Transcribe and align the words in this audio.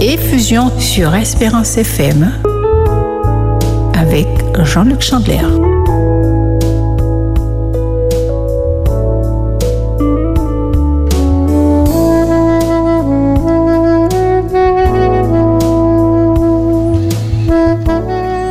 Effusion 0.00 0.70
sur 0.78 1.14
Espérance 1.14 1.76
FM 1.76 2.32
avec 3.92 4.26
Jean-Luc 4.64 5.02
Chandler. 5.02 5.42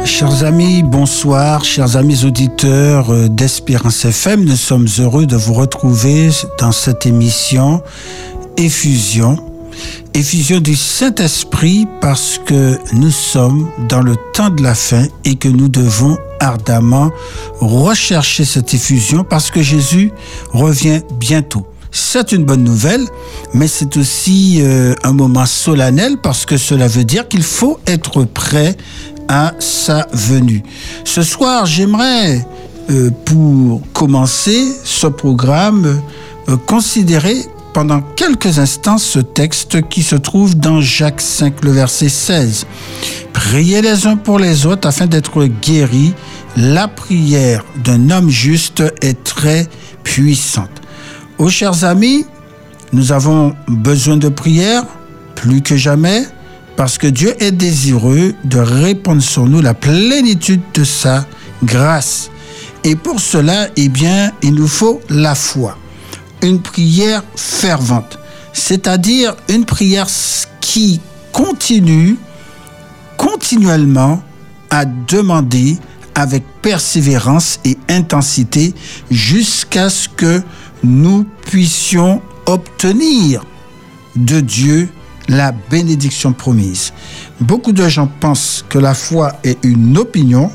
Chers 0.06 0.44
amis, 0.44 0.84
bonsoir, 0.84 1.66
chers 1.66 1.98
amis 1.98 2.26
auditeurs 2.26 3.12
euh, 3.12 3.28
d'Espérance 3.28 4.06
FM, 4.06 4.46
nous 4.46 4.56
sommes 4.56 4.88
heureux 5.00 5.26
de 5.26 5.36
vous 5.36 5.56
retrouver 5.56 6.30
dans 6.60 6.72
cette 6.72 7.08
émission 7.08 7.82
Effusion. 8.56 9.49
Effusion 10.14 10.60
du 10.60 10.76
Saint-Esprit 10.76 11.88
parce 12.02 12.40
que 12.46 12.78
nous 12.94 13.12
sommes 13.12 13.70
dans 13.88 14.02
le 14.02 14.16
temps 14.34 14.50
de 14.50 14.64
la 14.64 14.76
fin 14.76 15.04
et 15.26 15.36
que 15.36 15.48
nous 15.48 15.70
devons 15.70 16.18
ardemment 16.40 17.12
rechercher 17.60 18.46
cette 18.46 18.74
effusion 18.74 19.24
parce 19.24 19.52
que 19.52 19.62
Jésus 19.62 20.12
revient 20.52 21.02
bientôt. 21.20 21.66
C'est 21.92 22.32
une 22.32 22.46
bonne 22.46 22.64
nouvelle, 22.64 23.06
mais 23.54 23.68
c'est 23.68 23.98
aussi 23.98 24.60
euh, 24.62 24.94
un 25.04 25.14
moment 25.14 25.46
solennel 25.46 26.18
parce 26.22 26.46
que 26.46 26.58
cela 26.58 26.88
veut 26.88 27.04
dire 27.04 27.28
qu'il 27.28 27.44
faut 27.44 27.80
être 27.88 28.26
prêt 28.26 28.78
à 29.28 29.54
sa 29.60 30.08
venue. 30.14 30.64
Ce 31.04 31.24
soir, 31.24 31.66
j'aimerais, 31.66 32.46
euh, 32.90 33.10
pour 33.26 33.82
commencer 33.94 34.72
ce 34.84 35.08
programme, 35.08 36.02
euh, 36.48 36.58
considérer 36.58 37.38
pendant 37.74 38.02
quelques 38.02 38.60
instants 38.60 38.98
ce 38.98 39.20
texte 39.20 39.88
qui 39.90 40.04
se 40.04 40.16
trouve 40.16 40.56
dans 40.56 40.82
Jacques 40.82 41.22
5, 41.22 41.64
le 41.64 41.72
verset 41.72 42.10
16. 42.10 42.66
Priez 43.34 43.82
les 43.82 44.08
uns 44.08 44.18
pour 44.18 44.40
les 44.40 44.66
autres 44.66 44.88
afin 44.88 45.06
d'être 45.06 45.46
guéris. 45.46 46.14
La 46.58 46.88
prière 46.88 47.64
d'un 47.84 48.10
homme 48.10 48.30
juste 48.30 48.84
est 49.02 49.24
très 49.24 49.68
puissante. 50.04 50.70
Oh 51.38 51.50
chers 51.50 51.84
amis, 51.84 52.26
nous 52.92 53.12
avons 53.12 53.56
besoin 53.68 54.18
de 54.18 54.30
prière 54.30 54.84
plus 55.36 55.62
que 55.62 55.78
jamais 55.78 56.24
parce 56.76 56.98
que 56.98 57.08
Dieu 57.08 57.36
est 57.44 57.52
désireux 57.52 58.34
de 58.44 58.60
répondre 58.60 59.22
sur 59.22 59.46
nous 59.46 59.62
la 59.62 59.74
plénitude 59.74 60.62
de 60.74 60.84
sa 60.84 61.26
grâce. 61.64 62.32
Et 62.84 62.96
pour 62.96 63.20
cela, 63.20 63.68
eh 63.76 63.90
bien, 63.90 64.32
il 64.42 64.54
nous 64.54 64.68
faut 64.68 65.02
la 65.10 65.36
foi. 65.36 65.78
Une 66.42 66.62
prière 66.62 67.24
fervente, 67.36 68.18
c'est-à-dire 68.54 69.36
une 69.50 69.66
prière 69.66 70.08
qui 70.62 71.02
continue 71.32 72.18
continuellement 73.18 74.22
à 74.70 74.86
demander 74.86 75.78
avec 76.16 76.44
persévérance 76.62 77.60
et 77.66 77.78
intensité 77.90 78.74
jusqu'à 79.12 79.90
ce 79.90 80.08
que 80.08 80.42
nous 80.84 81.26
puissions 81.46 82.22
obtenir 82.46 83.44
de 84.16 84.40
Dieu 84.40 84.90
la 85.28 85.52
bénédiction 85.52 86.34
promise. 86.34 86.92
Beaucoup 87.40 87.72
de 87.72 87.88
gens 87.88 88.10
pensent 88.20 88.66
que 88.68 88.80
la 88.80 88.94
foi 88.94 89.34
est 89.44 89.64
une 89.64 89.98
opinion. 89.98 90.52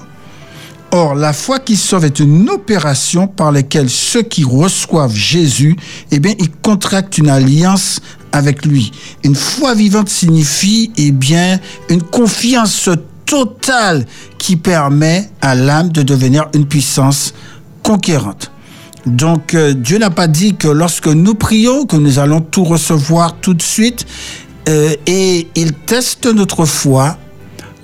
Or, 0.97 1.17
la 1.17 1.33
foi 1.33 1.59
qui 1.59 1.75
sauve 1.75 2.05
est 2.05 2.20
une 2.20 2.48
opération 2.48 3.27
par 3.27 3.50
laquelle 3.50 3.91
ceux 3.91 4.23
qui 4.23 4.45
reçoivent 4.45 5.12
Jésus, 5.12 5.75
eh 6.12 6.20
bien, 6.20 6.34
ils 6.39 6.53
contractent 6.53 7.19
une 7.19 7.31
alliance 7.31 7.98
avec 8.31 8.64
lui. 8.64 8.92
Une 9.25 9.34
foi 9.34 9.75
vivante 9.75 10.09
signifie, 10.09 10.92
eh 10.97 11.11
bien, 11.11 11.59
une 11.89 12.01
confiance 12.01 12.89
totale 13.27 14.06
qui 14.39 14.55
permet 14.55 15.28
à 15.41 15.56
l'âme 15.56 15.89
de 15.89 16.03
devenir 16.03 16.47
une 16.55 16.64
puissance 16.64 17.34
conquérante. 17.83 18.53
Donc, 19.05 19.55
euh, 19.55 19.74
Dieu 19.74 19.98
n'a 19.98 20.11
pas 20.11 20.29
dit 20.29 20.55
que 20.55 20.69
lorsque 20.69 21.08
nous 21.08 21.35
prions, 21.35 21.86
que 21.86 21.96
nous 21.96 22.20
allons 22.20 22.40
tout 22.40 22.63
recevoir 22.63 23.35
tout 23.40 23.55
de 23.55 23.63
suite. 23.63 24.07
Euh, 24.69 24.95
et 25.07 25.48
il 25.57 25.73
teste 25.73 26.27
notre 26.27 26.67
foi 26.67 27.19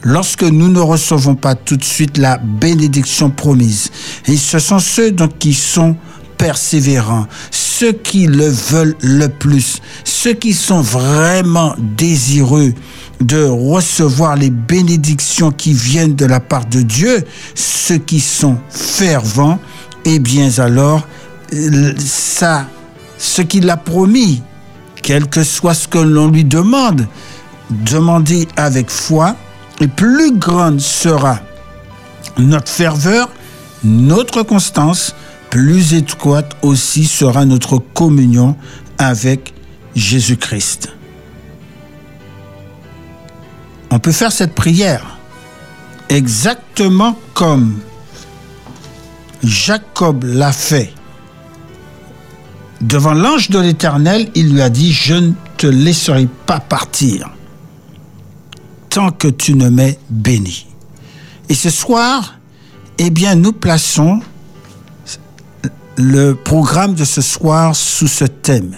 lorsque 0.03 0.43
nous 0.43 0.69
ne 0.69 0.81
recevons 0.81 1.35
pas 1.35 1.55
tout 1.55 1.77
de 1.77 1.85
suite 1.85 2.19
la 2.19 2.39
bénédiction 2.39 3.31
promise. 3.31 3.91
Et 4.27 4.37
ce 4.37 4.59
sont 4.59 4.79
ceux 4.79 5.11
donc 5.11 5.39
qui 5.39 5.55
sont 5.55 5.97
persévérants, 6.39 7.27
ceux 7.51 7.93
qui 7.93 8.27
le 8.27 8.49
veulent 8.49 8.97
le 9.03 9.29
plus, 9.29 9.83
ceux 10.05 10.33
qui 10.33 10.55
sont 10.55 10.81
vraiment 10.81 11.75
désireux 11.79 12.73
de 13.21 13.45
recevoir 13.45 14.37
les 14.37 14.49
bénédictions 14.49 15.51
qui 15.51 15.75
viennent 15.75 16.15
de 16.15 16.25
la 16.25 16.41
part 16.41 16.65
de 16.65 16.81
Dieu, 16.81 17.23
ceux 17.55 17.99
qui 17.99 18.21
sont 18.21 18.57
fervents, 18.71 19.59
eh 20.07 20.19
bien 20.19 20.51
alors, 20.59 21.07
ça, 21.99 22.67
ce 23.19 23.43
qu'il 23.43 23.69
a 23.69 23.77
promis, 23.77 24.43
quel 25.03 25.27
que 25.27 25.45
soit 25.45 25.75
ce 25.75 25.89
que 25.89 25.99
l'on 25.99 26.29
lui 26.29 26.45
demande, 26.45 27.07
demandez 27.71 28.49
avec 28.57 28.89
foi, 28.89 29.37
et 29.81 29.89
plus 29.89 30.33
grande 30.37 30.81
sera 30.81 31.41
notre 32.39 32.69
ferveur, 32.71 33.31
notre 33.83 34.43
constance, 34.43 35.15
plus 35.49 35.95
étroite 35.95 36.57
aussi 36.63 37.05
sera 37.05 37.45
notre 37.45 37.79
communion 37.79 38.57
avec 38.99 39.55
Jésus-Christ. 39.97 40.91
On 43.91 43.99
peut 43.99 44.13
faire 44.13 44.31
cette 44.31 44.55
prière 44.55 45.19
exactement 46.09 47.19
comme 47.35 47.79
Jacob 49.43 50.25
l'a 50.25 50.53
fait. 50.53 50.93
Devant 52.81 53.15
l'ange 53.15 53.51
de 53.51 53.59
l'Éternel, 53.59 54.31
il 54.35 54.53
lui 54.53 54.63
a 54.63 54.71
dit, 54.71 54.93
je 54.93 55.15
ne 55.15 55.33
te 55.57 55.67
laisserai 55.67 56.29
pas 56.47 56.61
partir 56.61 57.31
tant 58.91 59.11
que 59.11 59.29
tu 59.29 59.55
ne 59.55 59.69
m'es 59.69 59.99
béni. 60.11 60.67
Et 61.49 61.55
ce 61.55 61.71
soir, 61.71 62.39
eh 62.99 63.11
bien, 63.11 63.35
nous 63.35 63.53
plaçons 63.53 64.21
le 65.97 66.35
programme 66.35 66.95
de 66.95 67.05
ce 67.05 67.23
soir 67.23 67.75
sous 67.75 68.09
ce 68.09 68.25
thème. 68.25 68.75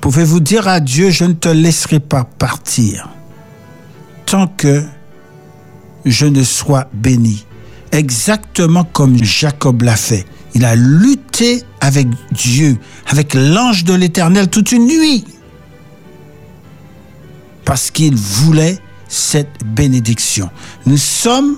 Pouvez-vous 0.00 0.40
dire 0.40 0.68
à 0.68 0.80
Dieu, 0.80 1.10
je 1.10 1.24
ne 1.24 1.32
te 1.32 1.48
laisserai 1.48 2.00
pas 2.00 2.24
partir 2.24 3.08
tant 4.26 4.46
que 4.46 4.84
je 6.04 6.26
ne 6.26 6.42
sois 6.42 6.88
béni, 6.92 7.46
exactement 7.92 8.84
comme 8.84 9.22
Jacob 9.24 9.82
l'a 9.82 9.96
fait. 9.96 10.26
Il 10.54 10.64
a 10.64 10.76
lutté 10.76 11.62
avec 11.80 12.06
Dieu, 12.32 12.76
avec 13.06 13.34
l'ange 13.34 13.84
de 13.84 13.94
l'Éternel 13.94 14.48
toute 14.48 14.72
une 14.72 14.86
nuit, 14.86 15.24
parce 17.68 17.90
qu'il 17.90 18.16
voulait 18.16 18.78
cette 19.08 19.62
bénédiction. 19.62 20.48
Nous 20.86 20.96
sommes 20.96 21.56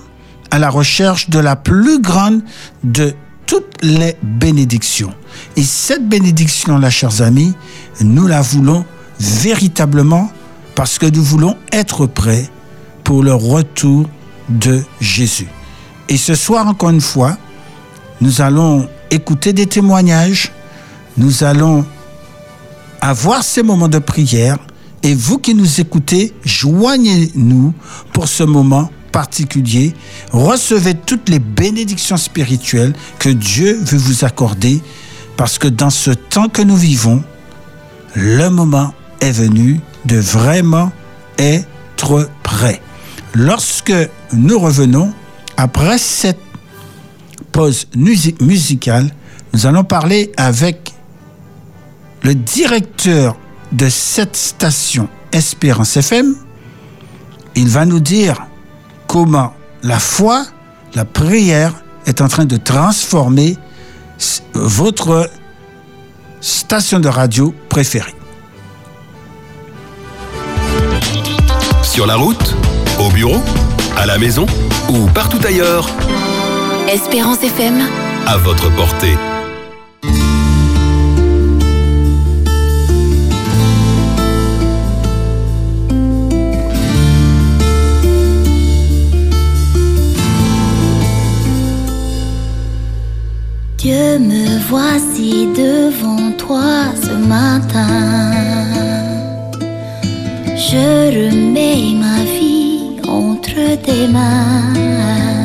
à 0.51 0.59
la 0.59 0.69
recherche 0.69 1.29
de 1.29 1.39
la 1.39 1.55
plus 1.55 2.01
grande 2.01 2.41
de 2.83 3.13
toutes 3.45 3.77
les 3.81 4.17
bénédictions. 4.21 5.13
Et 5.55 5.63
cette 5.63 6.09
bénédiction-là, 6.09 6.89
chers 6.89 7.21
amis, 7.21 7.53
nous 8.01 8.27
la 8.27 8.41
voulons 8.41 8.83
véritablement 9.21 10.29
parce 10.75 10.99
que 10.99 11.05
nous 11.05 11.23
voulons 11.23 11.55
être 11.71 12.07
prêts 12.07 12.49
pour 13.05 13.23
le 13.23 13.33
retour 13.33 14.09
de 14.49 14.83
Jésus. 14.99 15.47
Et 16.09 16.17
ce 16.17 16.35
soir, 16.35 16.67
encore 16.67 16.89
une 16.89 16.99
fois, 16.99 17.37
nous 18.19 18.41
allons 18.41 18.89
écouter 19.11 19.53
des 19.53 19.65
témoignages, 19.65 20.51
nous 21.15 21.45
allons 21.45 21.85
avoir 22.99 23.43
ces 23.43 23.63
moments 23.63 23.87
de 23.87 23.99
prière 23.99 24.57
et 25.03 25.15
vous 25.15 25.39
qui 25.39 25.55
nous 25.55 25.81
écoutez, 25.81 26.33
joignez-nous 26.43 27.73
pour 28.13 28.27
ce 28.27 28.43
moment 28.43 28.89
particulier. 29.11 29.93
Recevez 30.31 30.93
toutes 30.93 31.29
les 31.29 31.39
bénédictions 31.39 32.17
spirituelles 32.17 32.93
que 33.19 33.29
Dieu 33.29 33.79
veut 33.81 33.97
vous 33.97 34.25
accorder 34.25 34.81
parce 35.37 35.57
que 35.57 35.67
dans 35.67 35.89
ce 35.89 36.11
temps 36.11 36.49
que 36.49 36.61
nous 36.61 36.75
vivons, 36.75 37.23
le 38.15 38.49
moment 38.49 38.93
est 39.19 39.31
venu 39.31 39.79
de 40.05 40.17
vraiment 40.17 40.91
être 41.37 42.29
prêt. 42.43 42.81
Lorsque 43.33 43.93
nous 44.33 44.59
revenons, 44.59 45.13
après 45.57 45.97
cette 45.97 46.39
pause 47.51 47.87
musicale, 47.95 49.09
nous 49.53 49.65
allons 49.65 49.83
parler 49.83 50.31
avec 50.37 50.93
le 52.23 52.35
directeur 52.35 53.37
de 53.71 53.89
cette 53.89 54.35
station 54.35 55.07
Espérance 55.31 55.97
FM. 55.97 56.35
Il 57.55 57.67
va 57.69 57.85
nous 57.85 57.99
dire 57.99 58.45
comment 59.07 59.53
la 59.83 59.99
foi, 59.99 60.45
la 60.93 61.05
prière 61.05 61.73
est 62.05 62.21
en 62.21 62.27
train 62.27 62.45
de 62.45 62.57
transformer 62.57 63.57
votre 64.53 65.29
station 66.41 66.99
de 66.99 67.07
radio 67.07 67.53
préférée. 67.69 68.15
Sur 71.83 72.05
la 72.05 72.15
route 72.15 72.55
Au 72.99 73.09
bureau 73.09 73.41
À 73.97 74.05
la 74.05 74.17
maison 74.17 74.45
Ou 74.89 75.07
partout 75.07 75.39
ailleurs 75.45 75.89
Espérance 76.87 77.43
FM. 77.43 77.81
À 78.27 78.37
votre 78.37 78.73
portée. 78.75 79.17
Dieu, 93.83 94.19
me 94.19 94.59
voici 94.69 95.47
devant 95.57 96.31
toi 96.37 96.93
ce 97.01 97.13
matin. 97.13 98.31
Je 100.55 101.09
remets 101.17 101.95
ma 101.99 102.23
vie 102.23 102.97
entre 103.07 103.75
tes 103.81 104.07
mains. 104.07 105.40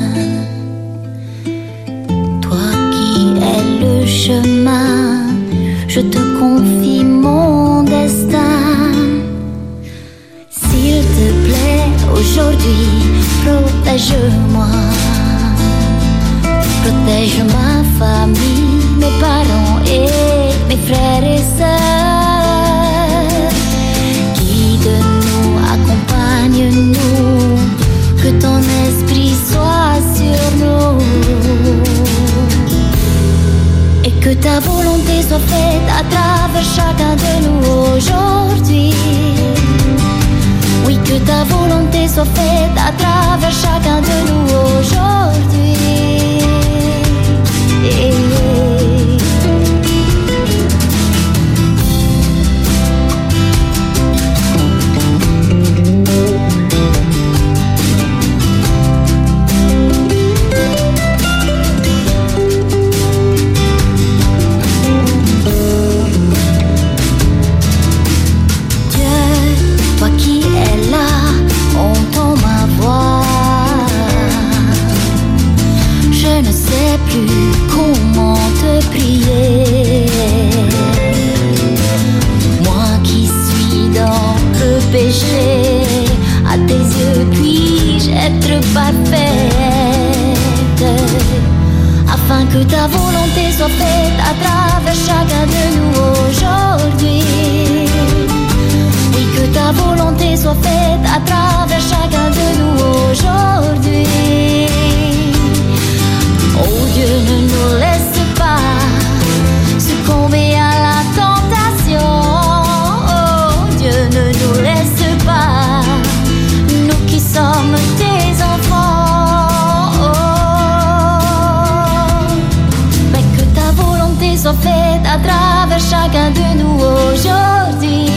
Mais 123.12 123.24
que 123.36 123.42
ta 123.54 123.70
volonté 123.72 124.36
soit 124.36 124.54
faite 124.54 125.04
à 125.04 125.18
travers 125.18 125.80
chacun 125.80 126.30
de 126.30 126.46
nous 126.60 126.76
aujourd'hui. 127.12 128.08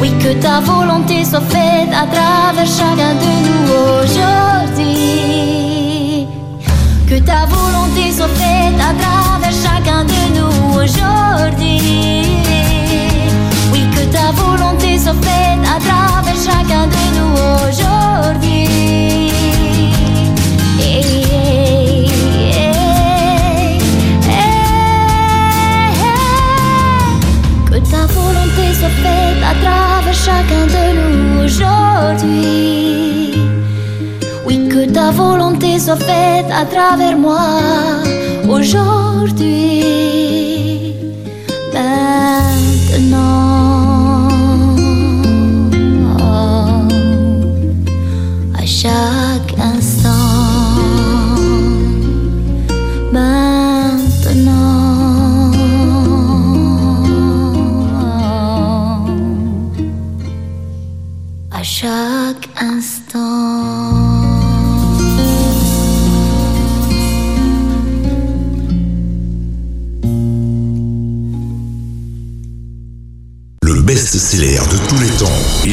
Oui, 0.00 0.10
que 0.18 0.32
ta 0.40 0.60
volonté 0.60 1.24
soit 1.24 1.40
faite 1.42 1.92
à 1.92 2.06
travers 2.06 2.66
chacun 2.66 3.14
de 3.24 3.32
nous 3.46 3.64
aujourd'hui. 4.02 5.06
Que 7.08 7.18
ta 7.20 7.46
volonté 7.46 8.12
soit 8.12 8.28
faite 8.28 8.80
à 8.80 8.92
travers 8.94 9.07
à 15.08 15.80
travers 15.80 16.36
chacun 16.36 16.86
de 16.86 17.04
nous 17.16 17.34
aujourd'hui. 17.68 18.68
Que 27.70 27.78
ta 27.90 28.04
volonté 28.06 28.64
soit 28.78 28.96
faite 29.02 29.42
à 29.42 29.54
travers 29.62 30.14
chacun 30.14 30.66
de 30.76 30.84
nous 30.98 31.44
aujourd'hui. 31.44 33.32
Oui, 34.46 34.56
que 34.68 34.82
ta 34.90 35.10
volonté 35.10 35.78
soit 35.78 35.96
faite 35.96 36.50
à 36.52 36.64
travers 36.66 37.16
moi 37.16 37.48
aujourd'hui. 38.48 39.84
Maintenant, 41.72 43.67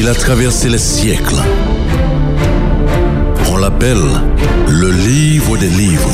Il 0.06 0.10
a 0.10 0.14
traversé 0.14 0.68
les 0.68 0.78
siècles. 0.78 1.34
On 3.50 3.56
l'appelle 3.56 4.04
le 4.68 4.92
livre 4.92 5.56
des 5.56 5.68
livres, 5.68 6.12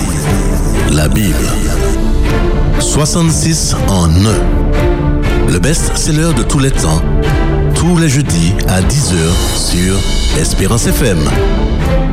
la 0.93 1.09
Bible. 1.09 1.47
66 2.81 3.77
en 3.89 4.09
un. 4.09 5.51
Le 5.51 5.59
best-seller 5.59 6.33
de 6.35 6.43
tous 6.43 6.59
les 6.59 6.71
temps, 6.71 7.03
tous 7.75 7.99
les 7.99 8.09
jeudis 8.09 8.55
à 8.67 8.81
10h 8.81 9.15
sur 9.55 9.95
Espérance 10.41 10.87
FM. 10.87 11.19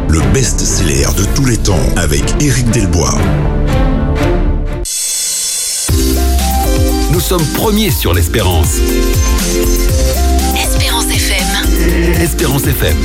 Le 0.09 0.19
best-seller 0.33 1.07
de 1.17 1.23
tous 1.33 1.45
les 1.45 1.55
temps 1.55 1.79
avec 1.95 2.25
Éric 2.41 2.69
Delbois. 2.71 3.17
Nous 7.13 7.21
sommes 7.21 7.45
premiers 7.55 7.91
sur 7.91 8.13
l'espérance. 8.13 8.81
Espérance 12.19 12.67
FM. 12.67 12.97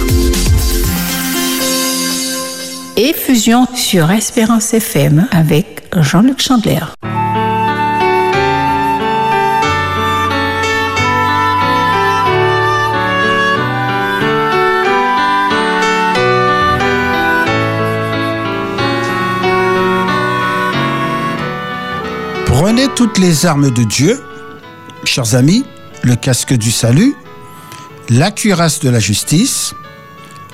Et 2.96 3.12
fusion 3.12 3.64
sur 3.76 4.10
Espérance 4.10 4.74
FM 4.74 5.28
avec 5.30 5.84
Jean-Luc 5.96 6.40
Chandler. 6.42 6.80
Prenez 22.46 22.88
toutes 22.96 23.18
les 23.18 23.46
armes 23.46 23.70
de 23.70 23.84
Dieu, 23.84 24.20
chers 25.04 25.36
amis, 25.36 25.64
le 26.02 26.16
casque 26.16 26.54
du 26.54 26.72
salut, 26.72 27.14
la 28.08 28.30
cuirasse 28.30 28.80
de 28.80 28.90
la 28.90 29.00
justice, 29.00 29.74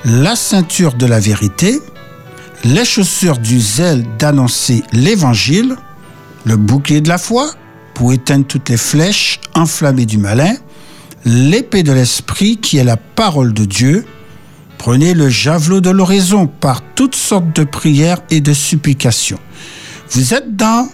la 0.04 0.36
ceinture 0.36 0.94
de 0.94 1.06
la 1.06 1.20
vérité, 1.20 1.80
les 2.64 2.84
chaussures 2.84 3.38
du 3.38 3.60
zèle 3.60 4.04
d'annoncer 4.18 4.82
l'évangile, 4.92 5.76
le 6.44 6.56
bouclier 6.56 7.00
de 7.00 7.08
la 7.08 7.18
foi 7.18 7.50
pour 7.94 8.12
éteindre 8.12 8.46
toutes 8.46 8.68
les 8.68 8.76
flèches 8.76 9.40
enflammées 9.54 10.06
du 10.06 10.18
malin, 10.18 10.54
l'épée 11.24 11.82
de 11.82 11.92
l'esprit 11.92 12.56
qui 12.56 12.78
est 12.78 12.84
la 12.84 12.96
parole 12.96 13.52
de 13.52 13.64
Dieu. 13.64 14.04
Prenez 14.78 15.12
le 15.12 15.28
javelot 15.28 15.80
de 15.80 15.90
l'oraison 15.90 16.46
par 16.46 16.80
toutes 16.94 17.14
sortes 17.14 17.54
de 17.54 17.64
prières 17.64 18.22
et 18.30 18.40
de 18.40 18.54
supplications. 18.54 19.38
Vous 20.10 20.32
êtes 20.32 20.56
dans 20.56 20.88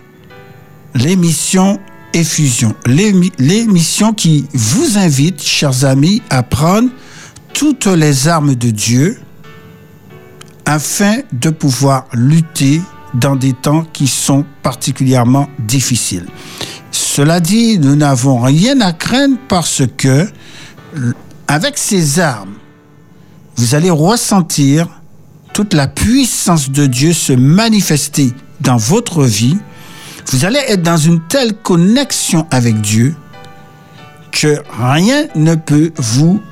l'émission 0.94 1.78
Effusion, 2.20 2.74
l'émi- 2.86 3.30
l'émission 3.38 4.14
qui 4.14 4.46
vous 4.54 4.96
invite, 4.96 5.42
chers 5.42 5.84
amis, 5.84 6.22
à 6.30 6.42
prendre 6.42 6.88
toutes 7.52 7.84
les 7.84 8.26
armes 8.26 8.54
de 8.54 8.70
Dieu 8.70 9.18
afin 10.64 11.16
de 11.30 11.50
pouvoir 11.50 12.06
lutter 12.14 12.80
dans 13.12 13.36
des 13.36 13.52
temps 13.52 13.84
qui 13.92 14.06
sont 14.06 14.46
particulièrement 14.62 15.50
difficiles. 15.58 16.24
Cela 16.90 17.38
dit, 17.38 17.78
nous 17.78 17.96
n'avons 17.96 18.40
rien 18.40 18.80
à 18.80 18.94
craindre 18.94 19.36
parce 19.46 19.82
que 19.98 20.26
avec 21.46 21.76
ces 21.76 22.18
armes, 22.18 22.54
vous 23.56 23.74
allez 23.74 23.90
ressentir 23.90 24.88
toute 25.52 25.74
la 25.74 25.86
puissance 25.86 26.70
de 26.70 26.86
Dieu 26.86 27.12
se 27.12 27.34
manifester 27.34 28.32
dans 28.62 28.78
votre 28.78 29.22
vie. 29.24 29.58
Vous 30.32 30.44
allez 30.44 30.60
être 30.68 30.82
dans 30.82 30.96
une 30.96 31.20
telle 31.20 31.54
connexion 31.54 32.46
avec 32.50 32.80
Dieu 32.80 33.14
que 34.32 34.60
rien 34.80 35.26
ne 35.34 35.54
peut 35.54 35.92
vous 35.96 36.42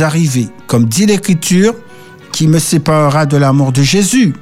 arriver. 0.00 0.48
Comme 0.66 0.86
dit 0.86 1.06
l'Écriture, 1.06 1.74
qui 2.32 2.48
me 2.48 2.58
séparera 2.58 3.26
de 3.26 3.36
l'amour 3.36 3.72
de 3.72 3.82
Jésus. 3.82 4.34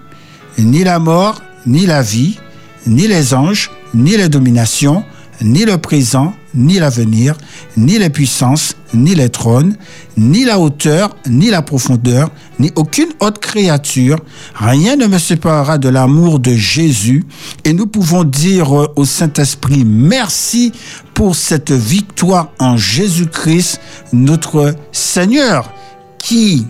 Ni 0.58 0.84
la 0.84 0.98
mort, 0.98 1.42
ni 1.66 1.84
la 1.84 2.02
vie, 2.02 2.38
ni 2.86 3.06
les 3.06 3.34
anges, 3.34 3.70
ni 3.92 4.16
les 4.16 4.28
dominations, 4.28 5.04
ni 5.42 5.64
le 5.64 5.78
présent, 5.78 6.34
ni 6.54 6.78
l'avenir, 6.78 7.36
ni 7.76 7.98
les 7.98 8.10
puissances, 8.10 8.74
ni 8.94 9.14
les 9.14 9.28
trônes, 9.28 9.76
ni 10.16 10.44
la 10.44 10.58
hauteur, 10.58 11.16
ni 11.28 11.50
la 11.50 11.62
profondeur, 11.62 12.30
ni 12.58 12.72
aucune 12.76 13.10
autre 13.20 13.40
créature. 13.40 14.18
Rien 14.54 14.96
ne 14.96 15.06
me 15.06 15.18
séparera 15.18 15.78
de 15.78 15.88
l'amour 15.88 16.40
de 16.40 16.54
Jésus. 16.54 17.24
Et 17.64 17.72
nous 17.72 17.86
pouvons 17.86 18.24
dire 18.24 18.72
au 18.96 19.04
Saint-Esprit 19.04 19.84
merci 19.84 20.72
pour 21.14 21.36
cette 21.36 21.72
victoire 21.72 22.50
en 22.58 22.76
Jésus-Christ, 22.76 23.80
notre 24.12 24.74
Seigneur, 24.92 25.72
qui 26.18 26.66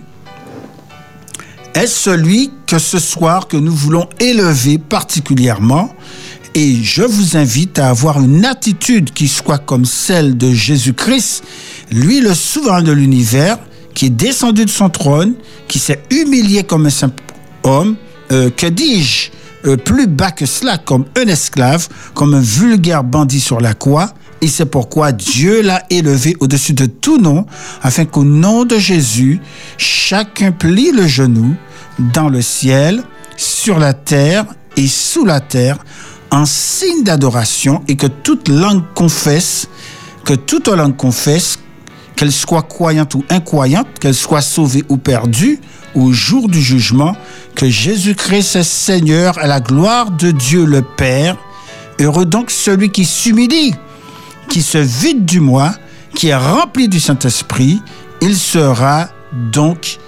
est 1.73 1.87
celui 1.87 2.51
que 2.65 2.79
ce 2.79 2.99
soir 2.99 3.47
que 3.47 3.57
nous 3.57 3.73
voulons 3.73 4.09
élever 4.19 4.77
particulièrement. 4.77 5.89
Et 6.59 6.81
je 6.81 7.03
vous 7.03 7.37
invite 7.37 7.77
à 7.77 7.89
avoir 7.89 8.19
une 8.19 8.43
attitude 8.43 9.13
qui 9.13 9.27
soit 9.27 9.59
comme 9.59 9.85
celle 9.85 10.35
de 10.35 10.51
Jésus-Christ, 10.51 11.43
lui 11.91 12.19
le 12.19 12.33
souverain 12.33 12.81
de 12.81 12.91
l'univers, 12.91 13.59
qui 13.93 14.07
est 14.07 14.09
descendu 14.09 14.65
de 14.65 14.69
son 14.71 14.89
trône, 14.89 15.35
qui 15.67 15.77
s'est 15.77 16.01
humilié 16.09 16.63
comme 16.63 16.87
un 16.87 16.89
simple 16.89 17.21
homme, 17.61 17.95
euh, 18.31 18.49
que 18.49 18.65
dis-je, 18.65 19.29
euh, 19.67 19.77
plus 19.77 20.07
bas 20.07 20.31
que 20.31 20.47
cela, 20.47 20.79
comme 20.79 21.05
un 21.15 21.27
esclave, 21.27 21.89
comme 22.15 22.33
un 22.33 22.41
vulgaire 22.41 23.03
bandit 23.03 23.39
sur 23.39 23.61
la 23.61 23.75
croix. 23.75 24.15
Et 24.41 24.47
c'est 24.47 24.65
pourquoi 24.65 25.11
Dieu 25.11 25.61
l'a 25.61 25.83
élevé 25.91 26.35
au-dessus 26.39 26.73
de 26.73 26.87
tout 26.87 27.19
nom, 27.19 27.45
afin 27.83 28.05
qu'au 28.05 28.23
nom 28.23 28.65
de 28.65 28.79
Jésus, 28.79 29.39
chacun 29.77 30.51
plie 30.51 30.91
le 30.91 31.05
genou 31.05 31.55
dans 31.99 32.29
le 32.29 32.41
ciel, 32.41 33.03
sur 33.35 33.77
la 33.77 33.93
terre 33.93 34.47
et 34.75 34.87
sous 34.87 35.23
la 35.23 35.39
terre, 35.39 35.77
en 36.31 36.45
signe 36.45 37.03
d'adoration, 37.03 37.83
et 37.87 37.95
que 37.95 38.07
toute 38.07 38.49
langue 38.49 38.83
confesse, 38.95 39.67
que 40.25 40.33
toute 40.33 40.67
langue 40.67 40.95
confesse, 40.95 41.59
qu'elle 42.15 42.31
soit 42.31 42.63
croyante 42.63 43.15
ou 43.15 43.23
incroyante, 43.29 43.87
qu'elle 43.99 44.15
soit 44.15 44.41
sauvée 44.41 44.83
ou 44.89 44.97
perdue, 44.97 45.59
au 45.95 46.11
jour 46.11 46.49
du 46.49 46.61
jugement, 46.61 47.15
que 47.55 47.69
Jésus-Christ 47.69 48.57
est 48.57 48.63
Seigneur 48.63 49.37
à 49.39 49.47
la 49.47 49.59
gloire 49.59 50.11
de 50.11 50.31
Dieu 50.31 50.65
le 50.65 50.81
Père. 50.81 51.37
Heureux 51.99 52.25
donc 52.25 52.51
celui 52.51 52.91
qui 52.91 53.05
s'humilie, 53.05 53.73
qui 54.49 54.61
se 54.61 54.77
vide 54.77 55.25
du 55.25 55.39
moi, 55.39 55.73
qui 56.13 56.27
est 56.27 56.35
rempli 56.35 56.89
du 56.89 56.99
Saint-Esprit, 56.99 57.81
il 58.21 58.35
sera 58.35 59.09
donc 59.51 59.99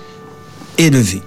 élevé. 0.78 1.22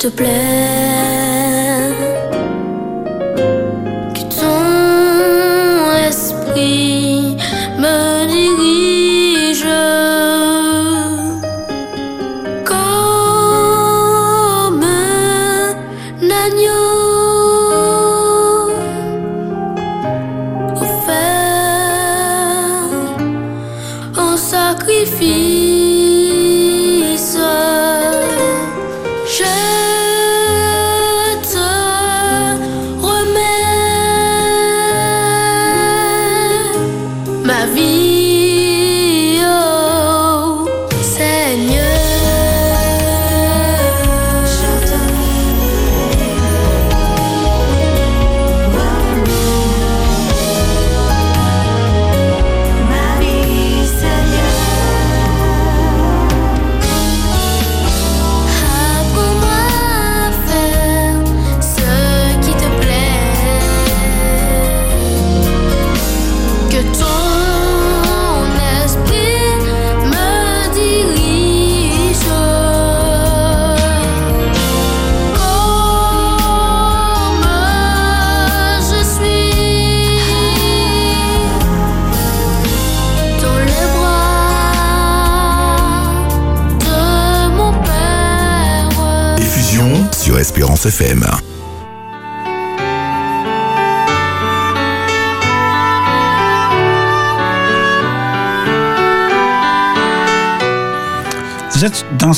Ce 0.00 0.06
qui 0.06 0.12
te 0.12 0.16
plaît. 0.16 0.77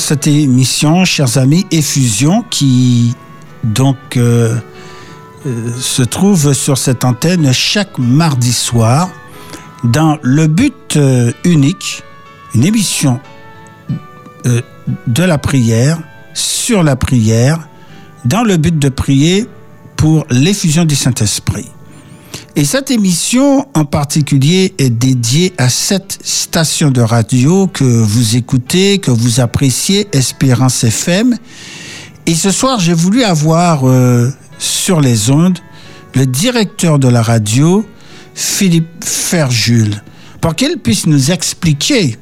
Cette 0.01 0.27
émission, 0.27 1.05
chers 1.05 1.37
amis, 1.37 1.65
Effusion, 1.71 2.43
qui 2.49 3.15
donc 3.63 3.97
euh, 4.17 4.57
euh, 5.45 5.71
se 5.79 6.01
trouve 6.01 6.53
sur 6.53 6.77
cette 6.77 7.05
antenne 7.05 7.53
chaque 7.53 7.97
mardi 7.97 8.51
soir. 8.51 9.09
dans 9.83 10.17
le 10.21 10.47
but 10.47 10.97
euh, 10.97 11.31
unique, 11.43 12.03
une 12.53 12.65
émission 12.65 13.19
de 15.07 15.23
la 15.23 15.37
prière, 15.37 15.99
sur 16.33 16.81
la 16.83 16.95
prière, 16.95 17.67
dans 18.25 18.43
le 18.43 18.57
but 18.57 18.77
de 18.77 18.89
prier 18.89 19.47
pour 19.95 20.25
l'effusion 20.31 20.83
du 20.83 20.95
Saint-Esprit. 20.95 21.69
Et 22.57 22.65
cette 22.65 22.91
émission 22.91 23.65
en 23.73 23.85
particulier 23.85 24.73
est 24.77 24.89
dédiée 24.89 25.53
à 25.57 25.69
cette 25.69 26.19
station 26.21 26.91
de 26.91 27.01
radio 27.01 27.67
que 27.67 27.85
vous 27.85 28.35
écoutez, 28.35 28.99
que 28.99 29.09
vous 29.09 29.39
appréciez, 29.39 30.07
Espérance 30.11 30.83
FM. 30.83 31.37
Et 32.25 32.35
ce 32.35 32.51
soir, 32.51 32.79
j'ai 32.79 32.93
voulu 32.93 33.23
avoir 33.23 33.87
euh, 33.87 34.29
sur 34.59 34.99
les 34.99 35.29
ondes 35.29 35.59
le 36.13 36.25
directeur 36.25 36.99
de 36.99 37.07
la 37.07 37.21
radio, 37.21 37.85
Philippe 38.35 39.01
Ferjul, 39.01 40.03
pour 40.41 40.55
qu'il 40.55 40.77
puisse 40.77 41.07
nous 41.07 41.31
expliquer 41.31 42.17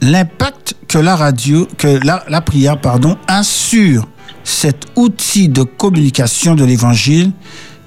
l'impact 0.00 0.74
que 0.88 0.98
la 0.98 1.14
radio, 1.14 1.68
que 1.78 2.00
la, 2.04 2.40
prière, 2.40 2.80
pardon, 2.80 3.16
a 3.28 3.44
sur 3.44 4.08
cet 4.42 4.86
outil 4.96 5.48
de 5.48 5.62
communication 5.62 6.56
de 6.56 6.64
l'évangile 6.64 7.30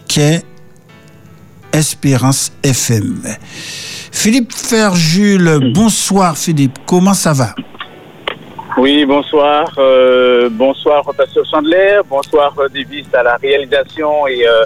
qu'est 0.07 0.45
Espérance 1.77 2.51
FM. 2.63 3.21
Philippe 4.11 4.51
Ferjul, 4.51 5.71
bonsoir 5.75 6.35
Philippe, 6.35 6.79
comment 6.87 7.13
ça 7.13 7.33
va? 7.33 7.53
Oui, 8.77 9.05
bonsoir. 9.05 9.71
Euh, 9.77 10.49
bonsoir, 10.51 11.03
Pasteur 11.15 11.45
Chandler. 11.45 11.99
Bonsoir, 12.09 12.51
euh, 12.57 12.67
Davis, 12.67 13.05
à 13.13 13.21
la 13.21 13.35
réalisation 13.35 14.27
et 14.27 14.47
euh, 14.47 14.65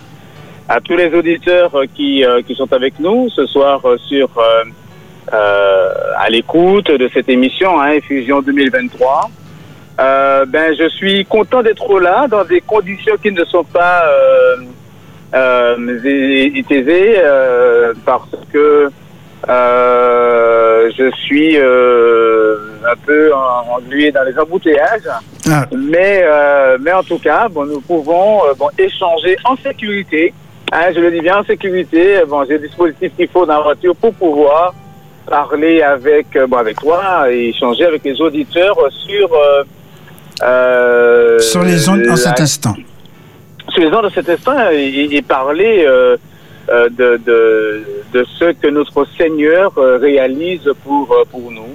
à 0.70 0.80
tous 0.80 0.96
les 0.96 1.14
auditeurs 1.14 1.76
euh, 1.76 1.86
qui, 1.94 2.24
euh, 2.24 2.42
qui 2.44 2.56
sont 2.56 2.72
avec 2.72 2.98
nous 2.98 3.30
ce 3.30 3.46
soir 3.46 3.82
sur 4.08 4.30
à 5.32 6.30
l'écoute 6.30 6.92
de 6.92 7.10
cette 7.14 7.28
émission, 7.28 7.80
hein, 7.82 8.00
Fusion 8.02 8.42
2023. 8.42 9.30
Euh, 10.00 10.46
ben, 10.46 10.74
je 10.78 10.88
suis 10.90 11.26
content 11.26 11.62
d'être 11.62 12.00
là 12.00 12.28
dans 12.28 12.44
des 12.46 12.62
conditions 12.62 13.16
qui 13.22 13.32
ne 13.32 13.44
sont 13.46 13.64
pas 13.64 14.06
euh, 14.06 14.56
euh, 15.34 15.76
aisées 16.70 17.16
euh, 17.18 17.94
parce 18.06 18.30
que 18.52 18.90
euh, 19.50 20.90
je 20.98 21.10
suis 21.18 21.58
euh, 21.58 22.56
un 22.86 22.96
peu 23.06 23.34
en- 23.34 23.78
englué 23.78 24.12
dans 24.12 24.24
les 24.24 24.38
embouteillages. 24.38 25.10
Ah, 25.50 25.66
Mais, 25.76 26.22
euh, 26.24 26.78
mais 26.80 26.92
en 26.94 27.04
tout 27.04 27.18
cas, 27.18 27.48
bon, 27.50 27.66
nous 27.66 27.82
pouvons 27.82 28.42
euh, 28.46 28.54
bon, 28.58 28.70
échanger 28.78 29.36
en 29.46 29.56
sécurité. 29.58 30.34
Hein, 30.72 30.92
je 30.96 31.00
le 31.02 31.12
dis 31.12 31.22
bien 31.22 31.38
en 31.40 31.44
sécurité. 31.44 32.22
Bon, 32.28 32.44
j'ai 32.48 32.58
le 32.58 32.68
dispositif 32.68 33.12
qu'il 33.18 33.28
faut 33.28 33.46
dans 33.46 33.58
la 33.58 33.64
voiture 33.64 33.96
pour 33.96 34.14
pouvoir 34.14 34.74
parler 35.28 35.82
avec, 35.82 36.28
euh, 36.36 36.48
bon, 36.48 36.58
avec 36.58 36.78
toi 36.78 37.32
et 37.32 37.50
échanger 37.50 37.86
avec 37.86 38.04
les 38.04 38.20
auditeurs 38.22 38.78
sur. 39.08 39.30
euh, 39.34 39.64
euh, 40.44 41.40
Sur 41.40 41.64
les 41.64 41.88
ondes 41.90 42.04
en 42.10 42.16
cet 42.16 42.40
instant. 42.40 42.76
Sur 43.70 43.82
les 43.82 43.88
ondes 43.96 44.06
de 44.06 44.12
cet 44.14 44.30
instant 44.30 44.54
et, 44.72 45.08
et 45.12 45.22
parler 45.22 45.86
euh, 45.88 46.18
euh, 46.70 46.90
de, 46.90 47.20
de, 47.26 47.84
de 48.14 48.26
ce 48.40 48.54
que 48.54 48.68
notre 48.70 49.06
Seigneur 49.18 49.72
euh, 49.78 49.98
réalise 49.98 50.62
pour, 50.84 51.16
pour 51.32 51.52
nous 51.52 51.74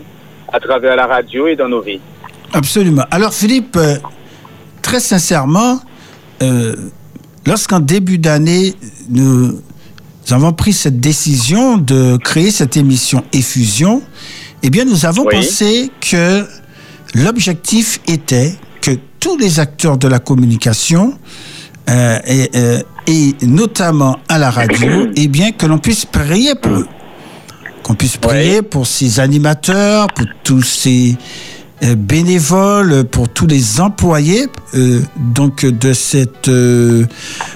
à 0.52 0.60
travers 0.60 0.96
la 0.96 1.06
radio 1.06 1.46
et 1.48 1.56
dans 1.56 1.68
nos 1.68 1.80
vies. 1.80 2.00
Absolument. 2.52 3.04
Alors 3.10 3.34
Philippe, 3.34 3.76
très 4.82 5.00
sincèrement, 5.00 5.80
euh, 6.42 6.74
lorsqu'en 7.46 7.80
début 7.80 8.18
d'année, 8.18 8.74
nous 9.08 9.60
avons 10.30 10.52
pris 10.52 10.72
cette 10.72 11.00
décision 11.00 11.76
de 11.78 12.16
créer 12.18 12.50
cette 12.50 12.76
émission 12.76 13.24
Effusion, 13.32 14.02
eh 14.62 14.70
bien 14.70 14.84
nous 14.84 15.04
avons 15.06 15.24
Oui. 15.26 15.34
pensé 15.36 15.90
que 16.00 16.44
l'objectif 17.14 18.00
était 18.08 18.52
que 18.80 18.92
tous 19.20 19.36
les 19.36 19.58
acteurs 19.60 19.98
de 19.98 20.08
la 20.08 20.18
communication, 20.20 21.18
euh, 21.88 22.18
et, 22.26 22.50
euh, 22.56 22.80
et 23.06 23.34
notamment 23.42 24.18
à 24.28 24.38
la 24.38 24.50
radio, 24.50 25.08
eh 25.16 25.28
bien 25.28 25.52
que 25.52 25.66
l'on 25.66 25.78
puisse 25.78 26.04
prier 26.04 26.54
pour 26.54 26.72
eux. 26.72 26.88
Qu'on 27.82 27.94
puisse 27.94 28.16
prier 28.16 28.62
pour 28.62 28.86
ces 28.86 29.20
animateurs, 29.20 30.08
pour 30.08 30.26
tous 30.42 30.62
ces 30.62 31.16
euh, 31.84 31.94
bénévoles, 31.94 33.04
pour 33.04 33.28
tous 33.28 33.46
les 33.46 33.80
employés 33.80 34.46
euh, 34.74 35.00
donc 35.16 35.64
de 35.64 35.92
cette 35.92 36.48
euh, 36.48 37.06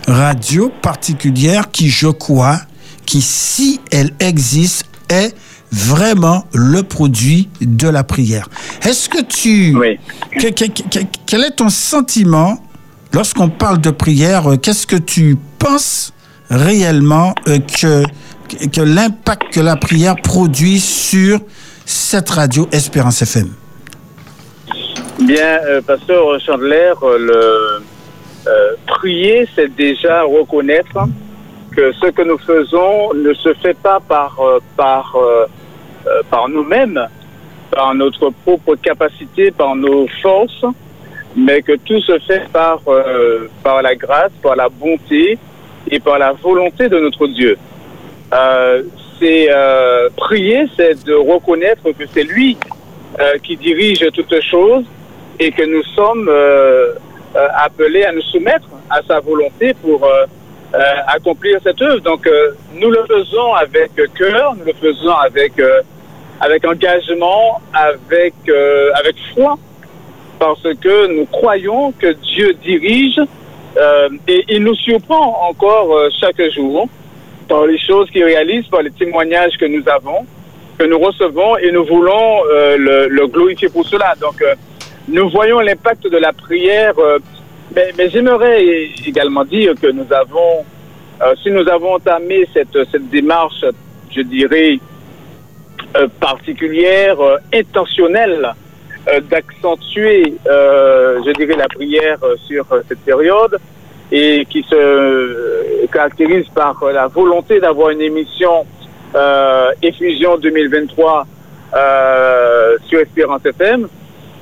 radio 0.07 0.71
particulière 0.83 1.71
qui, 1.73 1.89
je 1.89 2.07
crois, 2.09 2.61
qui 3.07 3.23
si 3.23 3.81
elle 3.91 4.13
existe, 4.21 4.85
est 5.09 5.35
vraiment 5.73 6.45
le 6.53 6.83
produit 6.85 7.49
de 7.61 7.89
la 7.89 8.05
prière. 8.05 8.49
Est-ce 8.83 9.09
que 9.09 9.23
tu... 9.23 9.75
Oui. 9.77 9.99
Que- 10.39 10.53
que- 10.53 10.71
que- 10.71 11.05
quel 11.27 11.43
est 11.45 11.57
ton 11.57 11.69
sentiment 11.69 12.63
lorsqu'on 13.13 13.49
parle 13.49 13.81
de 13.81 13.91
prière 13.91 14.51
euh, 14.51 14.57
Qu'est-ce 14.57 14.87
que 14.87 14.97
tu 14.97 15.37
penses 15.59 16.13
réellement 16.51 17.35
euh, 17.49 17.59
que, 17.59 18.81
l'impact 18.81 19.55
que 19.55 19.61
la 19.61 19.77
prière 19.77 20.17
produit 20.17 20.81
sur 20.81 21.39
cette 21.85 22.31
radio 22.31 22.69
Espérance 22.73 23.23
FM 23.23 23.49
Bien, 25.21 25.59
euh, 25.67 25.83
Pasteur 25.83 26.41
Chandler, 26.41 26.93
le 27.03 27.83
prier, 28.87 29.47
c'est 29.55 29.75
déjà 29.75 30.23
reconnaître 30.23 30.99
que 31.77 31.93
ce 31.93 32.07
que 32.07 32.23
nous 32.23 32.39
faisons 32.39 33.13
ne 33.15 33.33
se 33.35 33.53
fait 33.55 33.77
pas 33.77 34.01
par 34.01 34.39
nous-mêmes, 36.49 37.07
par 37.71 37.95
notre 37.95 38.31
propre 38.45 38.75
capacité, 38.77 39.51
par 39.51 39.77
nos 39.77 40.09
forces, 40.23 40.65
mais 41.37 41.63
que 41.63 41.77
tout 41.77 42.01
se 42.01 42.19
fait 42.21 42.49
par 42.53 42.81
euh, 42.89 43.49
par 43.63 43.83
la 43.83 43.95
grâce, 43.95 44.33
par 44.43 44.57
la 44.57 44.69
bonté 44.69 45.39
et 45.91 46.01
par 46.01 46.19
la 46.19 46.33
volonté 46.33 46.89
de 46.89 46.99
notre 46.99 47.27
Dieu. 47.27 47.57
Euh, 48.33 48.83
c'est 49.19 49.49
euh, 49.51 50.09
prier, 50.17 50.65
c'est 50.77 51.05
de 51.05 51.15
reconnaître 51.15 51.83
que 51.93 52.05
c'est 52.13 52.25
lui 52.25 52.57
euh, 53.21 53.39
qui 53.43 53.57
dirige 53.57 54.07
toutes 54.15 54.41
choses 54.41 54.85
et 55.39 55.51
que 55.53 55.63
nous 55.63 55.83
sommes 55.95 56.29
euh, 56.29 56.95
euh, 57.37 57.49
appelés 57.57 58.05
à 58.05 58.13
nous 58.13 58.23
soumettre 58.23 58.69
à 58.89 59.03
sa 59.03 59.21
volonté 59.21 59.75
pour 59.75 60.09
accomplir 61.07 61.59
cette 61.63 61.83
œuvre. 61.83 62.01
Donc, 62.01 62.29
nous 62.75 62.91
le 62.91 63.05
faisons 63.05 63.53
avec 63.55 63.91
cœur, 64.17 64.55
nous 64.57 64.65
le 64.65 64.73
faisons 64.73 65.15
avec 65.15 65.53
avec 66.41 66.65
engagement, 66.65 67.61
avec 67.75 68.35
avec 68.95 69.17
foi, 69.35 69.59
parce 70.41 70.63
que 70.81 71.07
nous 71.15 71.27
croyons 71.27 71.93
que 71.93 72.13
Dieu 72.15 72.55
dirige 72.55 73.21
euh, 73.77 74.09
et 74.27 74.43
il 74.49 74.65
nous 74.65 74.75
surprend 74.75 75.47
encore 75.49 75.95
euh, 75.95 76.09
chaque 76.19 76.41
jour 76.51 76.89
par 77.47 77.67
les 77.67 77.79
choses 77.79 78.11
qu'il 78.11 78.25
réalise, 78.25 78.67
par 78.69 78.81
les 78.83 78.91
témoignages 78.91 79.57
que 79.59 79.67
nous 79.67 79.87
avons, 79.87 80.27
que 80.79 80.85
nous 80.85 80.99
recevons 80.99 81.59
et 81.59 81.71
nous 81.71 81.85
voulons 81.85 82.41
euh, 82.51 83.09
le, 83.09 83.27
glorifier 83.27 83.69
pour 83.69 83.87
cela. 83.87 84.15
Donc, 84.19 84.43
nous 85.09 85.29
voyons 85.29 85.61
l'impact 85.61 86.09
de 86.09 86.17
la 86.17 86.33
prière, 86.33 86.95
mais, 87.75 87.91
mais 87.99 88.09
j'aimerais 88.09 88.65
également 89.07 89.45
dire 89.45 89.75
que 89.81 89.89
nous 89.89 90.07
avons, 90.13 90.65
si 91.43 91.51
nous 91.51 91.69
avons 91.69 91.95
entamé 91.95 92.49
cette, 92.55 92.79
cette 92.91 93.11
démarche, 93.11 93.65
je 94.11 94.23
dirais, 94.23 94.79
particulière, 96.21 97.19
intentionnelle, 97.53 98.55
d'accentuer, 99.31 100.35
euh, 100.47 101.21
je 101.25 101.31
dirais, 101.33 101.57
la 101.57 101.69
prière 101.69 102.19
euh, 102.23 102.37
sur 102.47 102.67
euh, 102.73 102.83
cette 102.89 103.01
période 103.01 103.59
et 104.13 104.45
qui 104.49 104.63
se 104.63 104.75
euh, 104.75 105.87
caractérise 105.93 106.47
par 106.55 106.83
euh, 106.83 106.93
la 106.93 107.07
volonté 107.07 107.61
d'avoir 107.61 107.91
une 107.91 108.01
émission 108.01 108.67
euh, 109.15 109.71
Effusion 109.83 110.37
2023 110.39 111.27
euh, 111.75 112.77
sur 112.87 113.01
Espérance 113.01 113.45
FM, 113.45 113.89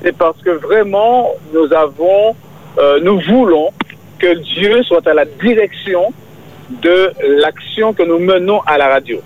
c'est 0.02 0.16
parce 0.16 0.40
que 0.42 0.50
vraiment 0.50 1.30
nous 1.52 1.72
avons, 1.72 2.34
euh, 2.78 3.00
nous 3.02 3.20
voulons 3.20 3.70
que 4.18 4.34
Dieu 4.34 4.82
soit 4.82 5.06
à 5.06 5.14
la 5.14 5.24
direction 5.24 6.12
de 6.70 7.12
l'action 7.40 7.92
que 7.92 8.02
nous 8.02 8.18
menons 8.18 8.60
à 8.66 8.78
la 8.78 8.88
radio. 8.88 9.20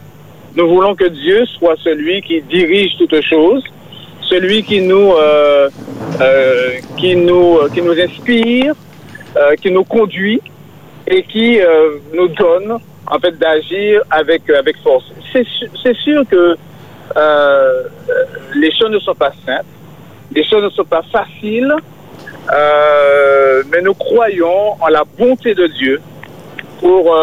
Nous 0.55 0.69
voulons 0.69 0.95
que 0.95 1.07
Dieu 1.09 1.45
soit 1.47 1.77
celui 1.83 2.21
qui 2.23 2.43
dirige 2.43 2.97
toutes 2.99 3.21
choses, 3.23 3.65
celui 4.33 4.63
qui 4.63 4.81
nous, 4.81 5.13
euh, 5.13 5.69
euh, 6.23 6.71
qui 6.97 7.15
nous, 7.17 7.59
qui 7.75 7.83
nous 7.83 7.99
inspire, 8.01 8.75
euh, 9.37 9.55
qui 9.57 9.71
nous 9.71 9.85
conduit 9.85 10.41
et 11.07 11.23
qui 11.25 11.59
nous 12.15 12.29
donne 12.29 12.79
en 13.07 13.19
fait 13.19 13.37
d'agir 13.39 14.03
avec 14.11 14.49
avec 14.49 14.77
force. 14.79 15.05
C'est 15.33 15.97
sûr 15.97 16.23
que 16.31 16.57
les 18.55 18.73
choses 18.79 18.91
ne 18.91 18.99
sont 19.01 19.15
pas 19.15 19.33
simples, 19.45 19.75
les 20.35 20.45
choses 20.45 20.65
ne 20.65 20.71
sont 20.71 20.85
pas 20.85 21.03
faciles, 21.13 21.75
mais 23.71 23.83
nous 23.83 23.95
croyons 23.95 24.77
en 24.81 24.89
la 24.89 25.05
bonté 25.19 25.55
de 25.55 25.67
Dieu 25.67 26.01
pour 26.81 27.15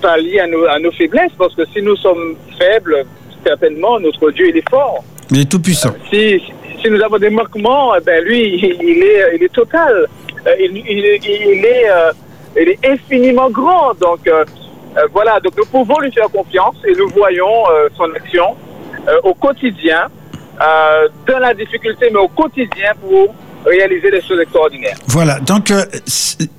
pallier 0.00 0.40
à 0.40 0.46
nos, 0.48 0.64
à 0.66 0.78
nos 0.80 0.90
faiblesses, 0.90 1.36
parce 1.38 1.54
que 1.54 1.64
si 1.72 1.82
nous 1.82 1.96
sommes 1.96 2.34
faibles, 2.58 3.04
certainement, 3.44 4.00
notre 4.00 4.30
Dieu, 4.32 4.56
est 4.56 4.68
fort. 4.68 5.04
Il 5.32 5.40
est 5.40 5.50
tout 5.50 5.60
puissant. 5.60 5.94
Si, 6.10 6.40
nous 6.90 7.00
avons 7.02 7.16
des 7.16 7.30
manquements, 7.30 7.94
eh 7.96 8.00
ben 8.00 8.22
lui, 8.22 8.40
il 8.82 9.02
est, 9.02 9.36
il 9.36 9.42
est 9.42 9.52
total. 9.52 10.06
Euh, 10.46 10.54
Il, 10.58 10.76
est, 11.64 11.90
euh, 11.90 12.12
il 12.60 12.68
est 12.68 12.86
infiniment 12.86 13.48
grand. 13.48 13.94
Donc 13.94 14.26
euh, 14.26 14.44
euh, 14.96 15.06
voilà, 15.12 15.40
donc 15.40 15.56
nous 15.56 15.64
pouvons 15.64 15.98
lui 16.00 16.12
faire 16.12 16.28
confiance 16.28 16.76
et 16.86 16.92
nous 16.92 17.08
voyons 17.08 17.56
euh, 17.70 17.88
son 17.96 18.10
action 18.20 18.56
euh, 19.08 19.20
au 19.22 19.32
quotidien, 19.32 20.02
euh, 20.60 21.08
dans 21.28 21.38
la 21.38 21.54
difficulté, 21.54 22.08
mais 22.12 22.18
au 22.18 22.28
quotidien 22.28 22.92
pour 23.00 23.34
réaliser 23.64 24.10
des 24.10 24.22
choses 24.22 24.40
extraordinaires. 24.40 24.96
Voilà, 25.06 25.40
donc 25.40 25.70
euh, 25.70 25.84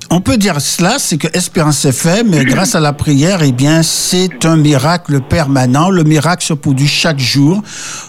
on 0.10 0.22
peut 0.22 0.38
dire 0.38 0.60
cela, 0.62 0.98
c'est 1.00 1.18
que 1.18 1.28
Espérance 1.36 1.86
FM, 1.86 2.34
euh, 2.34 2.44
grâce 2.44 2.76
à 2.76 2.80
la 2.80 2.94
prière, 2.94 3.42
eh 3.44 3.52
bien, 3.52 3.84
c'est 3.84 4.46
un 4.46 4.58
miracle 4.58 5.22
permanent. 5.22 5.90
Le 5.90 6.04
miracle 6.04 6.44
se 6.44 6.54
produit 6.54 6.88
chaque 6.88 7.20
jour 7.20 7.62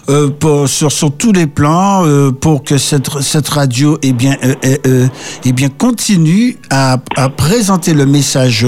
euh, 0.09 0.67
sur, 0.67 1.17
tous 1.17 1.31
les 1.31 1.47
plans 1.47 2.03
pour 2.41 2.63
que 2.63 2.77
cette, 2.77 3.47
radio, 3.49 3.97
eh 4.01 4.13
bien, 4.13 4.37
eh 4.63 5.51
bien, 5.51 5.69
continue 5.69 6.57
à, 6.69 6.97
à 7.15 7.29
présenter 7.29 7.93
le 7.93 8.05
message 8.05 8.65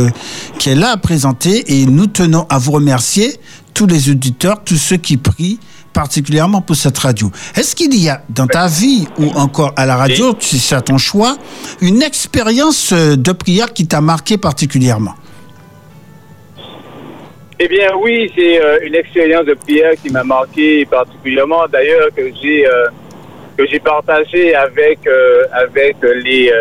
qu'elle 0.60 0.84
a 0.84 0.92
à 0.92 0.98
présenter 0.98 1.80
et 1.82 1.86
nous 1.86 2.08
tenons 2.08 2.46
à 2.50 2.58
vous 2.58 2.72
remercier 2.72 3.38
tous 3.74 3.86
les 3.86 4.10
auditeurs, 4.10 4.64
tous 4.64 4.78
ceux 4.78 4.98
qui 4.98 5.18
prient 5.18 5.60
particulièrement 5.98 6.62
pour 6.62 6.76
cette 6.76 7.00
radio. 7.00 7.32
Est-ce 7.56 7.76
qu'il 7.76 7.96
y 7.96 8.08
a 8.08 8.22
dans 8.30 8.46
ta 8.46 8.68
vie 8.68 9.08
ou 9.18 9.30
encore 9.32 9.74
à 9.76 9.88
la 9.88 9.96
radio, 9.96 10.36
si 10.40 10.60
c'est 10.60 10.76
à 10.76 10.82
ton 10.82 11.00
choix, 11.00 11.38
une 11.82 12.04
expérience 12.04 12.94
euh, 12.94 13.16
de 13.16 13.32
prière 13.32 13.74
qui 13.74 13.88
t'a 13.88 14.00
marqué 14.00 14.38
particulièrement? 14.38 15.16
Eh 17.60 17.68
bien, 17.68 17.90
oui, 18.00 18.32
c'est 18.36 18.62
euh, 18.62 18.78
une 18.84 18.94
expérience 18.94 19.46
de 19.46 19.56
prière 19.56 19.94
qui 20.00 20.12
m'a 20.12 20.24
marqué 20.24 20.86
particulièrement. 20.86 21.66
D'ailleurs, 21.68 22.10
que 22.16 22.26
j'ai 22.40 22.68
euh, 22.68 22.90
que 23.58 23.66
j'ai 23.66 23.80
partagé 23.80 24.54
avec 24.54 25.00
euh, 25.08 25.46
avec 25.64 25.96
les 26.24 26.52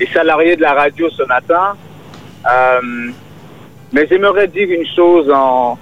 les 0.00 0.08
salariés 0.12 0.56
de 0.56 0.62
la 0.62 0.72
radio 0.72 1.08
ce 1.10 1.22
matin. 1.34 1.76
Mais 3.92 4.04
j'aimerais 4.08 4.48
dire 4.48 4.68
une 4.68 4.88
chose 4.96 5.30
en 5.30 5.78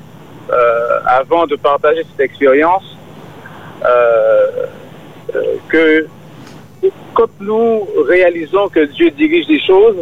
avant 1.07 1.47
de 1.47 1.57
partager 1.57 2.05
cette 2.11 2.21
expérience 2.21 2.97
euh, 3.85 4.67
euh, 5.35 5.57
que 5.69 6.07
quand 7.15 7.29
nous 7.41 7.87
réalisons 8.09 8.69
que 8.69 8.81
Dieu 8.81 9.11
dirige 9.11 9.47
les 9.49 9.61
choses. 9.61 9.97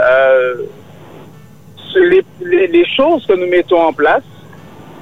Euh, 0.00 0.54
les, 2.40 2.84
choses 2.96 3.24
que 3.26 3.34
nous 3.34 3.46
mettons 3.46 3.80
en 3.80 3.92
place, 3.92 4.24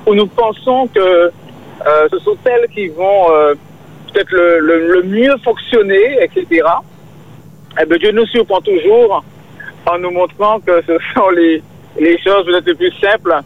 où 0.07 0.15
nous 0.15 0.27
pensons 0.27 0.87
que 0.89 1.01
euh, 1.01 2.09
ce 2.11 2.19
sont 2.19 2.37
elles 2.45 2.69
qui 2.69 2.89
vont 2.89 3.33
euh, 3.33 3.55
peut-être 4.13 4.33
le, 4.33 5.03
mieux 5.03 5.35
fonctionner, 5.43 6.19
etc. 6.23 6.63
Eh 7.81 7.87
bien, 7.87 7.97
Dieu 7.99 8.13
nous 8.13 8.27
surprend 8.27 8.61
toujours 8.61 9.25
en 9.87 9.99
nous 9.99 10.11
montrant 10.11 10.61
que 10.61 10.83
ce 10.87 10.99
sont 11.15 11.31
les, 11.31 11.63
les 11.99 12.19
choses 12.19 12.45
peut-être 12.45 12.67
les 12.67 12.75
plus 12.75 12.93
simples 13.01 13.41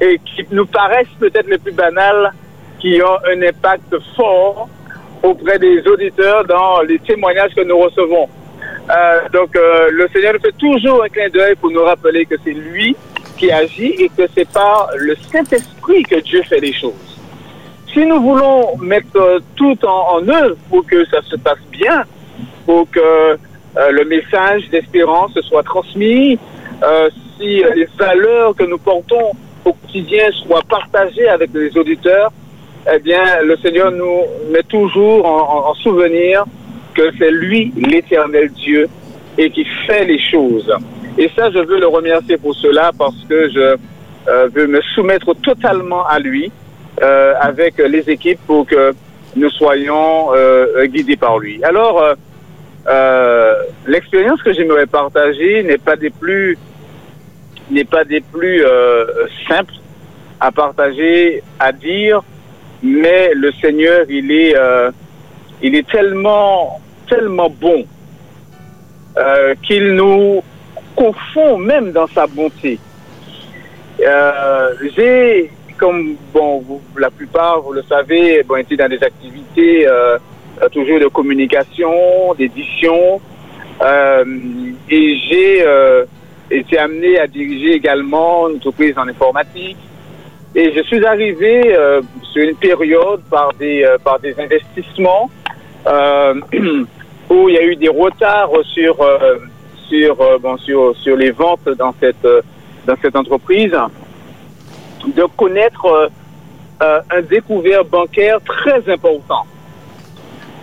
et 0.00 0.18
qui 0.18 0.46
nous 0.50 0.66
paraissent 0.66 1.06
peut-être 1.18 1.48
les 1.48 1.58
plus 1.58 1.72
banales 1.72 2.32
qui 2.78 3.00
ont 3.02 3.18
un 3.32 3.42
impact 3.42 3.94
fort 4.14 4.68
auprès 5.22 5.58
des 5.58 5.86
auditeurs 5.86 6.44
dans 6.44 6.82
les 6.82 6.98
témoignages 6.98 7.54
que 7.54 7.62
nous 7.62 7.78
recevons. 7.78 8.28
Euh, 8.90 9.28
donc, 9.32 9.56
euh, 9.56 9.88
le 9.90 10.08
Seigneur 10.12 10.34
nous 10.34 10.40
fait 10.40 10.56
toujours 10.58 11.02
un 11.02 11.08
clin 11.08 11.28
d'œil 11.28 11.54
pour 11.56 11.70
nous 11.70 11.82
rappeler 11.82 12.26
que 12.26 12.36
c'est 12.44 12.52
lui 12.52 12.94
qui 13.36 13.50
agit 13.50 13.94
et 13.98 14.08
que 14.08 14.22
c'est 14.34 14.48
par 14.48 14.88
le 14.96 15.16
Saint-Esprit 15.32 16.02
que 16.04 16.20
Dieu 16.20 16.42
fait 16.42 16.60
les 16.60 16.72
choses. 16.72 17.18
Si 17.92 18.04
nous 18.04 18.20
voulons 18.20 18.76
mettre 18.78 19.40
tout 19.56 19.78
en, 19.86 20.18
en 20.18 20.28
œuvre 20.28 20.56
pour 20.70 20.86
que 20.86 21.04
ça 21.06 21.22
se 21.22 21.36
passe 21.36 21.58
bien, 21.70 22.04
pour 22.64 22.90
que 22.90 23.00
euh, 23.00 23.90
le 23.90 24.04
message 24.04 24.68
d'espérance 24.70 25.38
soit 25.40 25.62
transmis, 25.62 26.38
euh, 26.82 27.10
si 27.38 27.62
les 27.74 27.88
valeurs 27.98 28.54
que 28.54 28.64
nous 28.64 28.78
portons 28.78 29.32
quotidien 29.72 30.30
soient 30.42 30.62
partagées 30.68 31.28
avec 31.28 31.50
les 31.54 31.76
auditeurs, 31.76 32.30
eh 32.92 32.98
bien, 32.98 33.22
le 33.42 33.56
Seigneur 33.58 33.90
nous 33.90 34.20
met 34.52 34.62
toujours 34.62 35.26
en, 35.26 35.40
en- 35.54 35.70
en 35.70 35.74
souvenir 35.74 36.44
que 36.94 37.10
c'est 37.18 37.30
lui, 37.30 37.72
l'éternel 37.76 38.50
Dieu, 38.52 38.88
et 39.38 39.50
qui 39.50 39.64
fait 39.86 40.04
les 40.04 40.20
choses. 40.30 40.72
Et 41.18 41.28
ça, 41.36 41.50
je 41.50 41.58
veux 41.58 41.78
le 41.80 41.86
remercier 41.88 42.36
pour 42.36 42.54
cela 42.54 42.90
parce 42.96 43.16
que 43.28 43.50
je 43.50 43.76
euh, 44.28 44.48
veux 44.54 44.66
me 44.66 44.80
soumettre 44.94 45.34
totalement 45.42 46.06
à 46.06 46.18
lui 46.18 46.50
euh, 47.02 47.34
avec 47.40 47.78
les 47.78 48.08
équipes 48.08 48.40
pour 48.46 48.66
que 48.66 48.94
nous 49.34 49.50
soyons 49.50 50.28
euh, 50.34 50.86
guidés 50.86 51.16
par 51.16 51.38
lui. 51.38 51.62
Alors, 51.64 52.02
l'expérience 53.86 54.40
que 54.42 54.52
j'aimerais 54.52 54.86
partager 54.86 55.62
n'est 55.62 55.78
pas 55.78 55.96
des 55.96 56.10
plus 56.10 56.56
n'est 57.70 57.84
pas 57.84 58.04
des 58.04 58.20
plus 58.20 58.64
euh, 58.64 59.04
simples 59.48 59.74
à 60.40 60.52
partager, 60.52 61.42
à 61.58 61.72
dire, 61.72 62.22
mais 62.82 63.30
le 63.34 63.52
Seigneur, 63.52 64.04
il 64.08 64.30
est, 64.30 64.56
euh, 64.56 64.90
il 65.62 65.74
est 65.74 65.88
tellement, 65.88 66.80
tellement 67.08 67.48
bon 67.48 67.84
euh, 69.16 69.54
qu'il 69.62 69.94
nous 69.94 70.42
confond 70.94 71.58
même 71.58 71.92
dans 71.92 72.06
sa 72.08 72.26
bonté. 72.26 72.78
Euh, 74.00 74.74
J'ai, 74.94 75.50
comme 75.78 76.16
bon, 76.32 76.62
la 76.96 77.10
plupart, 77.10 77.62
vous 77.62 77.72
le 77.72 77.82
savez, 77.82 78.42
bon, 78.42 78.56
été 78.56 78.76
dans 78.76 78.88
des 78.88 79.02
activités 79.02 79.86
euh, 79.86 80.18
euh, 80.62 80.68
toujours 80.68 81.00
de 81.00 81.08
communication, 81.08 82.34
d'édition, 82.38 83.20
et 84.88 85.16
j'ai 85.28 85.64
été 86.50 86.78
amené 86.78 87.18
à 87.18 87.26
diriger 87.26 87.72
également 87.74 88.48
une 88.48 88.56
entreprise 88.56 88.96
en 88.96 89.08
informatique. 89.08 89.76
Et 90.54 90.72
je 90.72 90.82
suis 90.84 91.04
arrivé 91.04 91.76
euh, 91.76 92.00
sur 92.32 92.42
une 92.42 92.56
période 92.56 93.20
par 93.30 93.52
des, 93.54 93.84
euh, 93.84 93.98
par 94.02 94.18
des 94.18 94.34
investissements 94.40 95.30
euh, 95.86 96.34
où 97.30 97.48
il 97.48 97.54
y 97.54 97.58
a 97.58 97.62
eu 97.62 97.76
des 97.76 97.88
retards 97.88 98.50
sur, 98.72 99.00
euh, 99.00 99.36
sur, 99.88 100.20
euh, 100.20 100.38
bon, 100.38 100.56
sur, 100.58 100.96
sur 100.96 101.16
les 101.16 101.30
ventes 101.30 101.68
dans 101.76 101.94
cette, 102.00 102.24
euh, 102.24 102.40
dans 102.86 102.96
cette 103.02 103.16
entreprise, 103.16 103.76
de 105.06 105.24
connaître 105.36 106.10
un 106.80 107.22
découvert 107.22 107.84
bancaire 107.84 108.38
très 108.44 108.90
important. 108.90 109.44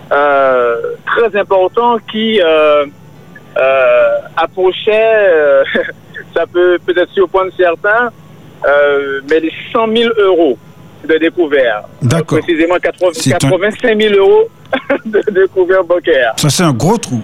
Très 0.10 1.40
important 1.40 1.98
qui 2.12 2.40
euh, 3.58 3.60
euh, 3.62 4.18
approchait, 4.38 4.92
euh, 5.28 5.64
ça 6.36 6.46
peut 6.52 6.78
peut-être 6.86 7.12
surprendre 7.12 7.52
certains, 7.58 8.12
euh, 8.66 9.22
mais 9.30 9.40
les 9.40 9.52
100 9.72 9.88
000 9.96 10.14
euros 10.20 10.58
de 11.08 11.18
découvert. 11.18 11.84
D'accord. 12.02 12.40
Précisément 12.40 12.76
80 12.82 13.12
C'est 13.14 13.34
un- 13.34 13.38
85 13.38 14.02
000 14.02 14.16
euros 14.16 14.48
de 15.06 15.22
découvert 15.32 15.84
bancaire. 15.84 16.34
Ça, 16.38 16.50
c'est 16.50 16.64
un 16.64 16.74
gros 16.74 16.98
trou. 16.98 17.22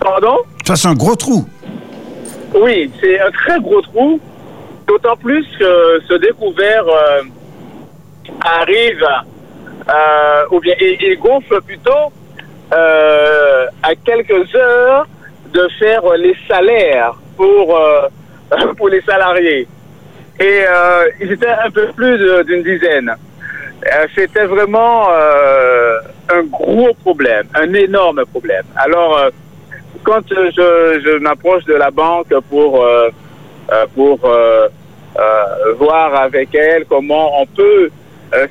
Pardon? 0.00 0.36
Ça, 0.64 0.76
c'est 0.76 0.88
un 0.88 0.94
gros 0.94 1.16
trou. 1.16 1.44
Oui, 2.54 2.90
c'est 3.00 3.20
un 3.20 3.30
très 3.30 3.60
gros 3.60 3.80
trou, 3.82 4.20
d'autant 4.86 5.16
plus 5.16 5.44
que 5.58 6.00
ce 6.08 6.14
découvert 6.14 6.84
euh, 6.86 7.22
arrive, 8.40 9.04
euh, 9.88 10.44
ou 10.52 10.60
bien 10.60 10.74
il 10.80 11.18
gonfle 11.18 11.60
plutôt 11.62 12.12
euh, 12.72 13.66
à 13.82 13.94
quelques 13.94 14.54
heures 14.54 15.06
de 15.52 15.68
faire 15.78 16.02
les 16.16 16.36
salaires 16.46 17.14
pour, 17.36 17.76
euh, 17.76 18.08
pour 18.76 18.88
les 18.88 19.00
salariés. 19.02 19.66
Et 20.40 20.64
euh, 20.68 21.08
ils 21.20 21.32
étaient 21.32 21.48
un 21.48 21.70
peu 21.70 21.86
plus 21.96 22.44
d'une 22.44 22.62
dizaine. 22.62 23.10
Euh, 23.10 24.06
C'était 24.14 24.44
vraiment 24.44 25.08
euh, 25.10 25.98
un 26.30 26.42
gros 26.42 26.92
problème, 26.94 27.46
un 27.54 27.72
énorme 27.74 28.24
problème. 28.26 28.64
Alors, 28.76 29.18
euh, 29.18 29.30
quand 30.04 30.20
je, 30.28 31.00
je 31.04 31.18
m'approche 31.18 31.64
de 31.64 31.74
la 31.74 31.90
banque 31.90 32.32
pour, 32.50 32.86
pour 33.94 34.18
voir 35.78 36.14
avec 36.14 36.54
elle 36.54 36.84
comment 36.86 37.40
on 37.42 37.46
peut 37.46 37.90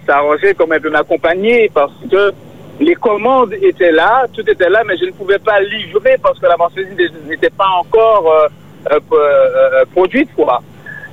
s'arranger, 0.06 0.54
comment 0.56 0.74
elle 0.74 0.82
peut 0.82 0.90
m'accompagner, 0.90 1.72
parce 1.74 1.94
que 2.12 2.32
les 2.80 2.96
commandes 2.96 3.54
étaient 3.54 3.92
là, 3.92 4.26
tout 4.34 4.48
était 4.48 4.70
là, 4.70 4.84
mais 4.86 4.98
je 4.98 5.06
ne 5.06 5.12
pouvais 5.12 5.40
pas 5.40 5.60
livrer 5.60 6.18
parce 6.22 6.40
que 6.40 6.46
la 6.46 6.58
marchandise 6.58 7.12
n'était 7.28 7.50
pas 7.50 7.68
encore 7.80 8.32
euh, 8.32 8.48
euh, 8.92 9.00
euh, 9.12 9.86
produite, 9.92 10.30
quoi. 10.36 10.62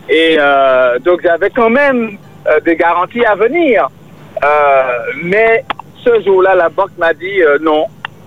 Et 0.09 0.37
donc 1.03 1.23
j'avais 1.23 1.49
quand 1.49 1.71
même 1.71 2.19
des 2.67 2.77
garanties 2.77 3.25
à 3.25 3.35
venir. 3.35 3.89
Mais 5.23 5.65
ce 6.05 6.21
jour-là, 6.21 6.55
la 6.55 6.69
banque 6.69 6.91
m'a 6.99 7.15
dit 7.15 7.41
non, 7.63 7.87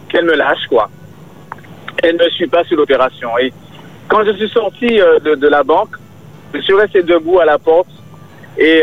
qu'elle 0.10 0.26
me 0.26 0.34
lâche, 0.34 0.65
quoi. 0.67 0.89
Elle 2.02 2.15
ne 2.15 2.28
suit 2.30 2.47
pas 2.47 2.63
sur 2.63 2.78
l'opération. 2.78 3.38
Et 3.38 3.54
quand 4.08 4.26
je 4.26 4.32
suis 4.32 4.50
sorti 4.50 4.88
de, 4.88 5.36
de 5.36 5.47
la 5.47 5.62
banque, 5.62 5.95
je 6.56 6.62
suis 6.62 6.73
resté 6.73 7.04
debout 7.04 7.39
à 7.39 7.45
la 7.45 7.60
porte 7.60 7.91
et 8.58 8.82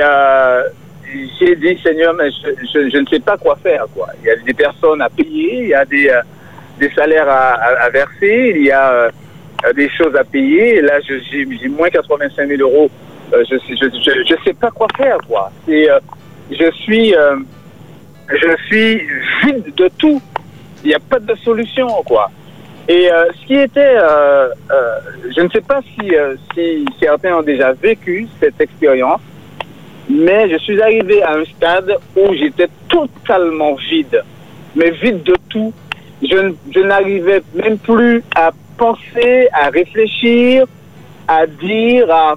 j'ai 1.39 1.57
dit, 1.57 1.79
Seigneur, 1.83 2.15
je, 2.19 2.99
ne 2.99 3.07
sais 3.07 3.21
pas 3.21 3.37
quoi 3.37 3.57
faire. 3.63 3.87
Il 4.23 4.27
y 4.27 4.31
a 4.31 4.37
des 4.37 4.55
personnes 4.55 5.03
à 5.03 5.09
payer, 5.09 5.63
il 5.63 5.69
y 5.69 5.75
a 5.75 5.85
des, 5.85 6.09
euh, 6.09 6.89
salaires 6.95 7.29
à, 7.29 7.89
verser, 7.91 8.55
il 8.57 8.65
y 8.65 8.71
a 8.71 8.93
euh, 8.93 9.11
des 9.75 9.89
choses 9.91 10.15
à 10.17 10.25
payer. 10.25 10.77
Et 10.77 10.81
là, 10.81 11.01
j'ai 11.01 11.69
moins 11.69 11.89
85 11.89 12.49
000 12.49 12.61
euros. 12.61 12.91
Euh, 13.33 13.45
je 13.49 13.55
ne 13.55 14.39
sais 14.45 14.53
pas 14.55 14.71
quoi 14.71 14.87
faire. 14.97 15.19
Je 15.67 16.71
suis... 16.73 17.15
vide 19.45 19.75
de 19.77 19.89
tout. 19.99 20.21
Il 20.85 20.89
n'y 20.89 20.95
a 20.95 21.01
pas 21.01 21.19
de 21.19 21.35
solution. 21.37 21.89
Et 22.89 23.09
ce 23.09 23.47
qui 23.47 23.55
était, 23.55 23.97
je 25.35 25.41
ne 25.41 25.49
sais 25.49 25.63
pas 25.63 25.81
si 25.83 26.13
certains 27.01 27.37
ont 27.37 27.43
déjà 27.43 27.73
vécu 27.73 28.29
cette 28.39 28.61
expérience, 28.61 29.21
mais 30.09 30.51
je 30.51 30.59
suis 30.59 30.81
arrivé 30.83 31.23
à 31.23 31.33
un 31.35 31.45
stade 31.45 31.97
où 32.17 32.35
j'étais 32.35 32.69
totalement 32.89 33.75
vide, 33.75 34.23
mais 34.77 34.91
vide 34.91 35.23
de 35.23 35.35
tout. 35.49 35.73
Je, 36.23 36.81
n'arrivais 36.81 37.43
même 37.55 37.79
plus 37.79 38.23
à 38.35 38.51
penser, 38.77 39.49
à 39.53 39.69
réfléchir, 39.69 40.67
à 41.29 41.47
dire, 41.47 42.11
à... 42.11 42.35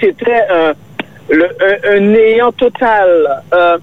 C'était 0.00 0.44
un, 0.50 0.72
un, 1.90 2.00
néant 2.00 2.52
total, 2.52 3.42
euh, 3.52 3.78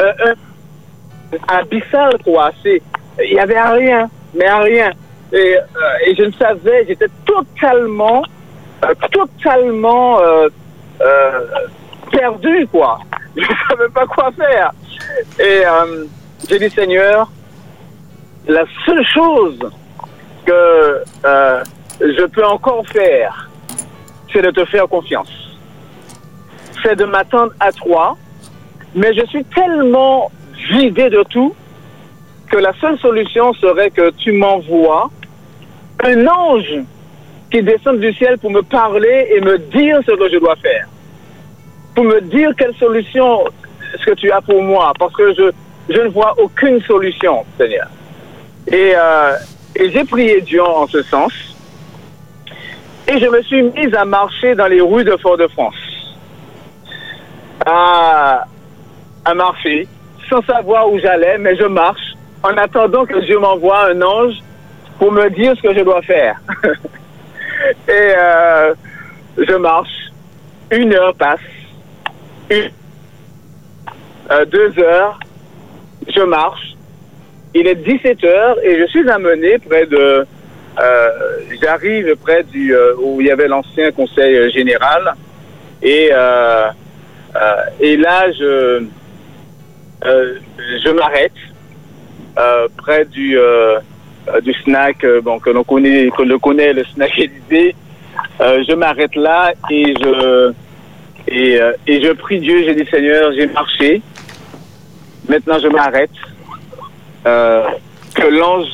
un- 0.00 1.36
abyssal, 1.48 2.16
quoi. 2.22 2.52
Il 2.64 3.32
y 3.32 3.38
avait 3.38 3.60
rien, 3.60 4.08
mais 4.34 4.50
rien. 4.50 4.92
Et, 5.32 5.56
euh, 5.56 6.14
je 6.16 6.22
ne 6.24 6.32
savais, 6.32 6.84
j'étais 6.86 7.06
totalement, 7.26 8.22
euh, 8.84 8.94
totalement 9.10 10.20
perdu, 12.16 12.66
quoi. 12.70 12.98
Je 13.36 13.42
ne 13.42 13.68
savais 13.68 13.88
pas 13.92 14.06
quoi 14.06 14.30
faire. 14.32 14.72
Et 15.38 15.62
euh, 15.66 16.04
j'ai 16.48 16.58
dit, 16.58 16.70
Seigneur, 16.70 17.30
la 18.46 18.64
seule 18.86 19.04
chose 19.06 19.58
que 20.44 21.02
euh, 21.24 21.64
je 22.00 22.24
peux 22.26 22.44
encore 22.44 22.86
faire, 22.88 23.50
c'est 24.32 24.42
de 24.42 24.50
te 24.50 24.64
faire 24.66 24.88
confiance. 24.88 25.58
C'est 26.82 26.96
de 26.96 27.04
m'attendre 27.04 27.52
à 27.60 27.72
toi. 27.72 28.16
Mais 28.94 29.12
je 29.14 29.26
suis 29.26 29.44
tellement 29.44 30.30
vidé 30.70 31.10
de 31.10 31.24
tout 31.24 31.54
que 32.48 32.58
la 32.58 32.72
seule 32.74 32.98
solution 32.98 33.52
serait 33.54 33.90
que 33.90 34.10
tu 34.10 34.32
m'envoies 34.32 35.10
un 36.04 36.26
ange 36.26 36.84
qui 37.50 37.62
descende 37.62 37.98
du 38.00 38.12
ciel 38.12 38.38
pour 38.38 38.50
me 38.50 38.62
parler 38.62 39.28
et 39.34 39.40
me 39.40 39.58
dire 39.58 40.00
ce 40.06 40.12
que 40.12 40.28
je 40.30 40.38
dois 40.38 40.56
faire. 40.56 40.86
Pour 41.94 42.04
me 42.04 42.20
dire 42.20 42.50
quelle 42.56 42.74
solution 42.76 43.44
ce 43.98 44.04
que 44.04 44.14
tu 44.14 44.30
as 44.30 44.40
pour 44.40 44.62
moi. 44.62 44.92
Parce 44.98 45.14
que 45.14 45.32
je, 45.34 45.50
je 45.88 46.00
ne 46.00 46.08
vois 46.08 46.34
aucune 46.38 46.80
solution, 46.82 47.44
Seigneur. 47.58 47.88
Et, 48.66 48.92
euh, 48.96 49.36
et 49.76 49.90
j'ai 49.90 50.04
prié 50.04 50.40
Dieu 50.40 50.62
en 50.62 50.86
ce 50.86 51.02
sens. 51.02 51.32
Et 53.06 53.18
je 53.18 53.26
me 53.26 53.42
suis 53.42 53.62
mise 53.62 53.94
à 53.94 54.04
marcher 54.04 54.54
dans 54.54 54.66
les 54.66 54.80
rues 54.80 55.04
de 55.04 55.16
Fort-de-France. 55.16 55.74
À, 57.66 58.44
à 59.24 59.34
marcher 59.34 59.86
sans 60.28 60.42
savoir 60.42 60.90
où 60.90 60.98
j'allais, 60.98 61.38
mais 61.38 61.56
je 61.56 61.64
marche 61.64 62.14
en 62.42 62.56
attendant 62.56 63.04
que 63.04 63.18
Dieu 63.20 63.38
m'envoie 63.38 63.90
un 63.90 64.02
ange 64.02 64.34
pour 64.98 65.12
me 65.12 65.28
dire 65.30 65.54
ce 65.56 65.62
que 65.62 65.74
je 65.74 65.80
dois 65.80 66.02
faire. 66.02 66.40
Et 67.88 68.12
euh, 68.16 68.74
je 69.38 69.54
marche, 69.54 70.10
une 70.70 70.92
heure 70.94 71.14
passe, 71.14 71.40
une, 72.50 72.70
euh, 74.30 74.44
deux 74.46 74.72
heures, 74.78 75.18
je 76.08 76.20
marche, 76.22 76.74
il 77.54 77.66
est 77.66 77.74
17 77.76 78.24
heures 78.24 78.56
et 78.64 78.78
je 78.78 78.86
suis 78.86 79.08
amené 79.08 79.58
près 79.58 79.86
de... 79.86 80.26
euh, 80.78 81.08
J'arrive 81.62 82.16
près 82.16 82.42
du 82.44 82.74
euh, 82.74 82.94
où 82.98 83.20
il 83.20 83.26
y 83.26 83.30
avait 83.30 83.48
l'ancien 83.48 83.90
conseil 83.92 84.50
général 84.52 85.14
et, 85.82 86.10
et 87.80 87.96
là 87.96 88.32
je, 88.32 88.84
je 90.02 90.90
m'arrête 90.90 91.32
près 92.76 93.04
du, 93.04 93.38
du 94.42 94.52
snack 94.64 95.04
bon, 95.22 95.38
que 95.38 95.50
l'on 95.50 95.64
connaît, 95.64 96.10
que 96.16 96.22
l'on 96.22 96.38
connaît, 96.38 96.72
le 96.72 96.84
snack 96.84 97.12
Élysée. 97.18 97.74
Je 98.40 98.74
m'arrête 98.74 99.14
là 99.14 99.52
et 99.70 99.94
je, 100.00 100.52
et, 101.28 101.60
euh, 101.60 101.72
et 101.86 102.02
je 102.02 102.12
prie 102.12 102.40
Dieu, 102.40 102.62
j'ai 102.64 102.74
dit 102.74 102.88
Seigneur, 102.90 103.32
j'ai 103.32 103.46
marché. 103.46 104.02
Maintenant 105.28 105.58
je 105.58 105.68
m'arrête. 105.68 106.10
Euh, 107.26 107.64
que 108.14 108.26
l'ange 108.26 108.68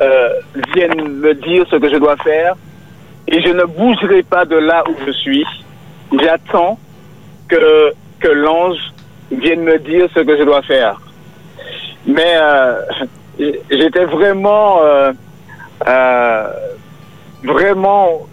euh, 0.00 0.28
vienne 0.74 1.18
me 1.18 1.34
dire 1.34 1.66
ce 1.70 1.76
que 1.76 1.90
je 1.90 1.96
dois 1.96 2.16
faire. 2.18 2.54
Et 3.28 3.40
je 3.40 3.48
ne 3.48 3.64
bougerai 3.64 4.22
pas 4.22 4.44
de 4.44 4.56
là 4.56 4.84
où 4.88 4.94
je 5.06 5.12
suis. 5.12 5.44
J'attends 6.20 6.78
que, 7.48 7.92
que 8.20 8.28
l'ange 8.28 8.78
vienne 9.30 9.62
me 9.62 9.78
dire 9.78 10.08
ce 10.14 10.20
que 10.20 10.36
je 10.36 10.42
dois 10.42 10.62
faire. 10.62 11.00
Mais 12.06 12.36
euh, 12.40 12.80
j'étais 13.70 14.04
vraiment, 14.04 14.82
euh, 14.82 15.12
euh, 15.86 16.48
vraiment, 17.44 18.26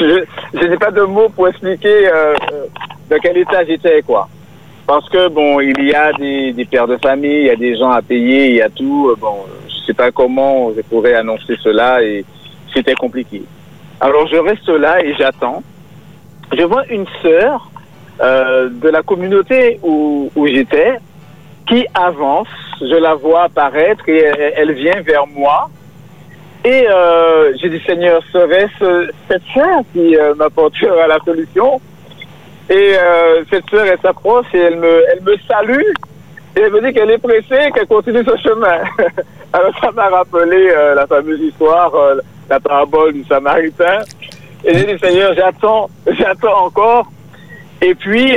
je, 0.00 0.66
n'ai 0.66 0.76
pas 0.76 0.90
de 0.90 1.02
mots 1.02 1.28
pour 1.28 1.48
expliquer 1.48 2.08
euh, 2.08 2.34
euh, 2.52 2.66
de 3.10 3.18
quel 3.22 3.36
état 3.38 3.64
j'étais, 3.64 4.02
quoi. 4.02 4.28
Parce 4.86 5.08
que 5.08 5.28
bon, 5.28 5.60
il 5.60 5.84
y 5.84 5.94
a 5.94 6.12
des, 6.12 6.52
des 6.52 6.64
pères 6.64 6.86
de 6.86 6.96
famille, 6.98 7.40
il 7.40 7.46
y 7.46 7.50
a 7.50 7.56
des 7.56 7.76
gens 7.76 7.90
à 7.90 8.02
payer, 8.02 8.50
il 8.50 8.54
y 8.56 8.62
a 8.62 8.68
tout. 8.68 9.08
euh, 9.10 9.16
Bon, 9.18 9.44
je 9.68 9.86
sais 9.86 9.94
pas 9.94 10.10
comment 10.12 10.72
je 10.76 10.80
pourrais 10.82 11.14
annoncer 11.14 11.56
cela 11.62 12.02
et 12.02 12.24
c'était 12.72 12.94
compliqué. 12.94 13.42
Alors 14.00 14.26
je 14.28 14.36
reste 14.36 14.68
là 14.68 15.02
et 15.04 15.14
j'attends. 15.14 15.62
Je 16.56 16.62
vois 16.62 16.86
une 16.88 17.06
sœur 17.22 17.70
euh, 18.20 18.68
de 18.70 18.88
la 18.88 19.02
communauté 19.02 19.80
où, 19.82 20.30
où 20.36 20.46
j'étais 20.46 20.98
qui 21.68 21.84
avance. 21.94 22.48
Je 22.80 22.94
la 22.94 23.14
vois 23.14 23.44
apparaître 23.44 24.08
et 24.08 24.24
elle 24.56 24.72
vient 24.72 25.00
vers 25.00 25.26
moi. 25.26 25.68
Et 26.66 26.84
euh, 26.88 27.52
j'ai 27.62 27.68
dit 27.68 27.80
Seigneur, 27.86 28.20
serait-ce 28.32 29.12
cette 29.30 29.42
sœur 29.54 29.82
qui 29.92 30.16
euh, 30.16 30.34
m'apportera 30.34 31.06
la 31.06 31.20
solution 31.24 31.80
Et 32.68 32.96
euh, 32.98 33.44
cette 33.48 33.70
sœur, 33.70 33.86
elle 33.86 34.00
s'approche 34.00 34.46
et 34.52 34.58
elle 34.58 34.80
me, 34.80 35.04
elle 35.12 35.22
me 35.22 35.36
salue. 35.46 35.92
Et 36.56 36.60
elle 36.62 36.72
me 36.72 36.84
dit 36.84 36.92
qu'elle 36.92 37.12
est 37.12 37.18
pressée, 37.18 37.70
qu'elle 37.72 37.86
continue 37.86 38.24
ce 38.24 38.36
chemin. 38.38 38.78
Alors 39.52 39.78
ça 39.80 39.92
m'a 39.92 40.08
rappelé 40.08 40.74
la 40.96 41.06
fameuse 41.06 41.40
histoire, 41.40 41.92
la 42.50 42.58
parabole 42.58 43.12
du 43.12 43.22
Samaritain. 43.22 44.00
Et 44.64 44.76
j'ai 44.76 44.86
dit 44.92 44.98
Seigneur, 44.98 45.34
j'attends, 45.36 45.88
j'attends 46.18 46.64
encore. 46.64 47.06
Et 47.80 47.94
puis, 47.94 48.36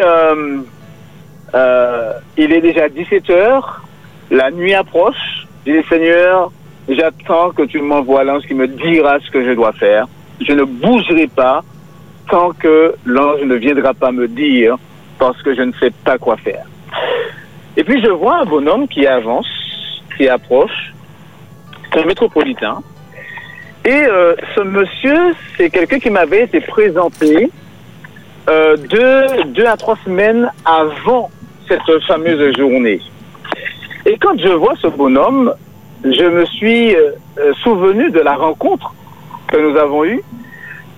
il 2.38 2.54
est 2.54 2.62
déjà 2.62 2.90
17 2.90 3.28
heures, 3.32 3.82
la 4.30 4.52
nuit 4.52 4.76
approche. 4.76 5.48
J'ai 5.66 5.82
dit 5.82 5.88
Seigneur, 5.88 6.52
j'attends 6.90 7.52
que 7.52 7.64
tu 7.64 7.82
m'envoies 7.82 8.24
l'ange 8.24 8.44
qui 8.44 8.54
me 8.54 8.68
dira 8.68 9.20
ce 9.20 9.30
que 9.32 9.44
je 9.44 9.52
dois 9.52 9.74
faire. 9.74 10.08
Je 10.42 10.54
ne 10.54 10.64
bougerai 10.64 11.28
pas 11.28 11.64
tant 12.30 12.52
que 12.52 12.96
l'ange 13.06 13.42
ne 13.44 13.56
viendra 13.56 13.94
pas 13.94 14.12
me 14.12 14.28
dire 14.28 14.78
parce 15.18 15.42
que 15.42 15.54
je 15.56 15.62
ne 15.62 15.72
sais 15.74 15.92
pas 16.04 16.18
quoi 16.18 16.38
faire. 16.38 16.66
Et 17.78 17.84
puis 17.84 18.02
je 18.02 18.10
vois 18.10 18.42
un 18.42 18.46
bonhomme 18.46 18.88
qui 18.88 19.06
avance, 19.06 19.48
qui 20.18 20.28
approche, 20.28 20.94
c'est 21.92 22.02
un 22.02 22.06
métropolitain. 22.06 22.82
Et 23.86 23.92
euh, 23.92 24.36
ce 24.56 24.62
monsieur, 24.62 25.34
c'est 25.58 25.70
quelqu'un 25.70 26.00
qui 26.00 26.10
m'avait 26.10 26.44
été 26.44 26.60
présenté 26.60 27.50
euh, 28.50 28.78
deux, 28.78 29.44
deux 29.54 29.66
à 29.66 29.78
trois 29.78 29.98
semaines 30.04 30.52
avant 30.66 31.30
cette 31.68 32.04
fameuse 32.08 32.58
journée. 32.58 33.00
Et 34.06 34.18
quand 34.18 34.38
je 34.40 34.50
vois 34.50 34.74
ce 34.82 34.88
bonhomme, 34.88 35.54
je 36.04 36.24
me 36.24 36.46
suis 36.46 36.96
euh, 36.96 37.12
euh, 37.38 37.54
souvenu 37.56 38.10
de 38.12 38.20
la 38.20 38.36
rencontre 38.36 38.94
que 39.48 39.58
nous 39.58 39.78
avons 39.78 40.06
eue. 40.06 40.22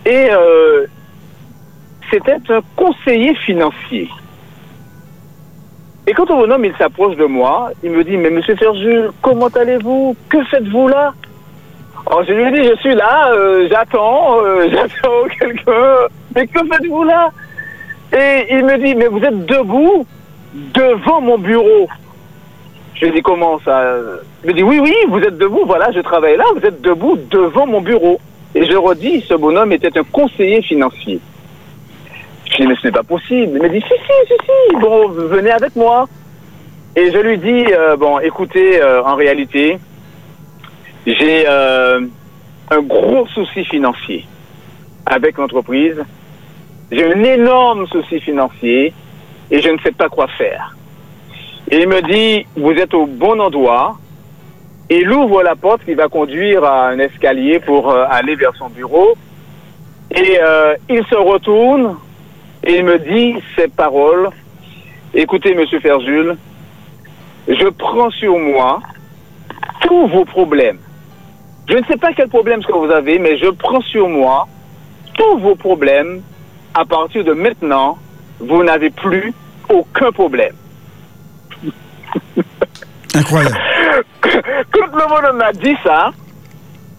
Et 0.06 0.30
euh, 0.32 0.86
c'était 2.12 2.38
un 2.50 2.62
conseiller 2.76 3.34
financier. 3.36 4.10
Et 6.08 6.14
quand 6.14 6.30
le 6.30 6.36
bonhomme 6.36 6.66
il 6.66 6.76
s'approche 6.78 7.16
de 7.16 7.26
moi, 7.26 7.72
il 7.84 7.92
me 7.92 8.04
dit 8.04 8.18
Mais 8.18 8.30
monsieur 8.30 8.56
Serge, 8.58 9.12
comment 9.22 9.48
allez-vous? 9.48 10.16
Que 10.30 10.44
faites-vous 10.46 10.88
là? 10.88 11.14
Alors 12.08 12.24
je 12.24 12.34
lui 12.34 12.52
dit 12.52 12.68
Je 12.68 12.76
suis 12.78 12.96
là, 12.96 13.32
j'attends, 13.70 14.38
j'attends 14.72 15.28
quelqu'un. 15.40 16.08
Mais 16.36 16.48
que 16.48 16.60
faites-vous 16.66 17.04
là? 17.04 17.30
Et 18.14 18.48
il 18.50 18.66
me 18.66 18.78
dit 18.78 18.96
Mais 18.96 19.08
vous 19.08 19.24
êtes 19.24 19.46
debout 19.46 20.06
devant 20.74 21.22
mon 21.22 21.38
bureau. 21.38 21.88
Je 23.02 23.08
lui 23.08 23.14
dit 23.14 23.22
Comment 23.22 23.60
ça? 23.66 23.98
Il 24.44 24.50
me 24.50 24.54
dit 24.54 24.64
Oui, 24.64 24.80
oui, 24.80 24.96
vous 25.10 25.20
êtes 25.20 25.38
debout, 25.38 25.64
voilà, 25.66 25.92
je 25.92 26.00
travaille 26.02 26.38
là, 26.38 26.46
vous 26.56 26.66
êtes 26.66 26.82
debout 26.82 27.18
devant 27.30 27.66
mon 27.66 27.82
bureau. 27.82 28.20
Et 28.54 28.66
je 28.66 28.76
redis, 28.76 29.22
ce 29.28 29.34
bonhomme 29.34 29.72
était 29.72 29.98
un 29.98 30.04
conseiller 30.04 30.62
financier. 30.62 31.20
Je 32.50 32.58
dis, 32.58 32.68
mais 32.68 32.76
ce 32.76 32.88
n'est 32.88 32.92
pas 32.92 33.04
possible. 33.04 33.58
Il 33.58 33.62
me 33.64 33.70
dit, 33.70 33.82
si, 33.82 33.94
si, 33.94 34.28
si, 34.28 34.34
si, 34.44 34.76
bon, 34.76 35.08
venez 35.08 35.52
avec 35.52 35.76
moi. 35.76 36.08
Et 36.96 37.10
je 37.12 37.18
lui 37.18 37.38
dis, 37.38 37.66
euh, 37.72 37.96
bon, 37.96 38.20
écoutez, 38.20 38.82
euh, 38.82 39.02
en 39.04 39.16
réalité, 39.16 39.80
j'ai 41.08 41.46
euh, 41.48 42.02
un 42.70 42.82
gros 42.82 43.26
souci 43.28 43.64
financier 43.64 44.26
avec 45.06 45.38
l'entreprise. 45.38 46.04
J'ai 46.92 47.06
un 47.06 47.24
énorme 47.24 47.88
souci 47.88 48.20
financier 48.20 48.94
et 49.50 49.62
je 49.62 49.70
ne 49.70 49.78
sais 49.80 49.94
pas 49.94 50.10
quoi 50.10 50.28
faire. 50.28 50.76
Et 51.72 51.84
il 51.84 51.88
me 51.88 52.02
dit, 52.02 52.46
vous 52.58 52.72
êtes 52.72 52.94
au 52.94 53.06
bon 53.06 53.40
endroit. 53.40 53.98
Et 54.90 55.00
il 55.00 55.12
ouvre 55.12 55.42
la 55.42 55.56
porte 55.56 55.86
qui 55.86 55.94
va 55.94 56.10
conduire 56.10 56.66
à 56.66 56.90
un 56.90 57.00
escalier 57.00 57.60
pour 57.60 57.90
euh, 57.90 58.04
aller 58.10 58.36
vers 58.36 58.54
son 58.58 58.68
bureau. 58.68 59.16
Et 60.14 60.38
euh, 60.42 60.76
il 60.90 61.06
se 61.06 61.16
retourne 61.16 61.96
et 62.66 62.80
il 62.80 62.84
me 62.84 63.00
dit 63.00 63.36
ces 63.56 63.70
paroles. 63.70 64.30
Écoutez, 65.14 65.56
Monsieur 65.56 65.80
Ferjul, 65.80 66.36
je 67.48 67.68
prends 67.70 68.10
sur 68.10 68.38
moi 68.38 68.82
tous 69.82 70.08
vos 70.08 70.26
problèmes. 70.26 70.80
Je 71.70 71.78
ne 71.78 71.86
sais 71.86 71.98
pas 71.98 72.12
quel 72.12 72.28
problème 72.28 72.62
ce 72.62 72.68
que 72.68 72.74
vous 72.74 72.92
avez, 72.92 73.18
mais 73.18 73.38
je 73.38 73.48
prends 73.48 73.82
sur 73.82 74.10
moi 74.10 74.46
tous 75.14 75.38
vos 75.38 75.56
problèmes. 75.56 76.22
À 76.74 76.84
partir 76.84 77.24
de 77.24 77.32
maintenant, 77.32 77.98
vous 78.40 78.62
n'avez 78.62 78.90
plus 78.90 79.34
aucun 79.70 80.12
problème. 80.12 80.56
Incroyable. 83.16 83.58
Quand 84.22 84.86
le 84.86 85.10
bonhomme 85.10 85.38
m'a 85.38 85.52
dit 85.52 85.76
ça, 85.84 86.12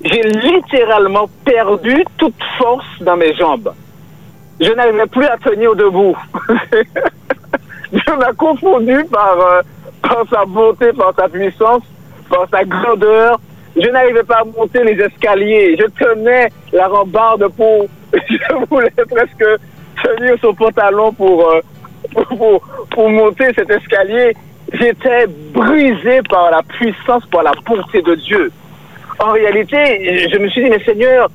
j'ai 0.05 0.23
littéralement 0.23 1.29
perdu 1.45 2.05
toute 2.19 2.43
force 2.59 2.87
dans 3.01 3.17
mes 3.17 3.35
jambes. 3.35 3.73
Je 4.61 4.71
n'arrivais 4.73 5.07
plus 5.07 5.25
à 5.27 5.37
tenir 5.39 5.75
debout. 5.75 6.17
Dieu 7.93 8.17
m'a 8.19 8.33
confondu 8.33 9.05
par, 9.11 9.39
euh, 9.39 9.61
par 10.03 10.25
sa 10.31 10.45
bonté, 10.45 10.93
par 10.93 11.15
sa 11.15 11.29
puissance, 11.29 11.83
par 12.29 12.47
sa 12.51 12.65
grandeur. 12.65 13.41
Je 13.77 13.89
n'arrivais 13.89 14.23
pas 14.25 14.41
à 14.41 14.45
monter 14.45 14.85
les 14.85 15.01
escaliers. 15.03 15.77
Je 15.79 15.87
tenais 16.05 16.49
la 16.73 16.89
rambarde 16.89 17.49
pour... 17.49 17.87
Je 18.29 18.67
voulais 18.69 18.91
presque 18.91 19.45
tenir 20.03 20.37
son 20.41 20.55
pantalon 20.55 21.13
pour, 21.13 21.51
euh, 21.51 21.61
pour, 22.29 22.63
pour 22.91 23.11
monter 23.11 23.53
cet 23.55 23.71
escalier. 23.71 24.35
J'étais 24.73 25.27
brisé 25.53 26.21
par 26.29 26.51
la 26.51 26.63
puissance, 26.63 27.27
par 27.27 27.43
la 27.43 27.53
bonté 27.67 28.03
de 28.03 28.15
Dieu. 28.15 28.51
En 29.19 29.33
réalité, 29.33 30.29
je 30.33 30.39
me 30.39 30.49
suis 30.49 30.65
dit, 30.65 30.71
mais 30.71 30.83
Seigneur, 30.85 31.29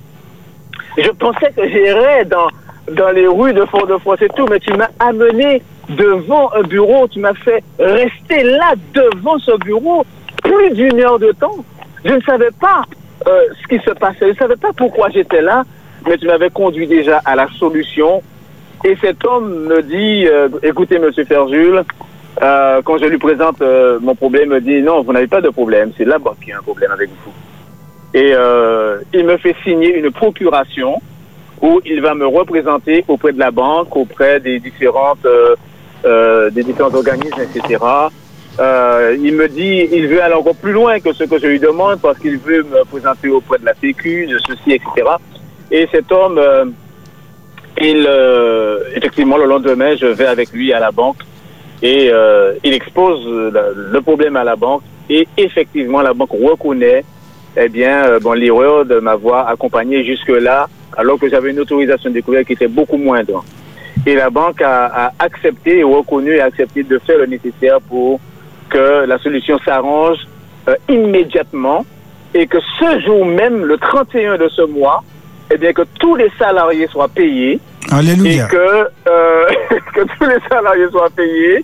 je 0.98 1.10
pensais 1.12 1.52
que 1.56 1.68
j'irais 1.68 2.26
dans, 2.26 2.48
dans 2.92 3.12
les 3.12 3.28
rues 3.28 3.54
de 3.54 3.64
Fort-de-France 3.66 4.22
et 4.22 4.30
tout, 4.30 4.48
mais 4.50 4.60
tu 4.60 4.74
m'as 4.74 4.90
amené 5.00 5.62
devant 5.90 6.52
un 6.54 6.64
bureau, 6.64 7.08
tu 7.08 7.20
m'as 7.20 7.34
fait 7.36 7.64
rester 7.80 8.44
là 8.44 8.74
devant 8.94 9.38
ce 9.40 9.56
bureau 9.60 10.06
plus 10.44 10.72
d'une 10.72 11.00
heure 11.00 11.20
de 11.20 11.32
temps. 11.32 11.64
Je 12.04 12.14
ne 12.14 12.22
savais 12.22 12.52
pas 12.60 12.84
euh, 13.28 13.42
ce 13.62 13.68
qui 13.68 13.84
se 13.84 13.92
passait, 13.92 14.28
je 14.28 14.32
ne 14.32 14.36
savais 14.36 14.56
pas 14.56 14.72
pourquoi 14.76 15.10
j'étais 15.10 15.42
là, 15.42 15.64
mais 16.08 16.18
tu 16.18 16.28
m'avais 16.28 16.50
conduit 16.50 16.88
déjà 16.88 17.22
à 17.26 17.36
la 17.36 17.48
solution. 17.60 18.22
Et 18.84 18.96
cet 19.02 19.26
homme 19.26 19.68
me 19.68 19.82
dit, 19.82 20.28
euh, 20.28 20.50
écoutez, 20.64 21.00
Monsieur 21.00 21.26
Ferjul, 21.26 21.84
euh, 22.42 22.82
quand 22.84 22.98
je 22.98 23.06
lui 23.06 23.18
présente 23.18 23.62
euh, 23.62 24.00
mon 24.00 24.14
problème, 24.14 24.44
il 24.46 24.50
me 24.50 24.62
dit, 24.62 24.82
non, 24.82 25.02
vous 25.02 25.12
n'avez 25.12 25.28
pas 25.28 25.42
de 25.42 25.50
problème, 25.50 25.92
c'est 25.98 26.06
la 26.06 26.20
banque 26.20 26.40
qui 26.44 26.52
a 26.52 26.58
un 26.58 26.62
problème 26.62 26.92
avec 26.92 27.10
vous. 27.10 27.34
Et 28.14 28.32
euh, 28.34 29.00
il 29.14 29.26
me 29.26 29.38
fait 29.38 29.56
signer 29.64 29.98
une 29.98 30.12
procuration 30.12 31.02
où 31.62 31.82
il 31.86 32.02
va 32.02 32.14
me 32.14 32.28
représenter 32.28 33.04
auprès 33.08 33.34
de 33.34 33.40
la 33.40 33.50
banque, 33.50 33.96
auprès 33.96 34.40
des 34.40 34.60
différentes, 34.60 35.26
euh, 35.26 35.56
euh, 36.06 36.50
des 36.52 36.64
différents 36.64 36.94
organismes, 36.94 37.42
etc. 37.42 37.84
Euh, 38.60 39.18
il 39.20 39.34
me 39.34 39.48
dit, 39.48 39.88
il 39.92 40.08
veut 40.08 40.22
aller 40.22 40.36
encore 40.36 40.56
plus 40.56 40.72
loin 40.72 41.00
que 41.00 41.14
ce 41.14 41.24
que 41.24 41.40
je 41.40 41.48
lui 41.48 41.60
demande 41.60 42.00
parce 42.02 42.20
qu'il 42.20 42.38
veut 42.38 42.64
me 42.64 42.84
présenter 42.86 43.30
auprès 43.30 43.58
de 43.58 43.66
la 43.66 43.74
Sécu, 43.74 44.28
de 44.28 44.38
ceci, 44.48 44.74
etc. 44.74 45.10
Et 45.72 45.88
cet 45.92 46.12
homme, 46.12 46.40
il, 47.82 48.10
effectivement, 48.96 49.38
le 49.38 49.46
lendemain, 49.46 49.96
je 49.96 50.08
vais 50.08 50.28
avec 50.28 50.52
lui 50.54 50.72
à 50.72 50.80
la 50.80 50.92
banque 50.92 51.18
et 51.82 52.10
euh, 52.12 52.54
il 52.64 52.74
expose 52.74 53.26
le, 53.26 54.02
problème 54.02 54.36
à 54.36 54.44
la 54.44 54.56
banque. 54.56 54.82
Et 55.10 55.28
effectivement, 55.38 56.02
la 56.02 56.14
banque 56.14 56.32
reconnaît 56.32 57.04
eh 57.56 57.70
bien, 57.70 58.06
euh, 58.06 58.20
bon, 58.20 58.34
l'erreur 58.34 58.86
de 58.86 59.00
m'avoir 59.00 59.48
accompagné 59.48 60.04
jusque-là, 60.04 60.68
alors 60.96 61.20
que 61.20 61.30
j'avais 61.30 61.52
une 61.52 61.60
autorisation 61.60 62.10
de 62.10 62.16
découverte 62.16 62.46
qui 62.46 62.54
était 62.54 62.68
beaucoup 62.68 62.98
moindre. 62.98 63.44
Et 64.06 64.14
la 64.14 64.30
banque 64.30 64.62
a, 64.62 65.08
a 65.08 65.14
accepté 65.20 65.80
et 65.80 65.84
reconnu 65.84 66.36
et 66.36 66.42
accepté 66.42 66.84
de 66.84 67.00
faire 67.00 67.18
le 67.18 67.26
nécessaire 67.26 67.82
pour 67.82 68.20
que 68.70 69.06
la 69.06 69.18
solution 69.18 69.58
s'arrange 69.66 70.20
euh, 70.68 70.76
immédiatement. 70.90 71.86
Et 72.34 72.46
que 72.46 72.58
ce 72.80 73.00
jour 73.00 73.26
même, 73.26 73.66
le 73.66 73.78
31 73.78 74.38
de 74.38 74.50
ce 74.50 74.62
mois, 74.62 75.04
eh 75.52 75.58
bien, 75.58 75.74
que 75.74 75.84
tous 76.00 76.16
les 76.16 76.30
salariés 76.38 76.88
soient 76.88 77.08
payés 77.08 77.60
Et 78.48 78.50
que, 78.50 78.90
euh, 79.08 79.46
que 79.94 80.02
tous 80.02 80.26
les 80.26 80.40
salariés 80.50 80.90
soient 80.92 81.10
payés 81.10 81.64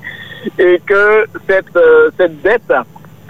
et 0.58 0.82
que 0.86 1.26
cette, 1.48 1.76
euh, 1.76 2.10
dette 2.44 2.74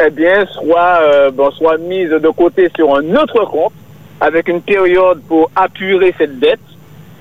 eh 0.03 0.09
bien, 0.09 0.45
soit, 0.47 0.99
euh, 1.01 1.31
soit 1.51 1.77
mise 1.77 2.09
de 2.09 2.29
côté 2.29 2.69
sur 2.75 2.95
un 2.95 3.15
autre 3.15 3.45
compte 3.45 3.73
avec 4.19 4.47
une 4.47 4.61
période 4.61 5.21
pour 5.27 5.49
apurer 5.55 6.13
cette 6.17 6.39
dette 6.39 6.59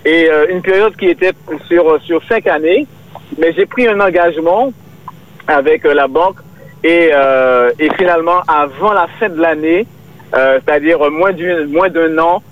et 0.04 0.28
une 0.50 0.62
période 0.62 0.96
qui 0.96 1.06
était 1.06 1.32
sur, 1.68 2.00
sur 2.02 2.22
cinq 2.24 2.46
années. 2.48 2.86
Mais 3.38 3.52
j'ai 3.52 3.66
pris 3.66 3.86
un 3.86 4.00
engagement 4.00 4.72
avec 5.46 5.84
la 5.84 6.08
banque 6.08 6.38
et, 6.82 7.10
et 7.78 7.90
finalement, 7.96 8.40
avant 8.48 8.92
la 8.92 9.06
fin 9.18 9.28
de 9.28 9.40
l'année, 9.40 9.86
c'est-à-dire 10.32 10.98
moins 11.10 11.32
d'un 11.88 12.18
an, 12.18 12.42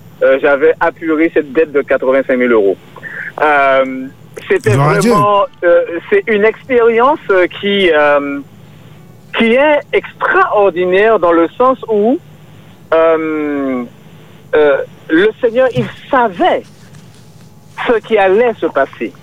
j'avais 0.41 0.73
apuré 0.79 1.31
cette 1.33 1.51
dette 1.51 1.71
de 1.71 1.81
85 1.81 2.37
000 2.37 2.51
euros. 2.51 2.77
Euh, 3.41 4.07
C'était 4.49 4.71
vraiment, 4.75 5.45
euh, 5.63 5.99
c'est 6.09 6.23
une 6.27 6.43
expérience 6.45 7.19
euh, 7.29 7.47
qui 7.47 7.91
euh, 7.91 8.39
qui 9.37 9.53
est 9.53 9.79
extraordinaire 9.93 11.19
dans 11.19 11.31
le 11.31 11.47
sens 11.57 11.77
où 11.87 12.19
euh, 12.93 13.83
euh, 14.55 14.77
le 15.09 15.29
Seigneur, 15.41 15.69
il 15.75 15.85
savait 16.09 16.63
ce 17.87 17.93
qui 18.05 18.17
allait 18.17 18.53
se 18.59 18.65
passer. 18.65 19.13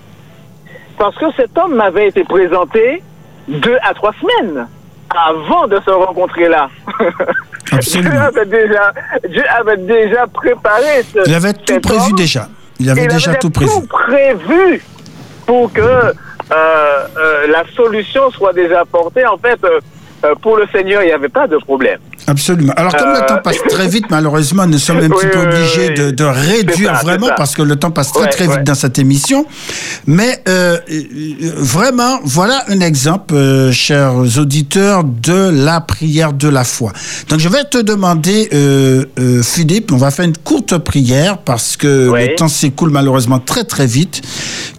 Parce 0.97 1.15
que 1.17 1.25
cet 1.37 1.55
homme 1.57 1.75
m'avait 1.75 2.07
été 2.07 2.23
présenté 2.23 3.01
deux 3.47 3.77
à 3.83 3.93
trois 3.93 4.13
semaines 4.19 4.67
avant 5.15 5.67
de 5.67 5.79
se 5.85 5.89
rencontrer 5.91 6.49
là. 6.49 6.69
Dieu 7.81 8.01
avait 8.11 8.45
déjà, 8.45 8.91
Dieu 9.29 9.43
avait 9.59 9.77
déjà 9.77 10.25
préparé 10.27 11.03
ce, 11.13 11.19
Il 11.27 11.33
avait 11.35 11.53
tout 11.53 11.79
prévu 11.79 12.09
homme. 12.09 12.15
déjà. 12.17 12.47
Il 12.79 12.89
avait 12.89 13.03
Il 13.03 13.07
déjà 13.09 13.31
avait 13.31 13.39
tout 13.39 13.49
prévu. 13.49 13.71
tout 13.71 13.87
prévu 13.87 14.81
pour 15.45 15.71
que 15.73 15.81
euh, 15.81 16.13
euh, 16.51 17.47
la 17.47 17.63
solution 17.75 18.31
soit 18.31 18.53
déjà 18.53 18.85
portée. 18.85 19.25
En 19.25 19.37
fait, 19.37 19.61
euh, 19.63 19.79
pour 20.41 20.57
le 20.57 20.65
Seigneur, 20.73 21.01
il 21.03 21.07
n'y 21.07 21.11
avait 21.11 21.29
pas 21.29 21.47
de 21.47 21.57
problème. 21.57 21.99
Absolument. 22.27 22.73
Alors, 22.75 22.95
comme 22.95 23.09
le 23.11 23.17
Euh, 23.23 23.25
temps 23.25 23.37
passe 23.43 23.57
très 23.69 23.87
vite, 23.87 24.05
malheureusement, 24.09 24.65
nous 24.67 24.77
sommes 24.77 24.97
un 24.97 25.09
petit 25.17 25.27
peu 25.27 25.39
obligés 25.39 25.89
oui. 25.89 25.93
de, 25.95 26.11
de 26.11 26.23
réduire 26.23 26.95
ça, 26.97 27.01
vraiment 27.03 27.29
parce 27.35 27.55
que 27.55 27.61
le 27.61 27.75
temps 27.75 27.91
passe 27.91 28.11
très 28.11 28.23
Ouais, 28.23 28.29
très 28.29 28.45
vite 28.45 28.55
ouais. 28.57 28.63
dans 28.63 28.75
cette 28.75 28.99
émission. 28.99 29.45
Mais 30.05 30.41
euh, 30.47 30.77
euh, 30.91 31.33
vraiment, 31.57 32.19
voilà 32.23 32.63
un 32.67 32.79
exemple, 32.81 33.33
euh, 33.33 33.71
chers 33.71 34.15
auditeurs, 34.37 35.03
de 35.03 35.49
la 35.51 35.81
prière 35.81 36.33
de 36.33 36.47
la 36.49 36.63
foi. 36.63 36.91
Donc, 37.29 37.39
je 37.39 37.49
vais 37.49 37.63
te 37.63 37.77
demander, 37.79 38.49
euh, 38.53 39.05
euh, 39.19 39.41
Philippe, 39.41 39.91
on 39.91 39.97
va 39.97 40.11
faire 40.11 40.25
une 40.25 40.37
courte 40.37 40.77
prière 40.77 41.37
parce 41.39 41.77
que 41.77 42.11
le 42.13 42.35
temps 42.35 42.47
s'écoule 42.47 42.91
malheureusement 42.91 43.39
très 43.39 43.63
très 43.63 43.85
vite. 43.87 44.21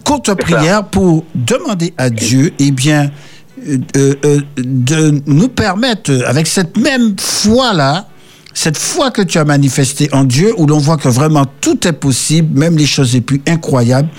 Courte 0.05 0.33
prière 0.35 0.83
pour 0.85 1.25
demander 1.35 1.93
à 1.97 2.09
Dieu, 2.09 2.53
eh 2.59 2.71
bien, 2.71 3.03
euh, 3.03 3.07
euh, 3.07 3.09
euh, 3.09 3.30
de 3.65 5.21
nous 5.25 5.49
permettre, 5.49 6.11
euh, 6.11 6.27
avec 6.27 6.47
cette 6.47 6.77
même 6.77 7.15
foi-là, 7.19 8.07
cette 8.53 8.77
foi 8.77 9.11
que 9.11 9.21
tu 9.21 9.37
as 9.37 9.45
manifestée 9.45 10.09
en 10.11 10.25
Dieu, 10.25 10.53
où 10.57 10.65
l'on 10.65 10.77
voit 10.79 10.97
que 10.97 11.07
vraiment 11.07 11.45
tout 11.61 11.87
est 11.87 11.93
possible, 11.93 12.59
même 12.59 12.77
les 12.77 12.85
choses 12.85 13.13
les 13.13 13.21
plus 13.21 13.41
incroyables, 13.47 14.09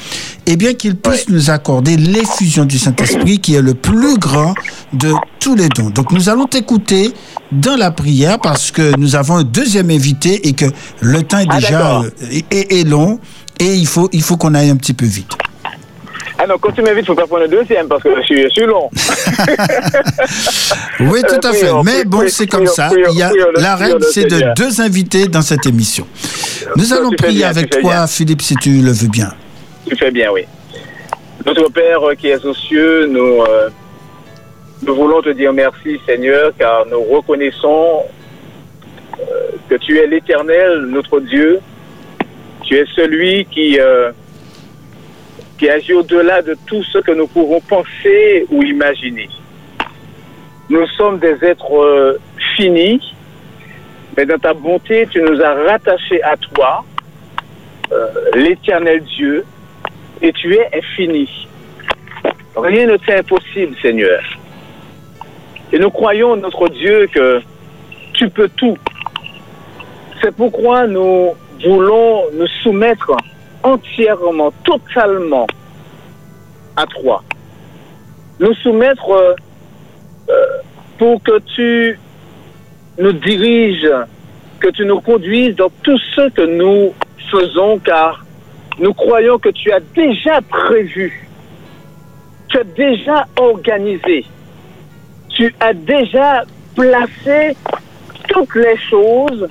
eh 0.47 0.57
bien 0.57 0.73
qu'il 0.73 0.97
puisse 0.97 1.29
nous 1.29 1.51
accorder 1.51 1.99
l'effusion 1.99 2.65
du 2.65 2.79
Saint-Esprit 2.79 3.41
qui 3.41 3.55
est 3.55 3.61
le 3.63 3.75
plus 3.75 4.17
grand 4.19 4.55
de 4.95 5.13
tous 5.39 5.55
les 5.55 5.69
dons. 5.69 5.91
Donc 5.91 6.13
nous 6.13 6.31
allons 6.31 6.47
t'écouter 6.47 7.13
dans 7.51 7.77
la 7.77 7.91
prière 7.91 8.39
parce 8.41 8.71
que 8.71 8.97
nous 8.97 9.17
avons 9.17 9.37
un 9.37 9.45
deuxième 9.45 9.91
invité 9.91 10.49
et 10.49 10.55
que 10.55 10.67
le 11.01 11.23
temps 11.23 11.39
est 11.39 11.47
Ah, 11.51 11.61
déjà 11.61 12.01
euh, 12.01 12.11
est, 12.51 12.73
est 12.73 12.85
long 12.85 13.21
et 13.61 13.75
il 13.75 13.87
faut, 13.87 14.09
il 14.13 14.23
faut 14.23 14.39
qu'on 14.39 14.55
aille 14.55 14.71
un 14.71 14.77
petit 14.77 14.95
peu 14.95 15.05
vite. 15.07 15.29
Ah 16.45 16.49
non, 16.49 16.59
quand 16.59 16.73
tu 16.73 16.83
m'invites, 16.83 16.97
il 16.99 17.01
ne 17.03 17.07
faut 17.07 17.15
pas 17.15 17.27
prendre 17.29 17.45
le 17.45 17.49
deuxième 17.49 17.87
parce 17.87 18.03
que 18.03 18.17
je 18.17 18.23
suis, 18.23 18.43
je 18.43 18.49
suis 18.49 18.67
long. 18.67 18.91
Oui, 21.01 21.21
tout 21.23 21.47
à 21.47 21.51
Euh, 21.51 21.53
fait. 21.53 21.71
Mais 21.85 22.05
bon, 22.05 22.25
c'est 22.27 22.49
comme 22.49 22.67
ça. 22.67 22.91
Il 23.13 23.17
y 23.17 23.23
a, 23.23 23.31
la 23.57 23.77
règle, 23.77 23.99
le 24.01 24.07
c'est 24.11 24.25
de 24.25 24.53
deux 24.57 24.81
invités 24.81 25.29
dans 25.29 25.43
cette 25.43 25.67
émission. 25.67 26.05
Nous 26.77 26.93
allons 26.93 27.11
prier 27.11 27.45
avec 27.45 27.71
toi. 27.71 28.09
Philippe, 28.09 28.43
si 28.43 28.57
tu 28.57 28.71
le 28.71 28.91
veux 28.91 29.09
bien. 29.09 29.33
Tu 29.89 29.95
fais 29.97 30.11
bien, 30.11 30.31
oui. 30.33 30.45
Notre 31.47 31.71
Père 31.71 32.09
euh, 32.09 32.15
qui 32.15 32.29
est 32.29 32.45
aux 32.45 32.55
cieux, 32.55 33.07
nous, 33.07 33.43
euh, 33.43 33.69
nous 34.83 34.95
voulons 34.97 35.23
te 35.23 35.29
dire 35.31 35.53
merci, 35.53 36.01
Seigneur, 36.07 36.51
car 36.59 36.87
nous 36.91 37.03
reconnaissons 37.03 38.03
euh, 39.21 39.25
que 39.69 39.77
tu 39.77 39.99
es 39.99 40.07
l'Éternel, 40.09 40.87
notre 40.89 41.21
Dieu. 41.21 41.61
Tu 42.65 42.77
es 42.79 42.85
celui 42.97 43.45
qui, 43.47 43.79
euh, 43.79 44.11
qui 45.63 45.71
agit 45.71 45.93
au-delà 45.93 46.43
de 46.43 46.57
tout 46.67 46.83
ce 46.83 46.99
que 46.99 47.13
nous 47.13 47.29
pouvons 47.29 47.61
penser 47.61 48.45
ou 48.51 48.65
imaginer. 48.65 49.29
Nous 50.69 50.85
sommes 50.97 51.21
des 51.21 51.37
êtres 51.41 51.73
euh, 51.73 52.19
finis, 52.57 53.15
mais 54.17 54.27
dans 54.27 54.39
ta 54.39 54.55
bonté, 54.55 55.07
tu 55.09 55.23
nous 55.23 55.41
as 55.41 55.55
rattachés 55.55 56.21
à 56.25 56.37
toi, 56.37 56.85
euh, 57.93 58.09
l'Éternel 58.35 59.05
Dieu, 59.05 59.45
et 60.21 60.33
tu 60.33 60.53
es 60.53 60.69
infini. 60.77 61.29
Rien 62.57 62.87
ne 62.89 62.97
t'est 62.97 63.19
impossible, 63.21 63.77
Seigneur. 63.81 64.21
Et 65.73 65.79
nous 65.79 65.91
croyons, 65.91 66.35
notre 66.35 66.71
Dieu, 66.71 67.07
que 67.15 67.41
tu 68.15 68.29
peux 68.31 68.49
tout. 68.57 68.77
C'est 70.21 70.35
pourquoi 70.35 70.89
nous 70.89 71.35
voulons 71.65 72.25
nous 72.33 72.49
soumettre 72.65 73.13
entièrement, 73.63 74.53
totalement 74.65 75.47
à 76.77 76.87
toi. 76.87 77.23
Nous 78.41 78.55
soumettre 78.55 79.11
euh, 79.11 79.35
euh, 80.29 80.47
pour 80.99 81.23
que 81.23 81.39
tu 81.55 81.99
nous 82.99 83.13
diriges, 83.13 83.91
que 84.61 84.69
tu 84.69 84.85
nous 84.85 85.01
conduises 85.01 85.57
dans 85.57 85.71
tout 85.83 85.99
ce 86.15 86.29
que 86.31 86.43
nous 86.43 86.95
faisons, 87.31 87.79
car 87.79 88.25
nous 88.79 88.93
croyons 88.95 89.39
que 89.39 89.51
tu 89.51 89.73
as 89.73 89.81
déjà 89.95 90.41
prévu, 90.41 91.29
tu 92.49 92.59
as 92.59 92.65
déjà 92.65 93.27
organisé, 93.37 94.25
tu 95.29 95.55
as 95.61 95.75
déjà 95.75 96.45
placé 96.75 97.57
toutes 98.29 98.55
les 98.55 98.77
choses 98.79 99.49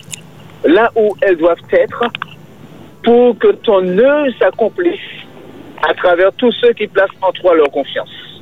là 0.64 0.92
où 0.96 1.16
elles 1.22 1.38
doivent 1.38 1.58
être 1.72 2.04
pour 3.04 3.38
que 3.38 3.52
ton 3.52 3.98
œuvre 3.98 4.32
s'accomplisse 4.40 5.00
à 5.88 5.94
travers 5.94 6.32
tous 6.34 6.52
ceux 6.54 6.74
qui 6.74 6.88
placent 6.88 7.10
en 7.22 7.32
toi 7.32 7.56
leur 7.56 7.72
confiance. 7.72 8.42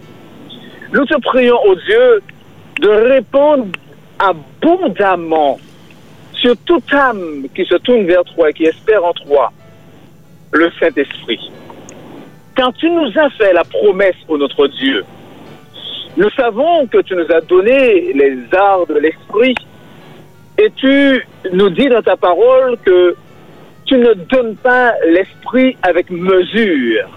Nous 0.91 1.05
te 1.05 1.19
prions, 1.21 1.57
ô 1.65 1.75
Dieu, 1.75 2.21
de 2.81 2.89
répondre 2.89 3.67
abondamment 4.17 5.59
sur 6.33 6.55
toute 6.65 6.93
âme 6.93 7.45
qui 7.55 7.65
se 7.65 7.75
tourne 7.75 8.05
vers 8.05 8.23
toi 8.23 8.49
et 8.49 8.53
qui 8.53 8.65
espère 8.65 9.03
en 9.03 9.13
toi 9.13 9.51
le 10.51 10.69
Saint-Esprit. 10.79 11.51
Quand 12.57 12.71
tu 12.73 12.89
nous 12.89 13.11
as 13.17 13.29
fait 13.31 13.53
la 13.53 13.63
promesse, 13.63 14.15
ô 14.27 14.37
notre 14.37 14.67
Dieu, 14.67 15.05
nous 16.17 16.29
savons 16.31 16.87
que 16.87 16.97
tu 17.01 17.15
nous 17.15 17.31
as 17.33 17.41
donné 17.41 18.13
les 18.13 18.37
arts 18.53 18.85
de 18.87 18.95
l'esprit 18.95 19.55
et 20.57 20.69
tu 20.75 21.25
nous 21.53 21.69
dis 21.69 21.87
dans 21.87 22.01
ta 22.01 22.17
parole 22.17 22.77
que 22.83 23.15
tu 23.89 23.97
ne 23.97 24.13
donnes 24.13 24.55
pas 24.55 24.93
l'esprit 25.03 25.75
avec 25.81 26.11
mesure, 26.11 27.09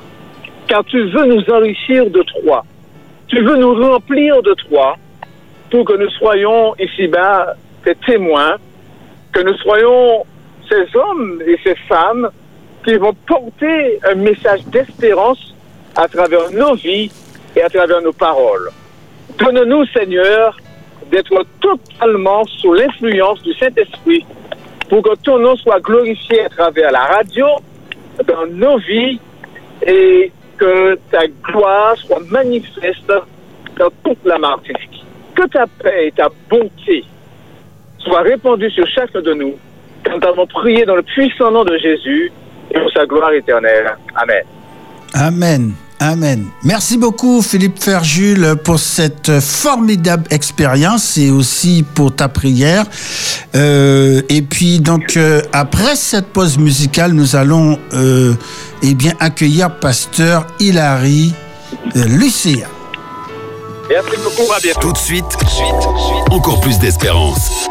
car 0.67 0.83
tu 0.87 1.03
veux 1.11 1.27
nous 1.27 1.45
enrichir 1.55 2.09
de 2.09 2.23
toi. 2.23 2.65
Tu 3.29 3.43
veux 3.43 3.57
nous 3.57 3.75
remplir 3.75 4.43
de 4.43 4.55
toi 4.55 4.97
pour 5.71 5.85
que 5.85 5.93
nous 5.99 6.09
soyons 6.13 6.75
ici-bas 6.79 7.57
tes 7.85 7.95
témoins, 8.07 8.57
que 9.35 9.43
nous 9.43 9.55
soyons 9.59 10.25
ces 10.67 10.97
hommes 10.97 11.43
et 11.47 11.59
ces 11.63 11.75
femmes 11.87 12.31
qui 12.87 12.95
vont 12.97 13.15
porter 13.27 13.99
un 14.11 14.15
message 14.15 14.65
d'espérance 14.69 15.55
à 15.95 16.09
travers 16.09 16.51
nos 16.53 16.75
vies 16.75 17.13
et 17.55 17.63
à 17.63 17.69
travers 17.69 18.01
nos 18.01 18.15
paroles. 18.15 18.71
Donne-nous, 19.39 19.85
Seigneur, 19.89 20.57
d'être 21.11 21.45
totalement 21.61 22.45
sous 22.45 22.73
l'influence 22.73 23.43
du 23.43 23.53
Saint-Esprit 23.55 24.25
pour 24.93 25.03
que 25.03 25.15
ton 25.23 25.39
nom 25.39 25.57
soit 25.57 25.81
glorifié 25.81 26.45
à 26.45 26.51
travers 26.51 26.93
la 26.93 27.05
radio, 27.05 27.47
dans 28.27 28.47
nos 28.47 28.77
vies, 28.77 29.19
et 29.87 30.31
que 30.59 30.99
ta 31.11 31.27
gloire 31.43 31.97
soit 31.97 32.21
manifeste 32.31 33.11
dans 33.79 33.89
toute 34.05 34.23
la 34.27 34.37
Martinique. 34.37 35.03
Que 35.35 35.47
ta 35.49 35.67
paix 35.67 36.09
et 36.09 36.13
ta 36.13 36.29
bonté 36.51 37.07
soient 38.01 38.21
répandues 38.21 38.71
sur 38.71 38.87
chacun 38.87 39.23
de 39.23 39.33
nous, 39.33 39.55
quand 40.05 40.19
nous 40.19 40.29
avons 40.29 40.47
prié 40.47 40.85
dans 40.85 40.97
le 40.97 41.03
puissant 41.03 41.51
nom 41.51 41.65
de 41.65 41.79
Jésus 41.79 42.31
et 42.71 42.79
pour 42.79 42.93
sa 42.93 43.07
gloire 43.07 43.33
éternelle. 43.33 43.97
Amen. 44.15 44.45
Amen. 45.15 45.73
Amen. 46.03 46.47
Merci 46.65 46.97
beaucoup 46.97 47.43
Philippe 47.43 47.81
Ferjul 47.81 48.57
pour 48.65 48.81
cette 48.81 49.39
formidable 49.39 50.25
expérience 50.31 51.17
et 51.17 51.31
aussi 51.31 51.85
pour 51.95 52.13
ta 52.13 52.29
prière. 52.29 52.87
Euh, 53.55 54.21
et 54.29 54.43
puis 54.43 54.81
donc 54.81 55.17
euh, 55.17 55.43
après 55.53 55.95
cette 55.95 56.27
pause 56.33 56.59
musicale, 56.59 57.13
nous 57.13 57.37
allons 57.37 57.79
euh, 57.93 58.35
eh 58.83 58.95
bien 58.95 59.13
accueillir 59.21 59.79
pasteur 59.79 60.49
Hilary 60.59 61.35
euh, 61.95 62.05
Lucia. 62.07 62.67
Merci 63.89 64.17
beaucoup, 64.25 64.53
à 64.53 64.59
bientôt. 64.59 64.81
Tout 64.81 64.93
de 64.95 64.99
suite, 64.99 65.37
encore 66.31 66.61
plus 66.61 66.81
d'espérance. 66.81 67.69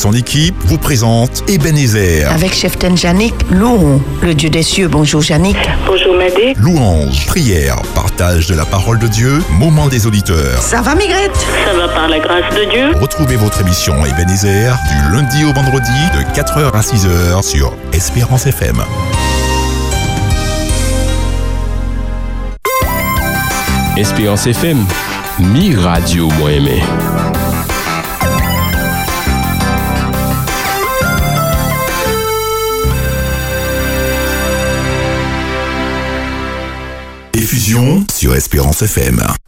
Son 0.00 0.14
équipe 0.14 0.54
vous 0.64 0.78
présentent 0.78 1.44
Ebenezer, 1.46 2.32
Avec 2.32 2.54
chef 2.54 2.72
Janik, 2.94 3.34
louons 3.50 4.00
le 4.22 4.32
Dieu 4.32 4.48
des 4.48 4.62
cieux. 4.62 4.88
Bonjour 4.88 5.20
Janik. 5.20 5.58
Bonjour 5.86 6.14
Madé. 6.16 6.54
louange, 6.56 7.26
prière, 7.26 7.76
partage 7.94 8.46
de 8.46 8.54
la 8.54 8.64
parole 8.64 8.98
de 8.98 9.06
Dieu, 9.08 9.42
moment 9.50 9.88
des 9.88 10.06
auditeurs. 10.06 10.62
Ça 10.62 10.80
va 10.80 10.94
Migrette? 10.94 11.36
Ça 11.66 11.74
va 11.74 11.86
par 11.88 12.08
la 12.08 12.18
grâce 12.18 12.54
de 12.54 12.70
Dieu 12.70 12.92
Retrouvez 12.98 13.36
votre 13.36 13.60
émission 13.60 13.94
Ebenezer 14.06 14.74
du 14.88 15.14
lundi 15.14 15.44
au 15.44 15.52
vendredi 15.52 15.90
de 16.14 16.22
4h 16.34 16.72
à 16.72 16.80
6h 16.80 17.42
sur 17.42 17.74
Espérance 17.92 18.46
FM. 18.46 18.82
Espérance 23.98 24.46
FM, 24.46 24.86
mi 25.40 25.76
radio 25.76 26.30
moi 26.38 26.52
aimé. 26.52 26.82
Diffusion 37.50 38.06
sur 38.12 38.36
Espérance 38.36 38.82
FM. 38.82 39.39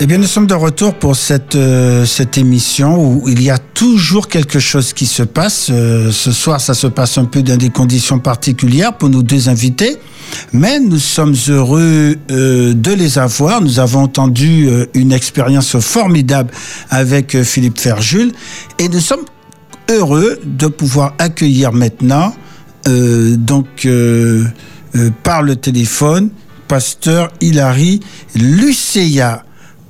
Eh 0.00 0.06
bien, 0.06 0.18
nous 0.18 0.28
sommes 0.28 0.46
de 0.46 0.54
retour 0.54 0.94
pour 0.94 1.16
cette, 1.16 1.56
euh, 1.56 2.06
cette 2.06 2.38
émission 2.38 3.04
où 3.04 3.28
il 3.28 3.42
y 3.42 3.50
a 3.50 3.58
toujours 3.58 4.28
quelque 4.28 4.60
chose 4.60 4.92
qui 4.92 5.06
se 5.06 5.24
passe. 5.24 5.70
Euh, 5.70 6.12
ce 6.12 6.30
soir, 6.30 6.60
ça 6.60 6.74
se 6.74 6.86
passe 6.86 7.18
un 7.18 7.24
peu 7.24 7.42
dans 7.42 7.56
des 7.56 7.70
conditions 7.70 8.20
particulières 8.20 8.96
pour 8.96 9.08
nos 9.08 9.24
deux 9.24 9.48
invités, 9.48 9.96
mais 10.52 10.78
nous 10.78 11.00
sommes 11.00 11.34
heureux 11.48 12.14
euh, 12.30 12.74
de 12.74 12.92
les 12.92 13.18
avoir. 13.18 13.60
Nous 13.60 13.80
avons 13.80 14.02
entendu 14.02 14.68
une 14.94 15.10
expérience 15.10 15.76
formidable 15.80 16.52
avec 16.90 17.42
Philippe 17.42 17.80
Ferjul 17.80 18.30
et 18.78 18.88
nous 18.88 19.00
sommes 19.00 19.24
heureux 19.90 20.38
de 20.44 20.68
pouvoir 20.68 21.14
accueillir 21.18 21.72
maintenant, 21.72 22.32
donc 22.86 23.88
par 25.24 25.42
le 25.42 25.56
téléphone, 25.56 26.30
pasteur 26.68 27.30
Hilary 27.40 27.98
Lucéa. 28.36 29.42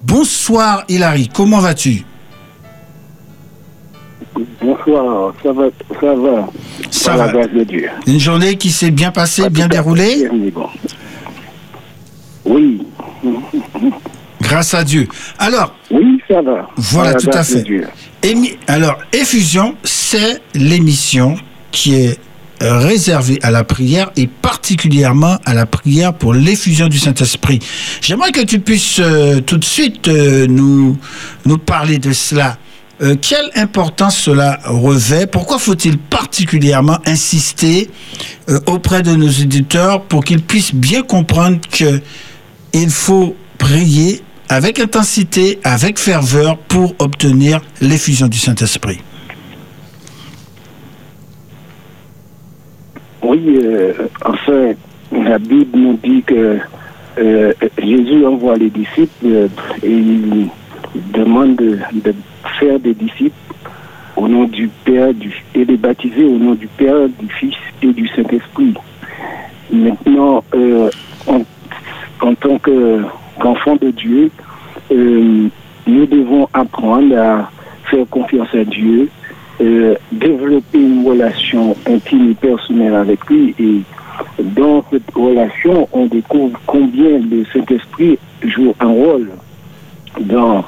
Bonsoir 0.09 0.85
Hilary, 0.89 1.29
comment 1.29 1.59
vas-tu? 1.61 2.03
Bonsoir, 4.63 5.35
ça 5.43 5.53
va, 5.53 5.65
ça 6.01 6.15
va. 6.15 6.49
Ça 6.91 7.17
va. 7.17 7.27
la 7.27 7.33
grâce 7.33 7.53
de 7.53 7.65
Dieu. 7.65 7.89
Une 8.07 8.19
journée 8.19 8.57
qui 8.57 8.71
s'est 8.71 8.91
bien 8.91 9.11
passée, 9.11 9.43
Pas 9.43 9.49
bien 9.51 9.69
déroulée? 9.69 10.27
bon. 10.55 10.67
Oui, 12.47 12.81
Grâce 14.41 14.73
à 14.73 14.83
Dieu. 14.83 15.07
Alors, 15.39 15.75
oui, 15.91 16.23
ça 16.27 16.41
va. 16.41 16.71
Voilà, 16.77 17.15
tout 17.15 17.29
à 17.31 17.43
fait. 17.45 17.63
Émi- 18.23 18.57
alors 18.67 18.97
Effusion, 19.13 19.75
c'est 19.85 20.41
l'émission 20.55 21.37
qui 21.71 21.97
est 21.97 22.19
euh, 22.63 22.79
réservée 22.79 23.39
à 23.43 23.51
la 23.51 23.65
prière 23.65 24.11
et 24.17 24.27
particulièrement 24.27 25.39
à 25.45 25.55
la 25.55 25.67
prière 25.67 26.15
pour 26.15 26.35
l'effusion 26.35 26.89
du 26.89 26.99
Saint-Esprit. 26.99 27.61
J'aimerais 28.01 28.33
que 28.33 28.45
tu 28.45 28.59
puisses 28.61 28.99
euh, 29.01 29.41
tout 29.41 29.59
de 29.59 29.65
suite 29.65 30.09
euh, 30.09 30.47
nous, 30.47 30.97
nous 31.45 31.59
parler 31.59 31.99
de 31.99 32.13
cela. 32.13 32.59
Euh, 33.01 33.15
quelle 33.21 33.51
importance 33.55 34.17
cela 34.17 34.59
revêt? 34.65 35.29
Pourquoi 35.29 35.59
faut-il 35.59 35.99
particulièrement 35.99 36.99
insister 37.07 37.91
euh, 38.49 38.59
auprès 38.67 39.03
de 39.03 39.15
nos 39.15 39.29
éditeurs 39.29 40.03
pour 40.03 40.25
qu'ils 40.25 40.43
puissent 40.43 40.75
bien 40.75 41.03
comprendre 41.03 41.61
que 41.71 42.01
il 42.73 42.91
faut 42.91 43.37
prier 43.57 44.21
avec 44.49 44.81
intensité, 44.81 45.61
avec 45.63 45.99
ferveur 45.99 46.59
pour 46.59 46.95
obtenir 46.99 47.61
l'effusion 47.81 48.27
du 48.27 48.39
Saint-Esprit? 48.39 48.99
Oui, 53.23 53.59
euh, 53.63 53.93
enfin, 54.25 54.73
la 55.13 55.39
Bible 55.39 55.77
nous 55.79 55.99
dit 56.03 56.23
que 56.23 56.59
euh, 57.19 57.53
Jésus 57.79 58.25
envoie 58.25 58.57
les 58.57 58.71
disciples 58.71 59.27
euh, 59.27 59.49
et 59.83 59.91
il 59.91 60.49
demande 61.13 61.57
de, 61.57 61.79
faire 62.61 62.79
des 62.79 62.95
disciples 62.95 63.35
au 64.17 64.29
nom 64.29 64.45
du 64.45 64.69
Père 64.85 65.13
du, 65.15 65.33
et 65.55 65.65
de 65.65 65.77
baptiser 65.77 66.25
au 66.25 66.39
nom 66.39 66.55
du 66.55 66.67
Père, 66.69 67.09
du 67.19 67.29
Fils 67.29 67.55
et 67.83 67.89
du 67.93 68.07
Saint-Esprit. 68.09 68.75
Maintenant, 69.73 70.43
euh, 70.55 70.91
en, 71.27 71.41
en 72.27 72.35
tant 72.35 72.59
que- 72.59 73.03
qu'enfant 73.41 73.77
de 73.77 73.91
Dieu, 73.91 74.31
nous 74.91 76.07
devons 76.07 76.49
apprendre 76.55 77.17
à 77.17 77.51
faire 77.91 78.07
confiance 78.11 78.49
à 78.55 78.65
Dieu, 78.65 79.09
développer 80.13 80.79
une 80.79 80.98
relation 81.19 81.77
intime 81.87 82.31
et 82.31 82.35
personnelle 82.35 82.95
avec 82.95 83.25
lui. 83.29 83.55
Et 83.59 83.83
dans 84.43 84.85
cette 84.91 85.11
relation, 85.15 85.89
on 85.93 86.07
découvre 86.07 86.59
combien 86.67 87.19
le 87.19 87.45
Saint-Esprit 87.53 88.19
joue 88.43 88.75
un 88.81 88.89
rôle 88.89 89.31
dans, 90.21 90.65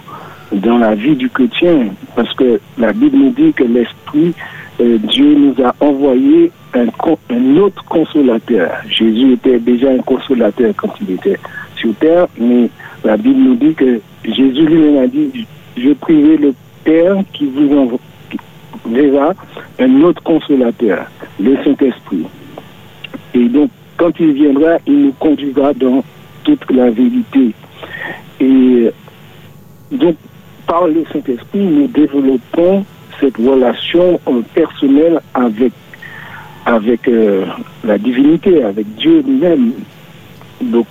dans 0.53 0.79
la 0.79 0.95
vie 0.95 1.17
du 1.17 1.29
chrétien. 1.31 1.87
Parce 2.17 2.33
que 2.35 2.61
la 2.79 2.93
Bible 2.93 3.17
nous 3.17 3.31
dit 3.31 3.53
que 3.53 3.65
l'Esprit, 3.65 4.35
euh, 4.81 4.99
Dieu 4.99 5.35
nous 5.35 5.55
a 5.65 5.75
envoyé 5.81 6.51
un, 6.75 6.87
un 7.31 7.57
autre 7.57 7.85
consolateur. 7.85 8.71
Jésus 8.89 9.33
était 9.33 9.59
déjà 9.59 9.91
un 9.91 9.99
consolateur 9.99 10.73
quand 10.77 10.93
il 11.01 11.15
était 11.15 11.39
sur 11.77 11.95
terre, 11.95 12.27
mais 12.39 12.69
la 13.05 13.17
Bible 13.17 13.41
nous 13.41 13.55
dit 13.55 13.75
que 13.75 14.01
Jésus 14.25 14.67
lui-même 14.67 15.05
a 15.05 15.07
dit, 15.07 15.47
je 15.77 15.93
prierai 15.93 16.37
le 16.37 16.55
Père 16.85 17.17
qui 17.33 17.47
vous 17.47 18.01
enverra 18.91 19.35
un 19.79 20.03
autre 20.03 20.23
consolateur, 20.23 21.07
le 21.39 21.57
Saint-Esprit. 21.65 22.27
Et 23.35 23.49
donc, 23.49 23.71
quand 23.97 24.13
il 24.19 24.33
viendra, 24.33 24.79
il 24.87 25.07
nous 25.07 25.13
conduira 25.13 25.73
dans 25.75 26.03
toute 26.45 26.71
la 26.71 26.91
vérité. 26.91 27.55
Et 28.41 28.91
donc, 29.93 30.17
par 30.67 30.87
le 30.87 31.05
Saint-Esprit, 31.13 31.61
nous 31.61 31.87
développons 31.89 32.85
cette 33.21 33.37
relation 33.37 34.19
euh, 34.29 34.41
personnelle 34.55 35.21
avec, 35.35 35.73
avec 36.65 37.07
euh, 37.09 37.45
la 37.85 37.99
divinité, 37.99 38.63
avec 38.63 38.87
Dieu 38.97 39.23
lui-même. 39.27 39.73
Donc, 40.63 40.87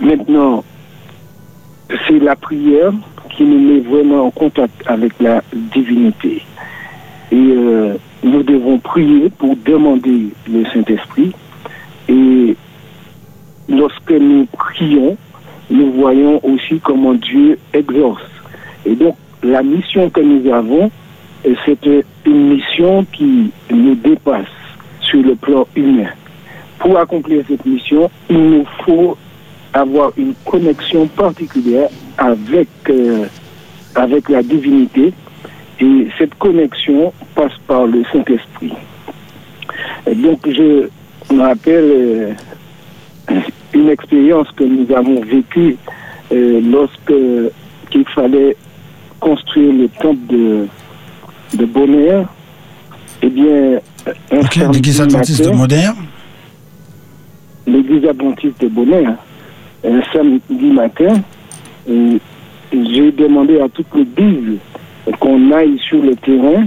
maintenant, 0.00 0.64
c'est 2.06 2.18
la 2.18 2.36
prière 2.36 2.92
qui 3.38 3.44
nous 3.44 3.60
met 3.60 3.78
vraiment 3.78 4.26
en 4.26 4.30
contact 4.32 4.82
avec 4.86 5.12
la 5.20 5.42
divinité. 5.52 6.42
Et 7.30 7.36
euh, 7.36 7.94
nous 8.24 8.42
devons 8.42 8.78
prier 8.78 9.30
pour 9.30 9.54
demander 9.64 10.30
le 10.50 10.64
Saint-Esprit. 10.72 11.30
Et 12.08 12.56
lorsque 13.68 14.10
nous 14.10 14.44
prions, 14.46 15.16
nous 15.70 15.92
voyons 15.92 16.44
aussi 16.44 16.80
comment 16.82 17.14
Dieu 17.14 17.60
exauce. 17.72 18.18
Et 18.84 18.96
donc, 18.96 19.14
la 19.44 19.62
mission 19.62 20.10
que 20.10 20.20
nous 20.20 20.52
avons, 20.52 20.90
euh, 21.46 21.54
c'est 21.64 21.86
une 22.26 22.54
mission 22.54 23.06
qui 23.12 23.52
nous 23.70 23.94
dépasse 23.94 24.46
sur 25.02 25.22
le 25.22 25.36
plan 25.36 25.64
humain. 25.76 26.10
Pour 26.80 26.98
accomplir 26.98 27.44
cette 27.46 27.64
mission, 27.64 28.10
il 28.28 28.36
nous 28.36 28.64
faut 28.84 29.16
avoir 29.72 30.12
une 30.16 30.34
connexion 30.44 31.06
particulière 31.08 31.88
avec, 32.16 32.68
euh, 32.88 33.26
avec 33.94 34.28
la 34.28 34.42
divinité. 34.42 35.12
Et 35.80 36.08
cette 36.18 36.34
connexion 36.34 37.12
passe 37.34 37.52
par 37.66 37.86
le 37.86 38.02
Saint-Esprit. 38.12 38.72
Et 40.06 40.14
Donc, 40.14 40.40
je 40.46 40.88
me 41.32 41.40
rappelle 41.40 41.84
euh, 41.84 42.32
une 43.72 43.88
expérience 43.88 44.48
que 44.56 44.64
nous 44.64 44.86
avons 44.94 45.20
vécue 45.20 45.76
euh, 46.32 46.60
lorsque 46.60 47.14
qu'il 47.90 48.04
fallait 48.08 48.56
construire 49.20 49.72
le 49.72 49.88
temple 49.88 50.26
de, 50.28 50.66
de 51.54 51.64
Bonheur. 51.64 52.26
Eh 53.22 53.28
bien, 53.28 53.78
un 54.32 54.38
Ok, 54.38 54.54
samedi 54.54 54.78
l'église 54.78 55.00
adventiste 55.00 55.44
de 55.44 55.50
l'église 57.68 58.08
adventiste 58.08 58.60
de 58.60 58.68
Bonheur, 58.68 59.14
un 59.84 60.02
samedi 60.12 60.70
matin, 60.72 61.22
j'ai 61.86 63.12
demandé 63.12 63.60
à 63.60 63.68
toute 63.68 63.86
l'église 63.94 64.58
qu'on 65.20 65.52
aille 65.52 65.78
sur 65.78 66.02
le 66.02 66.14
terrain 66.16 66.66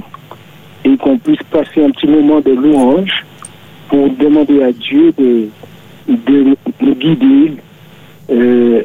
et 0.83 0.97
qu'on 0.97 1.17
puisse 1.17 1.43
passer 1.51 1.83
un 1.83 1.91
petit 1.91 2.07
moment 2.07 2.39
de 2.41 2.51
louange 2.51 3.25
pour 3.87 4.09
demander 4.09 4.63
à 4.63 4.71
Dieu 4.71 5.13
de, 5.17 5.49
de 6.07 6.55
nous 6.81 6.95
guider 6.95 7.53
euh, 8.31 8.81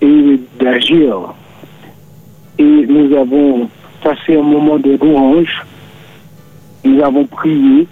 et 0.00 0.40
d'agir. 0.58 1.34
Et 2.58 2.86
nous 2.86 3.16
avons 3.16 3.68
passé 4.02 4.36
un 4.36 4.42
moment 4.42 4.78
de 4.78 4.98
louange, 5.00 5.64
nous 6.84 7.02
avons 7.02 7.24
prié, 7.24 7.86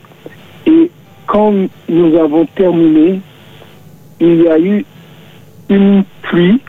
et 0.67 0.91
quand 1.27 1.53
nous 1.89 2.17
avons 2.17 2.45
terminé, 2.55 3.21
il 4.21 4.43
y 4.43 4.49
a 4.49 4.59
eu 4.59 4.85
une 5.71 6.05
pluie 6.23 6.61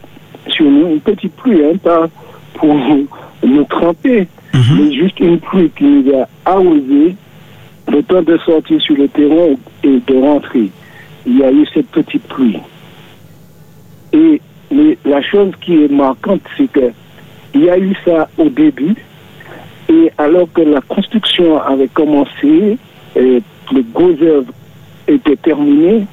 sur 0.48 0.66
nous, 0.66 0.88
une 0.88 1.02
petite 1.02 1.36
pluie, 1.36 1.60
hein, 1.66 1.78
pas 1.84 2.08
pour 2.54 2.74
nous, 3.44 3.64
tremper, 3.66 4.28
mais 4.54 4.94
juste 4.94 5.20
une 5.20 5.40
pluie 5.40 5.70
qui 5.76 5.84
nous 5.84 6.14
a 6.14 6.28
arrosé 6.46 7.16
le 7.88 8.04
temps 8.04 8.22
de 8.22 8.38
sortir 8.38 8.82
sur 8.82 8.96
le 8.96 9.08
terrain 9.08 9.56
et 9.84 10.00
de 10.08 10.16
rentrer. 10.18 10.70
Il 11.26 11.40
y 11.40 11.44
a 11.44 11.52
eu 11.52 11.66
cette 11.74 11.88
petite 11.88 12.24
pluie. 12.24 12.58
Et 14.14 14.42
mais 14.72 14.98
la 15.06 15.22
chose 15.22 15.52
qui 15.60 15.84
est 15.84 15.92
marquante, 15.92 16.42
c'est 16.58 16.72
que 16.72 16.92
il 17.54 17.66
y 17.66 17.70
a 17.70 17.78
eu 17.78 17.94
ça 18.06 18.30
au 18.38 18.48
début, 18.48 18.96
et 19.90 20.12
alors 20.18 20.48
que 20.54 20.62
la 20.62 20.80
construction 20.82 21.62
avait 21.62 21.90
commencé, 21.90 22.78
et 23.16 23.44
les 23.74 23.86
gros 23.94 24.14
œuvres 24.22 24.54
étaient 25.08 25.36
terminées, 25.36 26.06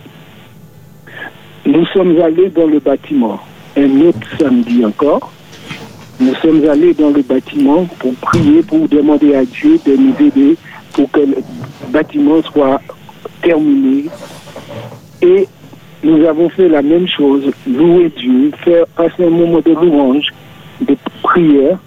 nous 1.68 1.84
sommes 1.92 2.18
allés 2.20 2.48
dans 2.48 2.66
le 2.66 2.78
bâtiment. 2.78 3.38
Un 3.76 4.00
autre 4.00 4.26
samedi 4.38 4.84
encore, 4.84 5.30
nous 6.18 6.34
sommes 6.36 6.66
allés 6.68 6.94
dans 6.94 7.10
le 7.10 7.20
bâtiment 7.22 7.84
pour 7.98 8.14
prier, 8.14 8.62
pour 8.62 8.88
demander 8.88 9.34
à 9.34 9.44
Dieu 9.44 9.78
de 9.84 9.94
nous 9.96 10.14
aider 10.26 10.56
pour 10.94 11.10
que 11.10 11.20
le 11.20 11.36
bâtiment 11.90 12.42
soit 12.42 12.80
terminé. 13.42 14.06
Et 15.22 15.46
nous 16.02 16.24
avons 16.24 16.48
fait 16.48 16.68
la 16.68 16.80
même 16.82 17.06
chose, 17.06 17.44
louer 17.66 18.10
Dieu, 18.16 18.50
faire 18.64 18.86
passer 18.96 19.26
un 19.26 19.30
moment 19.30 19.60
de 19.60 19.72
louange, 19.72 20.28
de 20.80 20.96
prière. 21.22 21.78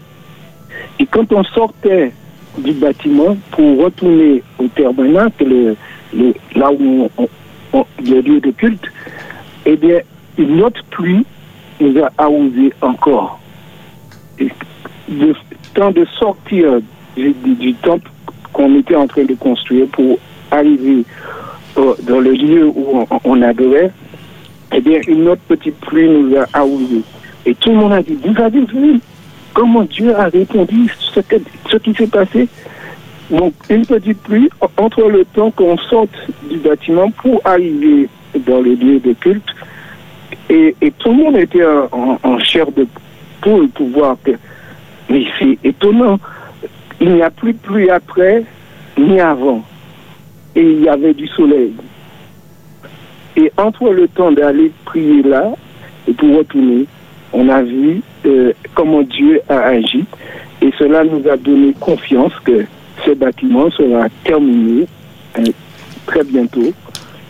Et 0.99 1.05
quand 1.07 1.33
on 1.33 1.43
sortait 1.43 2.11
du 2.57 2.73
bâtiment 2.73 3.35
pour 3.51 3.83
retourner 3.83 4.43
au 4.59 4.67
le- 6.13 6.33
là 6.55 6.69
où 6.71 7.09
on, 7.17 7.27
on- 7.73 7.85
le 8.03 8.21
lieu 8.21 8.39
de 8.41 8.51
culte, 8.51 8.83
eh 9.65 9.75
bien, 9.75 9.99
une 10.37 10.61
autre 10.61 10.83
pluie 10.89 11.25
nous 11.79 11.97
a 12.03 12.09
arrosé 12.17 12.73
encore. 12.81 13.39
Et 14.39 14.49
le 15.09 15.33
temps 15.73 15.91
de 15.91 16.05
sortir 16.17 16.79
du, 17.15 17.73
temple 17.81 18.09
qu'on 18.53 18.75
était 18.79 18.95
en 18.95 19.07
train 19.07 19.23
de 19.23 19.33
construire 19.35 19.87
pour 19.87 20.17
arriver 20.49 21.03
euh, 21.77 21.93
dans 22.03 22.19
le 22.19 22.31
lieu 22.31 22.67
où 22.67 23.05
on, 23.23 23.41
adorait, 23.41 23.91
eh 24.73 24.81
bien, 24.81 24.99
une 25.07 25.27
autre 25.27 25.41
petite 25.47 25.75
pluie 25.81 26.09
nous 26.09 26.35
a 26.37 26.45
arrosé. 26.53 27.01
Et 27.45 27.55
tout 27.55 27.69
le 27.69 27.75
monde 27.75 27.93
a 27.93 28.01
dit, 28.01 28.17
vous 28.23 28.41
avez 28.41 28.61
vu 28.65 28.99
comment 29.53 29.83
Dieu 29.83 30.15
a 30.15 30.25
répondu 30.27 30.87
ce, 30.99 31.19
ce 31.69 31.77
qui 31.77 31.93
s'est 31.93 32.07
passé? 32.07 32.47
Donc, 33.29 33.53
une 33.69 33.85
petite 33.85 34.21
pluie 34.23 34.49
en- 34.59 34.83
entre 34.83 35.03
le 35.03 35.23
temps 35.25 35.51
qu'on 35.51 35.77
sorte 35.77 36.15
du 36.49 36.57
bâtiment 36.57 37.09
pour 37.11 37.41
arriver 37.45 38.09
dans 38.39 38.61
le 38.61 38.73
lieu 38.75 38.99
de 38.99 39.13
culte. 39.13 39.55
Et, 40.49 40.75
tout 40.99 41.09
le 41.09 41.15
monde 41.15 41.37
était 41.37 41.63
en, 41.91 42.39
chair 42.39 42.71
de 42.71 42.87
poule 43.41 43.69
pour 43.69 43.87
voir 43.87 44.17
que. 44.23 44.31
Mais 45.09 45.25
c'est 45.39 45.57
étonnant. 45.63 46.19
Il 46.99 47.13
n'y 47.13 47.21
a 47.21 47.29
plus 47.29 47.53
pluie 47.53 47.89
après 47.89 48.43
ni 48.97 49.19
avant. 49.19 49.63
Et 50.55 50.61
il 50.61 50.83
y 50.83 50.89
avait 50.89 51.13
du 51.13 51.27
soleil. 51.27 51.73
Et 53.37 53.51
entre 53.57 53.89
le 53.89 54.07
temps 54.07 54.31
d'aller 54.31 54.71
prier 54.85 55.23
là 55.23 55.51
et 56.07 56.13
pour 56.13 56.37
retourner, 56.37 56.85
on 57.31 57.47
a 57.47 57.61
vu 57.61 58.01
euh, 58.25 58.51
comment 58.75 59.01
Dieu 59.03 59.41
a 59.47 59.59
agi. 59.59 60.03
Et 60.61 60.71
cela 60.77 61.03
nous 61.03 61.27
a 61.29 61.37
donné 61.37 61.73
confiance 61.79 62.33
que 62.43 62.65
ce 63.05 63.11
bâtiment 63.11 63.69
sera 63.71 64.07
terminé 64.23 64.85
euh, 65.39 65.43
très 66.05 66.23
bientôt 66.23 66.73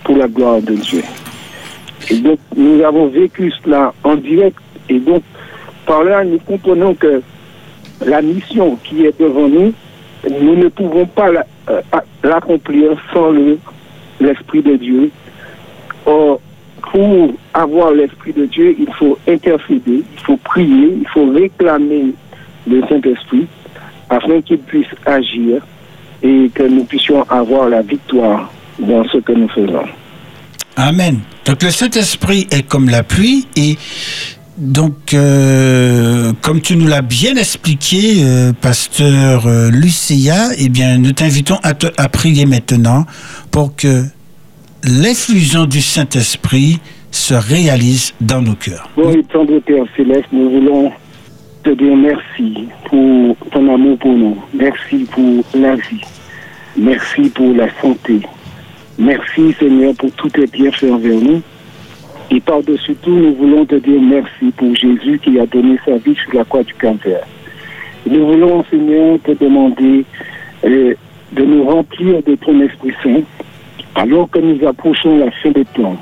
pour 0.04 0.18
la 0.18 0.28
gloire 0.28 0.62
de 0.62 0.74
Dieu. 0.76 1.04
Et 2.10 2.16
donc, 2.18 2.40
nous 2.56 2.82
avons 2.84 3.08
vécu 3.08 3.52
cela 3.64 3.94
en 4.04 4.16
direct. 4.16 4.58
Et 4.90 5.00
donc, 5.00 5.24
par 5.86 6.04
là, 6.04 6.24
nous 6.24 6.40
comprenons 6.40 6.94
que 6.96 7.22
la 8.06 8.22
mission 8.22 8.78
qui 8.84 9.06
est 9.06 9.20
devant 9.20 9.48
nous, 9.48 9.74
nous 10.30 10.56
ne 10.56 10.68
pouvons 10.70 11.06
pas 11.06 11.30
euh, 11.70 11.82
l'accomplir 12.24 12.92
sans 13.14 13.32
le- 13.32 13.58
l'Esprit 14.20 14.62
de 14.62 14.76
Dieu. 14.76 15.12
Or, 16.06 16.40
pour 16.92 17.34
avoir 17.54 17.92
l'Esprit 17.92 18.34
de 18.34 18.46
Dieu, 18.46 18.76
il 18.78 18.92
faut 18.96 19.18
intercéder, 19.28 20.04
il 20.14 20.20
faut 20.26 20.38
prier, 20.38 20.98
il 21.00 21.08
faut 21.08 21.32
réclamer 21.32 22.14
le 22.68 22.82
Saint-Esprit 22.88 23.48
afin 24.10 24.42
qu'il 24.42 24.58
puisse 24.60 24.88
agir 25.06 25.62
et 26.24 26.50
que 26.54 26.64
nous 26.64 26.84
puissions 26.84 27.24
avoir 27.30 27.70
la 27.70 27.82
victoire 27.82 28.52
dans 28.82 29.04
ce 29.06 29.18
que 29.20 29.32
nous 29.34 29.50
faisons. 29.50 29.86
Amen. 30.76 31.20
Donc 31.46 31.64
le 31.64 31.72
Saint-Esprit 31.72 32.48
est 32.52 32.64
comme 32.68 32.90
la 32.90 33.04
pluie 33.04 33.48
et 33.56 33.78
donc 34.58 35.14
euh, 35.14 36.34
comme 36.42 36.62
tu 36.62 36.76
nous 36.76 36.88
l'as 36.88 37.02
bien 37.02 37.36
expliqué, 37.36 38.24
euh, 38.24 38.54
pasteur 38.54 39.48
euh, 39.48 39.70
Lucia, 39.72 40.50
eh 40.58 40.70
bien 40.70 40.98
nous 40.98 41.12
t'invitons 41.14 41.58
à, 41.64 41.74
te- 41.74 41.88
à 41.98 42.10
prier 42.10 42.46
maintenant 42.46 43.06
pour 43.50 43.76
que 43.76 44.04
l'infusion 44.84 45.66
du 45.66 45.82
Saint-Esprit 45.82 46.80
se 47.12 47.34
réalise 47.34 48.14
dans 48.22 48.42
nos 48.42 48.56
cœurs. 48.56 48.90
Bon 48.96 49.12
et 49.12 49.24
tendre 49.24 49.60
Père 49.60 49.84
Céleste, 49.98 50.28
nous 50.32 50.50
voulons 50.50 50.92
te 51.64 51.70
dire 51.72 51.96
merci 51.96 52.68
pour 52.90 53.36
ton 53.52 53.74
amour 53.74 53.98
pour 54.00 54.14
nous. 54.14 54.38
Merci 54.54 55.06
pour 55.12 55.44
la 55.54 55.76
vie. 55.76 56.02
Merci 56.78 57.30
pour 57.30 57.54
la 57.54 57.68
santé. 57.82 58.22
Merci 58.98 59.54
Seigneur 59.60 59.94
pour 59.96 60.12
tous 60.12 60.30
tes 60.30 60.48
bienfaits 60.48 60.92
envers 60.92 61.20
nous. 61.20 61.42
Et 62.30 62.40
par-dessus 62.40 62.96
tout, 63.02 63.12
nous 63.12 63.36
voulons 63.36 63.66
te 63.66 63.76
dire 63.76 64.02
merci 64.02 64.52
pour 64.56 64.74
Jésus 64.76 65.20
qui 65.24 65.40
a 65.40 65.46
donné 65.46 65.78
sa 65.86 65.98
vie 65.98 66.16
sur 66.16 66.34
la 66.34 66.46
croix 66.46 66.64
du 66.64 66.74
Calvaire. 66.76 67.26
Nous 68.06 68.26
voulons, 68.26 68.64
Seigneur, 68.70 69.20
te 69.24 69.32
demander 69.32 70.06
euh, 70.66 70.94
de 71.32 71.44
nous 71.44 71.64
remplir 71.64 72.22
de 72.24 72.36
ton 72.36 72.62
Esprit 72.62 72.94
Saint 73.04 73.22
alors 73.96 74.30
que 74.30 74.40
nous 74.40 74.66
approchons 74.66 75.18
la 75.18 75.32
fin 75.32 75.52
des 75.52 75.66
temps. 75.66 75.98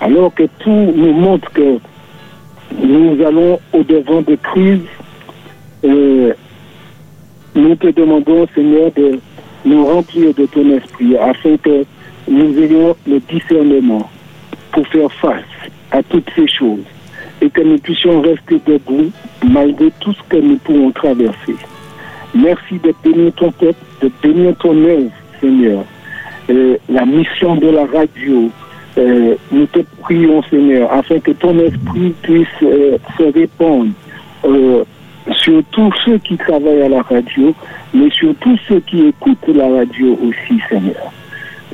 Alors 0.00 0.34
que 0.34 0.44
tout 0.58 0.70
nous 0.70 1.12
montre 1.12 1.50
que 1.52 1.78
nous 2.82 3.24
allons 3.24 3.58
au-devant 3.72 4.22
de 4.22 4.36
crises, 4.36 4.80
euh, 5.84 6.32
nous 7.54 7.76
te 7.76 7.88
demandons, 7.88 8.46
Seigneur, 8.54 8.90
de 8.96 9.20
nous 9.64 9.86
remplir 9.86 10.34
de 10.34 10.46
ton 10.46 10.70
esprit 10.76 11.16
afin 11.16 11.56
que 11.56 11.84
nous 12.28 12.58
ayons 12.58 12.96
le 13.06 13.20
discernement 13.20 14.08
pour 14.72 14.86
faire 14.88 15.12
face 15.12 15.44
à 15.90 16.02
toutes 16.02 16.28
ces 16.34 16.48
choses 16.48 16.84
et 17.40 17.50
que 17.50 17.60
nous 17.60 17.78
puissions 17.78 18.20
rester 18.20 18.60
debout 18.66 19.10
malgré 19.44 19.90
tout 20.00 20.12
ce 20.12 20.22
que 20.28 20.36
nous 20.36 20.56
pouvons 20.56 20.90
traverser. 20.92 21.56
Merci 22.34 22.78
de 22.82 22.92
bénir 23.04 23.32
ton 23.34 23.52
peuple, 23.52 23.78
de 24.02 24.10
bénir 24.22 24.56
ton 24.56 24.76
œuvre, 24.84 25.10
Seigneur. 25.40 25.84
Euh, 26.50 26.76
la 26.88 27.04
mission 27.04 27.56
de 27.56 27.68
la 27.68 27.86
radio, 27.86 28.50
euh, 28.98 29.34
nous 29.52 29.66
te 29.66 29.80
prions, 30.00 30.42
Seigneur, 30.44 30.92
afin 30.92 31.20
que 31.20 31.30
ton 31.32 31.58
esprit 31.58 32.14
puisse 32.22 32.48
euh, 32.62 32.98
se 33.16 33.24
répandre 33.32 33.92
sur 35.32 35.62
tous 35.70 35.90
ceux 36.04 36.18
qui 36.18 36.36
travaillent 36.36 36.82
à 36.82 36.88
la 36.88 37.02
radio, 37.02 37.54
mais 37.94 38.10
sur 38.10 38.34
tous 38.40 38.58
ceux 38.68 38.80
qui 38.80 39.06
écoutent 39.06 39.48
la 39.48 39.68
radio 39.68 40.18
aussi, 40.22 40.60
Seigneur. 40.68 41.12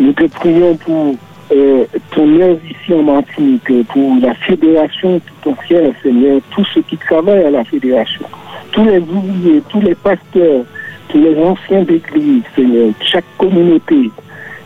Nous 0.01 0.15
te 0.15 0.25
prions 0.25 0.75
pour 0.77 1.15
euh, 1.53 1.85
ton 2.13 2.41
œuvre 2.41 2.61
ici 2.65 2.95
en 2.95 3.03
Martinique, 3.03 3.87
pour 3.89 4.17
la 4.23 4.33
fédération 4.35 5.21
tout 5.21 5.51
entière, 5.51 5.93
Seigneur, 6.03 6.41
tous 6.53 6.65
ceux 6.73 6.81
qui 6.81 6.97
travaillent 6.97 7.45
à 7.45 7.51
la 7.51 7.65
fédération, 7.65 8.25
tous 8.73 8.85
les 8.85 8.99
ouvriers, 8.99 9.63
tous 9.69 9.83
les 9.83 9.95
pasteurs, 9.95 10.65
tous 11.11 11.19
les 11.19 11.37
anciens 11.39 11.83
d'église, 11.83 12.43
Seigneur, 12.57 12.93
chaque 13.05 13.27
communauté 13.37 14.11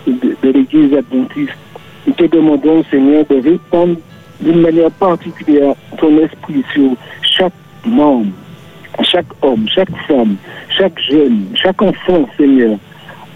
de, 0.06 0.36
l'église 0.44 0.94
adventiste. 0.94 1.58
Nous 2.06 2.12
te 2.12 2.26
demandons, 2.26 2.84
Seigneur, 2.88 3.24
de 3.28 3.40
répandre 3.40 3.96
d'une 4.40 4.60
manière 4.60 4.92
particulière 4.92 5.74
ton 5.98 6.16
esprit 6.18 6.62
sur 6.72 6.92
chaque 7.22 7.52
membre, 7.84 8.30
chaque 9.02 9.26
homme, 9.42 9.66
chaque 9.74 9.96
femme, 10.06 10.36
chaque 10.78 10.96
jeune, 11.00 11.46
chaque 11.56 11.82
enfant, 11.82 12.24
Seigneur, 12.36 12.76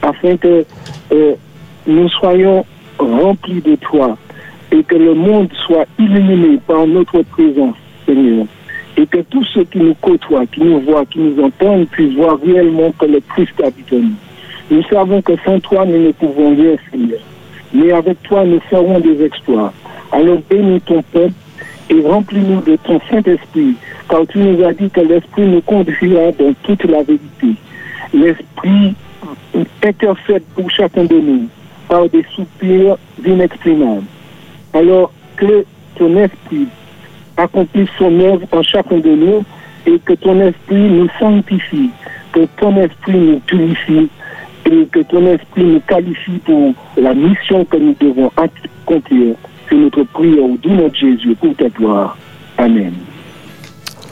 afin 0.00 0.36
que 0.36 0.64
euh, 1.12 1.34
nous 1.88 2.08
soyons 2.10 2.64
remplis 2.98 3.62
de 3.62 3.74
toi 3.76 4.16
et 4.70 4.82
que 4.82 4.94
le 4.94 5.14
monde 5.14 5.48
soit 5.66 5.86
illuminé 5.98 6.58
par 6.66 6.86
notre 6.86 7.22
présence, 7.22 7.76
Seigneur. 8.06 8.46
Et 8.98 9.06
que 9.06 9.20
tous 9.30 9.44
ceux 9.54 9.64
qui 9.64 9.78
nous 9.78 9.94
côtoient, 9.94 10.44
qui 10.46 10.60
nous 10.60 10.80
voient, 10.80 11.06
qui 11.06 11.20
nous 11.20 11.42
entendent, 11.42 11.88
puissent 11.88 12.14
voir 12.14 12.38
réellement 12.44 12.92
que 12.98 13.06
le 13.06 13.20
Christ 13.20 13.54
habite 13.64 13.92
en 13.92 13.96
nous. 13.96 14.14
Nous 14.70 14.82
savons 14.84 15.22
que 15.22 15.32
sans 15.44 15.58
toi, 15.60 15.86
nous 15.86 16.06
ne 16.06 16.12
pouvons 16.12 16.54
rien, 16.54 16.76
Seigneur. 16.90 17.20
Mais 17.72 17.92
avec 17.92 18.22
toi, 18.24 18.44
nous 18.44 18.60
ferons 18.68 19.00
des 19.00 19.24
exploits. 19.24 19.72
Alors 20.12 20.38
bénis 20.50 20.80
ton 20.82 21.02
peuple 21.02 21.32
et 21.90 22.00
remplis-nous 22.06 22.60
de 22.62 22.76
ton 22.76 23.00
Saint-Esprit, 23.10 23.74
car 24.10 24.26
tu 24.26 24.38
nous 24.38 24.62
as 24.64 24.72
dit 24.74 24.90
que 24.90 25.00
l'Esprit 25.00 25.46
nous 25.46 25.62
conduira 25.62 26.32
dans 26.32 26.52
toute 26.64 26.84
la 26.84 27.02
vérité. 27.02 27.54
L'Esprit 28.12 28.94
intercède 29.82 30.42
pour 30.54 30.70
chacun 30.70 31.04
de 31.04 31.14
nous 31.14 31.48
par 31.88 32.08
des 32.08 32.24
soupirs 32.34 32.96
inexprimables. 33.24 34.04
Alors 34.74 35.12
que 35.36 35.64
ton 35.96 36.16
Esprit 36.16 36.68
accomplisse 37.36 37.88
son 37.98 38.18
œuvre 38.20 38.46
en 38.52 38.62
chacun 38.62 38.98
de 38.98 39.10
nous 39.10 39.44
et 39.86 39.98
que 40.00 40.12
ton 40.14 40.40
Esprit 40.40 40.88
nous 40.88 41.08
sanctifie, 41.18 41.90
que 42.32 42.46
ton 42.60 42.76
Esprit 42.76 43.18
nous 43.18 43.40
purifie 43.40 44.08
et 44.66 44.86
que 44.86 45.00
ton 45.00 45.26
Esprit 45.26 45.64
nous 45.64 45.80
qualifie 45.80 46.38
pour 46.44 46.74
la 46.96 47.14
mission 47.14 47.64
que 47.64 47.76
nous 47.76 47.96
devons 48.00 48.30
accomplir. 48.36 49.34
C'est 49.68 49.76
notre 49.76 50.02
prière 50.04 50.44
au 50.44 50.58
nom 50.66 50.88
de 50.88 50.94
Jésus 50.94 51.34
pour 51.40 51.54
ta 51.56 51.68
gloire. 51.68 52.16
Amen. 52.56 52.92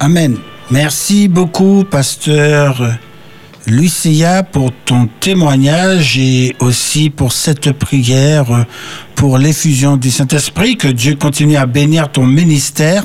Amen. 0.01 0.37
Merci 0.71 1.29
beaucoup, 1.29 1.85
pasteur 1.85 2.99
Lucia, 3.67 4.43
pour 4.43 4.73
ton 4.85 5.09
témoignage 5.21 6.19
et 6.19 6.55
aussi 6.61 7.11
pour 7.11 7.33
cette 7.33 7.73
prière 7.73 8.67
pour 9.17 9.39
l'effusion 9.39 9.97
du 9.97 10.11
Saint-Esprit. 10.11 10.77
Que 10.77 10.89
Dieu 10.89 11.17
continue 11.17 11.57
à 11.57 11.67
bénir 11.67 12.11
ton 12.13 12.27
ministère. 12.27 13.05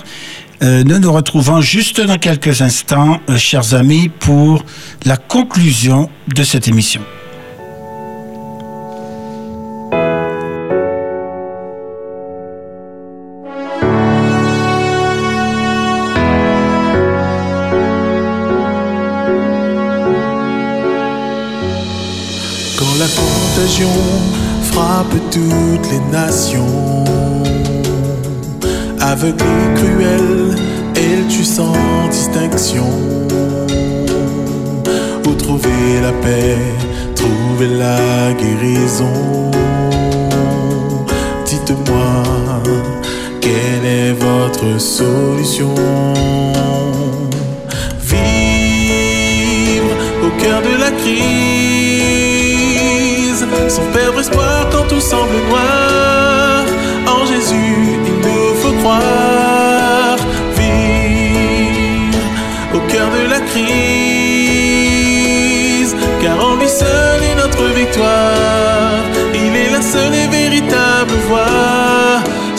Euh, 0.61 0.83
nous 0.83 0.99
nous 0.99 1.11
retrouvons 1.11 1.61
juste 1.61 1.99
dans 2.01 2.17
quelques 2.17 2.61
instants, 2.61 3.19
euh, 3.29 3.37
chers 3.37 3.73
amis, 3.73 4.09
pour 4.19 4.63
la 5.05 5.17
conclusion 5.17 6.09
de 6.27 6.43
cette 6.43 6.67
émission. 6.67 7.01
Aveugle 29.21 29.45
cruelle, 29.75 30.55
elle 30.95 31.27
tue 31.27 31.43
sans 31.43 31.73
distinction. 32.09 32.89
Où 35.27 35.33
trouver 35.35 36.01
la 36.01 36.11
paix, 36.23 36.57
trouver 37.15 37.67
la 37.67 38.33
guérison? 38.33 39.51
Dites-moi, 41.45 42.23
quelle 43.41 43.85
est 43.85 44.13
votre 44.13 44.79
solution? 44.79 45.75
Vivre 47.99 49.93
au 50.25 50.29
cœur 50.41 50.61
de 50.61 50.73
la 50.79 50.91
crise, 51.01 51.21
sans 53.67 53.87
perdre 53.93 54.19
espoir 54.19 54.67
quand 54.71 54.87
tout 54.87 54.99
semble 54.99 55.37
noir. 55.49 55.80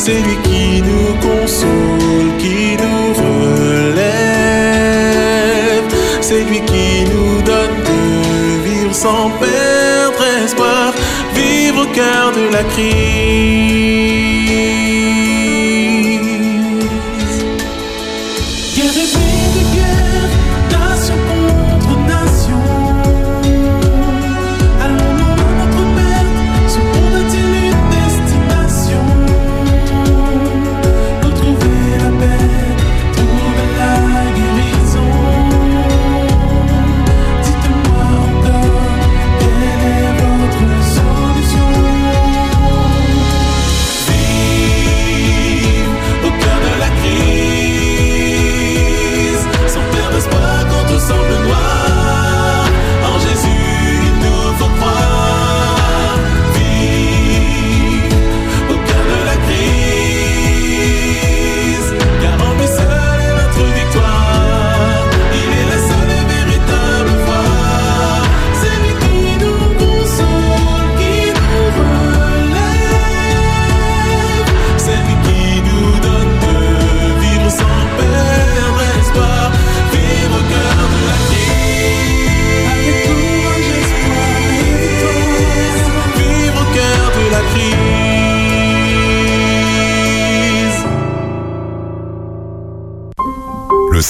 C'est 0.04 0.18
lui 0.18 0.36
qui 0.42 0.82
nous 0.82 1.14
console, 1.20 2.36
qui 2.36 2.76
nous 2.76 3.12
relève. 3.22 3.94
C'est 6.20 6.42
lui 6.42 6.60
qui 6.62 7.04
nous 7.04 7.40
donne 7.42 7.76
de 7.88 8.00
vivre 8.68 8.92
sans 8.92 9.30
perdre 9.38 10.24
espoir. 10.44 10.92
Vivre 11.36 11.82
au 11.84 11.86
cœur 11.94 12.32
de 12.32 12.52
la 12.52 12.64
crise. 12.64 13.81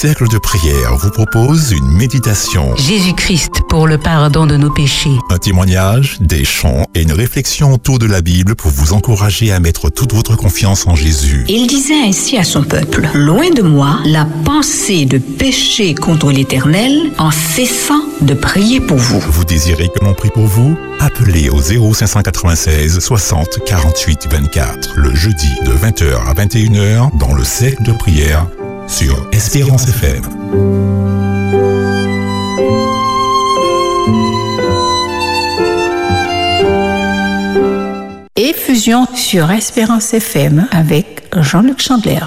Cercle 0.02 0.26
de 0.26 0.38
prière 0.38 0.96
vous 0.96 1.10
propose 1.10 1.70
une 1.70 1.86
méditation, 1.86 2.74
Jésus-Christ 2.74 3.62
pour 3.68 3.86
le 3.86 3.98
pardon 3.98 4.46
de 4.46 4.56
nos 4.56 4.68
péchés. 4.68 5.16
un 5.30 5.38
témoignage, 5.38 6.16
des 6.20 6.44
chants 6.44 6.86
et 6.96 7.02
une 7.02 7.12
réflexion 7.12 7.72
autour 7.72 8.00
de 8.00 8.06
la 8.06 8.20
Bible 8.20 8.56
pour 8.56 8.72
vous 8.72 8.94
encourager 8.94 9.52
à 9.52 9.60
mettre 9.60 9.90
toute 9.90 10.12
votre 10.12 10.34
confiance 10.34 10.88
en 10.88 10.96
Jésus. 10.96 11.44
Il 11.48 11.68
disait 11.68 12.02
ainsi 12.04 12.36
à 12.36 12.42
son 12.42 12.64
peuple, 12.64 13.08
Loin 13.14 13.50
de 13.50 13.62
moi 13.62 14.00
la 14.04 14.24
pensée 14.44 15.04
de 15.04 15.18
pécher 15.18 15.94
contre 15.94 16.32
l'Éternel 16.32 17.12
en 17.18 17.30
cessant 17.30 18.02
de 18.22 18.34
prier 18.34 18.80
pour 18.80 18.98
vous. 18.98 19.20
Vous 19.20 19.44
désirez 19.44 19.86
que 19.86 20.04
l'on 20.04 20.14
prie 20.14 20.30
pour 20.30 20.46
vous? 20.46 20.76
Appelez 20.98 21.48
au 21.48 21.60
0596 21.60 22.98
60 22.98 23.60
48 23.64 24.26
24 24.32 24.94
le 24.96 25.14
jeudi 25.14 25.50
de 25.64 25.70
20h 25.70 26.26
à 26.26 26.34
21h 26.34 27.16
dans 27.18 27.34
le 27.34 27.44
cercle 27.44 27.84
de 27.84 27.92
prière 27.92 28.48
sur 28.92 29.26
Espérance 29.32 29.88
FM. 29.88 30.22
Effusion 38.36 39.06
sur 39.14 39.50
Espérance 39.50 40.12
FM 40.12 40.68
avec 40.70 41.22
Jean-Luc 41.34 41.80
Chandler. 41.80 42.18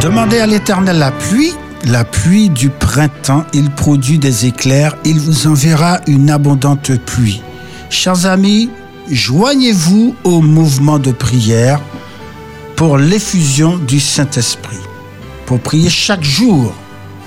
Demandez 0.00 0.38
à 0.38 0.46
l'Éternel 0.46 0.98
la 0.98 1.10
pluie, 1.10 1.52
la 1.84 2.04
pluie 2.04 2.48
du 2.48 2.70
printemps. 2.70 3.44
Il 3.52 3.70
produit 3.70 4.18
des 4.18 4.46
éclairs. 4.46 4.96
Il 5.04 5.20
vous 5.20 5.48
enverra 5.48 6.00
une 6.06 6.30
abondante 6.30 6.96
pluie. 7.04 7.42
Chers 7.90 8.26
amis, 8.26 8.70
joignez-vous 9.10 10.14
au 10.24 10.40
mouvement 10.40 10.98
de 10.98 11.10
prière 11.10 11.80
pour 12.76 12.98
l'effusion 12.98 13.78
du 13.78 13.98
Saint-Esprit. 13.98 14.78
Pour 15.46 15.60
prier 15.60 15.88
chaque 15.88 16.22
jour 16.22 16.74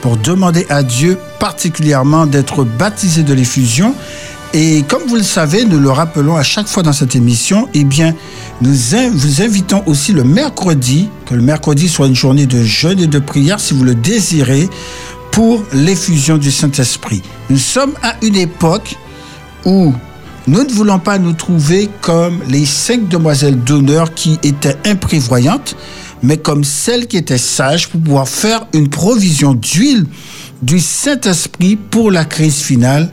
pour 0.02 0.18
demander 0.18 0.66
à 0.70 0.84
Dieu 0.84 1.18
particulièrement 1.40 2.26
d'être 2.26 2.64
baptisé 2.64 3.24
de 3.24 3.34
l'effusion. 3.34 3.96
Et 4.54 4.84
comme 4.88 5.04
vous 5.08 5.16
le 5.16 5.24
savez, 5.24 5.64
nous 5.64 5.80
le 5.80 5.92
rappelons 5.92 6.36
à 6.36 6.44
chaque 6.44 6.68
fois 6.68 6.84
dans 6.84 6.92
cette 6.92 7.16
émission, 7.16 7.70
eh 7.74 7.86
bien, 7.86 8.14
nous 8.62 8.74
vous 9.14 9.42
invitons 9.42 9.82
aussi 9.86 10.12
le 10.12 10.24
mercredi, 10.24 11.08
que 11.26 11.36
le 11.36 11.42
mercredi 11.42 11.88
soit 11.88 12.08
une 12.08 12.16
journée 12.16 12.48
de 12.48 12.62
jeûne 12.64 13.00
et 13.00 13.08
de 13.08 13.20
prière 13.20 13.60
si 13.60 13.74
vous 13.74 13.86
le 13.86 13.96
désirez, 13.96 14.68
pour 15.32 15.64
l'effusion 15.72 16.38
du 16.38 16.52
Saint-Esprit. 16.52 17.22
Nous 17.50 17.58
sommes 17.58 17.94
à 18.04 18.16
une 18.22 18.36
époque 18.36 18.98
où 19.66 19.94
nous 20.48 20.64
ne 20.64 20.72
voulons 20.72 21.00
pas 21.00 21.18
nous 21.20 21.34
trouver 21.34 21.90
comme 22.02 22.42
les 22.50 22.66
cinq 22.66 23.08
demoiselles 23.08 23.60
d'honneur 23.64 24.14
qui 24.14 24.40
étaient 24.44 24.78
imprévoyantes, 24.86 25.76
mais 26.24 26.38
comme 26.38 26.64
celles 26.64 27.08
qui 27.08 27.18
étaient 27.18 27.38
sages 27.38 27.90
pour 27.90 28.02
pouvoir 28.02 28.28
faire 28.28 28.66
une 28.74 28.90
provision 28.90 29.54
d'huile 29.54 30.06
du 30.62 30.80
Saint-Esprit 30.80 31.76
pour 31.76 32.12
la 32.12 32.26
crise 32.26 32.62
finale 32.62 33.12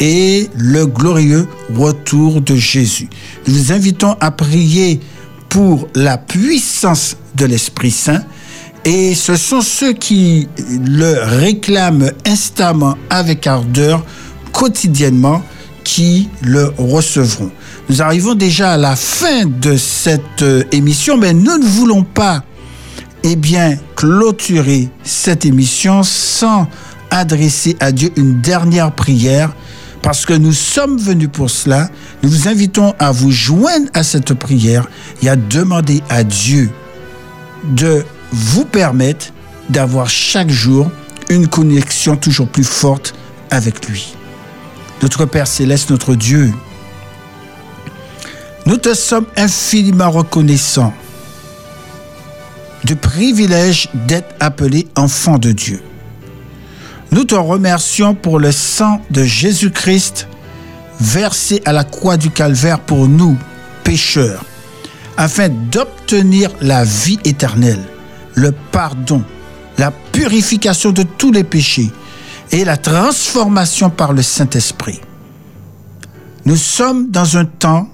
et 0.00 0.48
le 0.56 0.86
glorieux 0.86 1.46
retour 1.74 2.40
de 2.40 2.56
Jésus. 2.56 3.08
Nous 3.46 3.54
vous 3.54 3.72
invitons 3.72 4.16
à 4.20 4.30
prier 4.30 5.00
pour 5.48 5.88
la 5.94 6.18
puissance 6.18 7.16
de 7.36 7.46
l'Esprit 7.46 7.92
Saint 7.92 8.22
et 8.84 9.14
ce 9.14 9.36
sont 9.36 9.60
ceux 9.62 9.92
qui 9.92 10.48
le 10.68 11.14
réclament 11.38 12.10
instamment 12.26 12.96
avec 13.08 13.46
ardeur, 13.46 14.04
quotidiennement, 14.52 15.42
qui 15.84 16.28
le 16.42 16.72
recevront. 16.78 17.50
Nous 17.88 18.02
arrivons 18.02 18.34
déjà 18.34 18.72
à 18.72 18.76
la 18.76 18.96
fin 18.96 19.44
de 19.44 19.76
cette 19.76 20.42
euh, 20.42 20.64
émission, 20.72 21.16
mais 21.16 21.34
nous 21.34 21.58
ne 21.58 21.64
voulons 21.64 22.02
pas 22.02 22.42
eh 23.22 23.36
bien, 23.36 23.76
clôturer 23.96 24.88
cette 25.02 25.46
émission 25.46 26.02
sans 26.02 26.68
adresser 27.10 27.76
à 27.80 27.92
Dieu 27.92 28.10
une 28.16 28.40
dernière 28.40 28.92
prière, 28.92 29.54
parce 30.02 30.26
que 30.26 30.34
nous 30.34 30.52
sommes 30.52 30.98
venus 30.98 31.30
pour 31.32 31.48
cela. 31.48 31.88
Nous 32.22 32.28
vous 32.28 32.48
invitons 32.48 32.94
à 32.98 33.12
vous 33.12 33.30
joindre 33.30 33.88
à 33.94 34.02
cette 34.02 34.34
prière 34.34 34.86
et 35.22 35.30
à 35.30 35.36
demander 35.36 36.02
à 36.10 36.22
Dieu 36.22 36.70
de 37.64 38.04
vous 38.30 38.66
permettre 38.66 39.26
d'avoir 39.70 40.10
chaque 40.10 40.50
jour 40.50 40.90
une 41.30 41.48
connexion 41.48 42.16
toujours 42.16 42.48
plus 42.48 42.64
forte 42.64 43.14
avec 43.50 43.88
lui. 43.88 44.14
Notre 45.02 45.26
Père 45.26 45.46
céleste, 45.46 45.90
notre 45.90 46.14
Dieu, 46.14 46.52
nous 48.66 48.76
te 48.78 48.94
sommes 48.94 49.26
infiniment 49.36 50.10
reconnaissants 50.10 50.94
du 52.84 52.96
privilège 52.96 53.88
d'être 53.94 54.34
appelé 54.40 54.86
enfant 54.96 55.38
de 55.38 55.52
Dieu. 55.52 55.82
Nous 57.10 57.24
te 57.24 57.34
remercions 57.34 58.14
pour 58.14 58.38
le 58.38 58.52
sang 58.52 59.00
de 59.10 59.22
Jésus-Christ 59.22 60.28
versé 61.00 61.62
à 61.64 61.72
la 61.72 61.84
croix 61.84 62.16
du 62.16 62.30
calvaire 62.30 62.80
pour 62.80 63.08
nous, 63.08 63.36
pécheurs, 63.84 64.44
afin 65.16 65.48
d'obtenir 65.48 66.50
la 66.60 66.84
vie 66.84 67.18
éternelle, 67.24 67.82
le 68.34 68.52
pardon, 68.72 69.22
la 69.78 69.90
purification 69.90 70.92
de 70.92 71.02
tous 71.02 71.32
les 71.32 71.44
péchés 71.44 71.90
et 72.52 72.64
la 72.64 72.76
transformation 72.76 73.90
par 73.90 74.12
le 74.12 74.22
Saint-Esprit. 74.22 75.00
Nous 76.44 76.56
sommes 76.56 77.10
dans 77.10 77.36
un 77.36 77.44
temps 77.44 77.88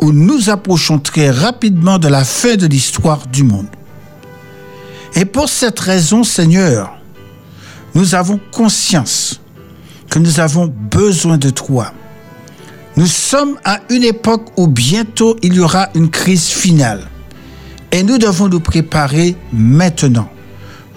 où 0.00 0.12
nous 0.12 0.50
approchons 0.50 0.98
très 0.98 1.30
rapidement 1.30 1.98
de 1.98 2.08
la 2.08 2.24
fin 2.24 2.56
de 2.56 2.66
l'histoire 2.66 3.26
du 3.26 3.42
monde. 3.42 3.66
Et 5.14 5.24
pour 5.24 5.48
cette 5.48 5.80
raison, 5.80 6.22
Seigneur, 6.22 6.96
nous 7.94 8.14
avons 8.14 8.38
conscience 8.52 9.40
que 10.10 10.18
nous 10.18 10.40
avons 10.40 10.66
besoin 10.66 11.38
de 11.38 11.50
toi. 11.50 11.92
Nous 12.96 13.06
sommes 13.06 13.58
à 13.64 13.80
une 13.90 14.04
époque 14.04 14.48
où 14.56 14.68
bientôt 14.68 15.36
il 15.42 15.54
y 15.54 15.60
aura 15.60 15.88
une 15.94 16.10
crise 16.10 16.46
finale. 16.46 17.02
Et 17.92 18.02
nous 18.02 18.18
devons 18.18 18.48
nous 18.48 18.60
préparer 18.60 19.36
maintenant. 19.52 20.28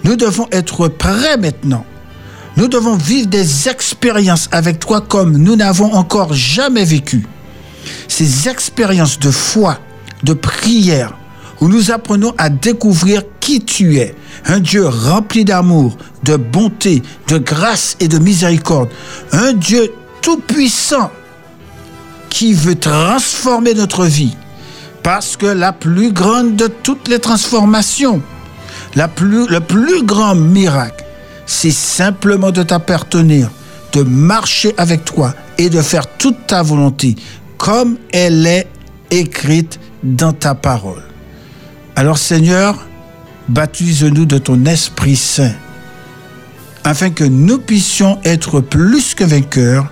Nous 0.04 0.16
devons 0.16 0.46
être 0.52 0.88
prêts 0.88 1.36
maintenant. 1.36 1.84
Nous 2.56 2.68
devons 2.68 2.96
vivre 2.96 3.28
des 3.28 3.68
expériences 3.68 4.48
avec 4.52 4.78
toi 4.80 5.00
comme 5.00 5.36
nous 5.36 5.56
n'avons 5.56 5.92
encore 5.94 6.34
jamais 6.34 6.84
vécu. 6.84 7.26
Ces 8.08 8.48
expériences 8.48 9.18
de 9.18 9.30
foi, 9.30 9.78
de 10.24 10.34
prière, 10.34 11.14
où 11.60 11.68
nous 11.68 11.90
apprenons 11.90 12.34
à 12.38 12.48
découvrir 12.48 13.22
qui 13.38 13.60
tu 13.60 13.98
es, 13.98 14.14
un 14.46 14.60
Dieu 14.60 14.86
rempli 14.86 15.44
d'amour, 15.44 15.96
de 16.24 16.36
bonté, 16.36 17.02
de 17.28 17.38
grâce 17.38 17.96
et 18.00 18.08
de 18.08 18.18
miséricorde, 18.18 18.88
un 19.32 19.52
Dieu 19.52 19.92
tout-puissant 20.22 21.10
qui 22.28 22.52
veut 22.54 22.76
transformer 22.76 23.74
notre 23.74 24.04
vie, 24.04 24.36
parce 25.02 25.36
que 25.36 25.46
la 25.46 25.72
plus 25.72 26.12
grande 26.12 26.56
de 26.56 26.66
toutes 26.66 27.08
les 27.08 27.18
transformations, 27.18 28.22
le 28.94 29.58
plus 29.58 30.02
grand 30.02 30.34
miracle, 30.34 30.99
c'est 31.50 31.72
simplement 31.72 32.52
de 32.52 32.62
t'appartenir, 32.62 33.50
de 33.92 34.02
marcher 34.02 34.72
avec 34.78 35.04
toi 35.04 35.34
et 35.58 35.68
de 35.68 35.82
faire 35.82 36.06
toute 36.16 36.46
ta 36.46 36.62
volonté 36.62 37.16
comme 37.58 37.98
elle 38.12 38.46
est 38.46 38.68
écrite 39.10 39.80
dans 40.04 40.32
ta 40.32 40.54
parole. 40.54 41.02
Alors 41.96 42.18
Seigneur, 42.18 42.86
baptise-nous 43.48 44.26
de 44.26 44.38
ton 44.38 44.64
Esprit 44.64 45.16
Saint, 45.16 45.52
afin 46.84 47.10
que 47.10 47.24
nous 47.24 47.58
puissions 47.58 48.20
être 48.22 48.60
plus 48.60 49.16
que 49.16 49.24
vainqueurs 49.24 49.90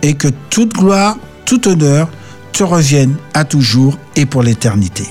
et 0.00 0.14
que 0.14 0.28
toute 0.48 0.72
gloire, 0.72 1.18
tout 1.44 1.68
honneur 1.68 2.08
te 2.52 2.64
revienne 2.64 3.16
à 3.34 3.44
toujours 3.44 3.98
et 4.16 4.24
pour 4.24 4.42
l'éternité. 4.42 5.04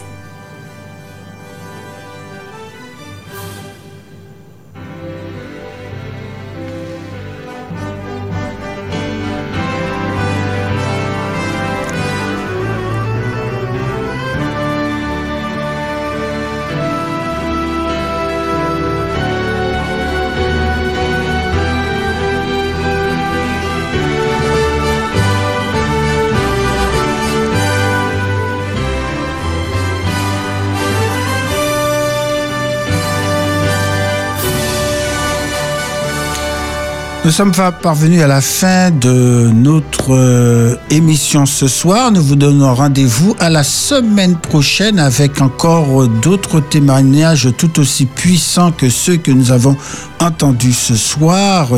Nous 37.26 37.32
sommes 37.32 37.54
parvenus 37.54 38.22
à 38.22 38.28
la 38.28 38.42
fin 38.42 38.92
de 38.92 39.50
notre 39.54 40.14
euh, 40.14 40.76
émission 40.90 41.46
ce 41.46 41.70
soir. 41.70 42.12
Nous 42.12 42.22
vous 42.22 42.36
donnons 42.36 42.76
rendez-vous 42.76 43.34
à 43.40 43.50
la 43.50 43.64
semaine 43.64 44.36
prochaine 44.36 45.00
avec 45.00 45.40
encore 45.40 46.06
d'autres 46.22 46.60
témoignages 46.60 47.48
tout 47.58 47.80
aussi 47.80 48.08
puissants 48.08 48.74
que 48.74 48.90
ceux 48.90 49.16
que 49.16 49.32
nous 49.32 49.54
avons 49.54 49.78
entendus 50.20 50.74
ce 50.74 50.98
soir. 50.98 51.70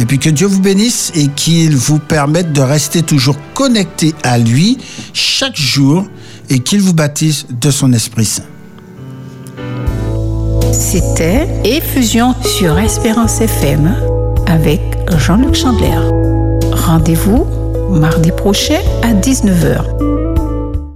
Et 0.00 0.06
puis 0.06 0.18
que 0.18 0.30
Dieu 0.30 0.46
vous 0.46 0.62
bénisse 0.62 1.12
et 1.14 1.28
qu'il 1.28 1.76
vous 1.76 1.98
permette 1.98 2.54
de 2.54 2.62
rester 2.62 3.02
toujours 3.02 3.36
connecté 3.52 4.14
à 4.22 4.38
lui 4.38 4.78
chaque 5.12 5.56
jour 5.56 6.06
et 6.48 6.60
qu'il 6.60 6.80
vous 6.80 6.94
baptise 6.94 7.44
de 7.50 7.70
son 7.70 7.92
Esprit 7.92 8.24
Saint. 8.24 8.44
C'était 10.72 11.46
Effusion 11.64 12.34
sur 12.42 12.78
Espérance 12.78 13.42
FM 13.42 14.15
avec 14.46 14.80
Jean-Luc 15.18 15.54
Chandler. 15.54 15.98
Rendez-vous 16.72 17.46
mardi 17.90 18.32
prochain 18.32 18.80
à 19.02 19.12
19h. 19.12 20.15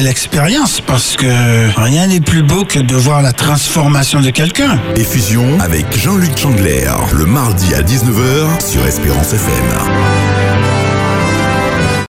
belle 0.00 0.08
expérience 0.08 0.80
parce 0.80 1.16
que 1.16 1.26
rien 1.78 2.06
n'est 2.06 2.20
plus 2.20 2.42
beau 2.42 2.64
que 2.64 2.78
de 2.78 2.94
voir 2.94 3.20
la 3.20 3.32
transformation 3.32 4.20
de 4.20 4.30
quelqu'un. 4.30 4.78
Effusion 4.96 5.60
avec 5.60 5.94
Jean-Luc 5.94 6.38
Chandler, 6.38 6.90
le 7.12 7.26
mardi 7.26 7.74
à 7.74 7.82
19h 7.82 8.66
sur 8.66 8.86
Espérance 8.86 9.32
FM. 9.34 10.49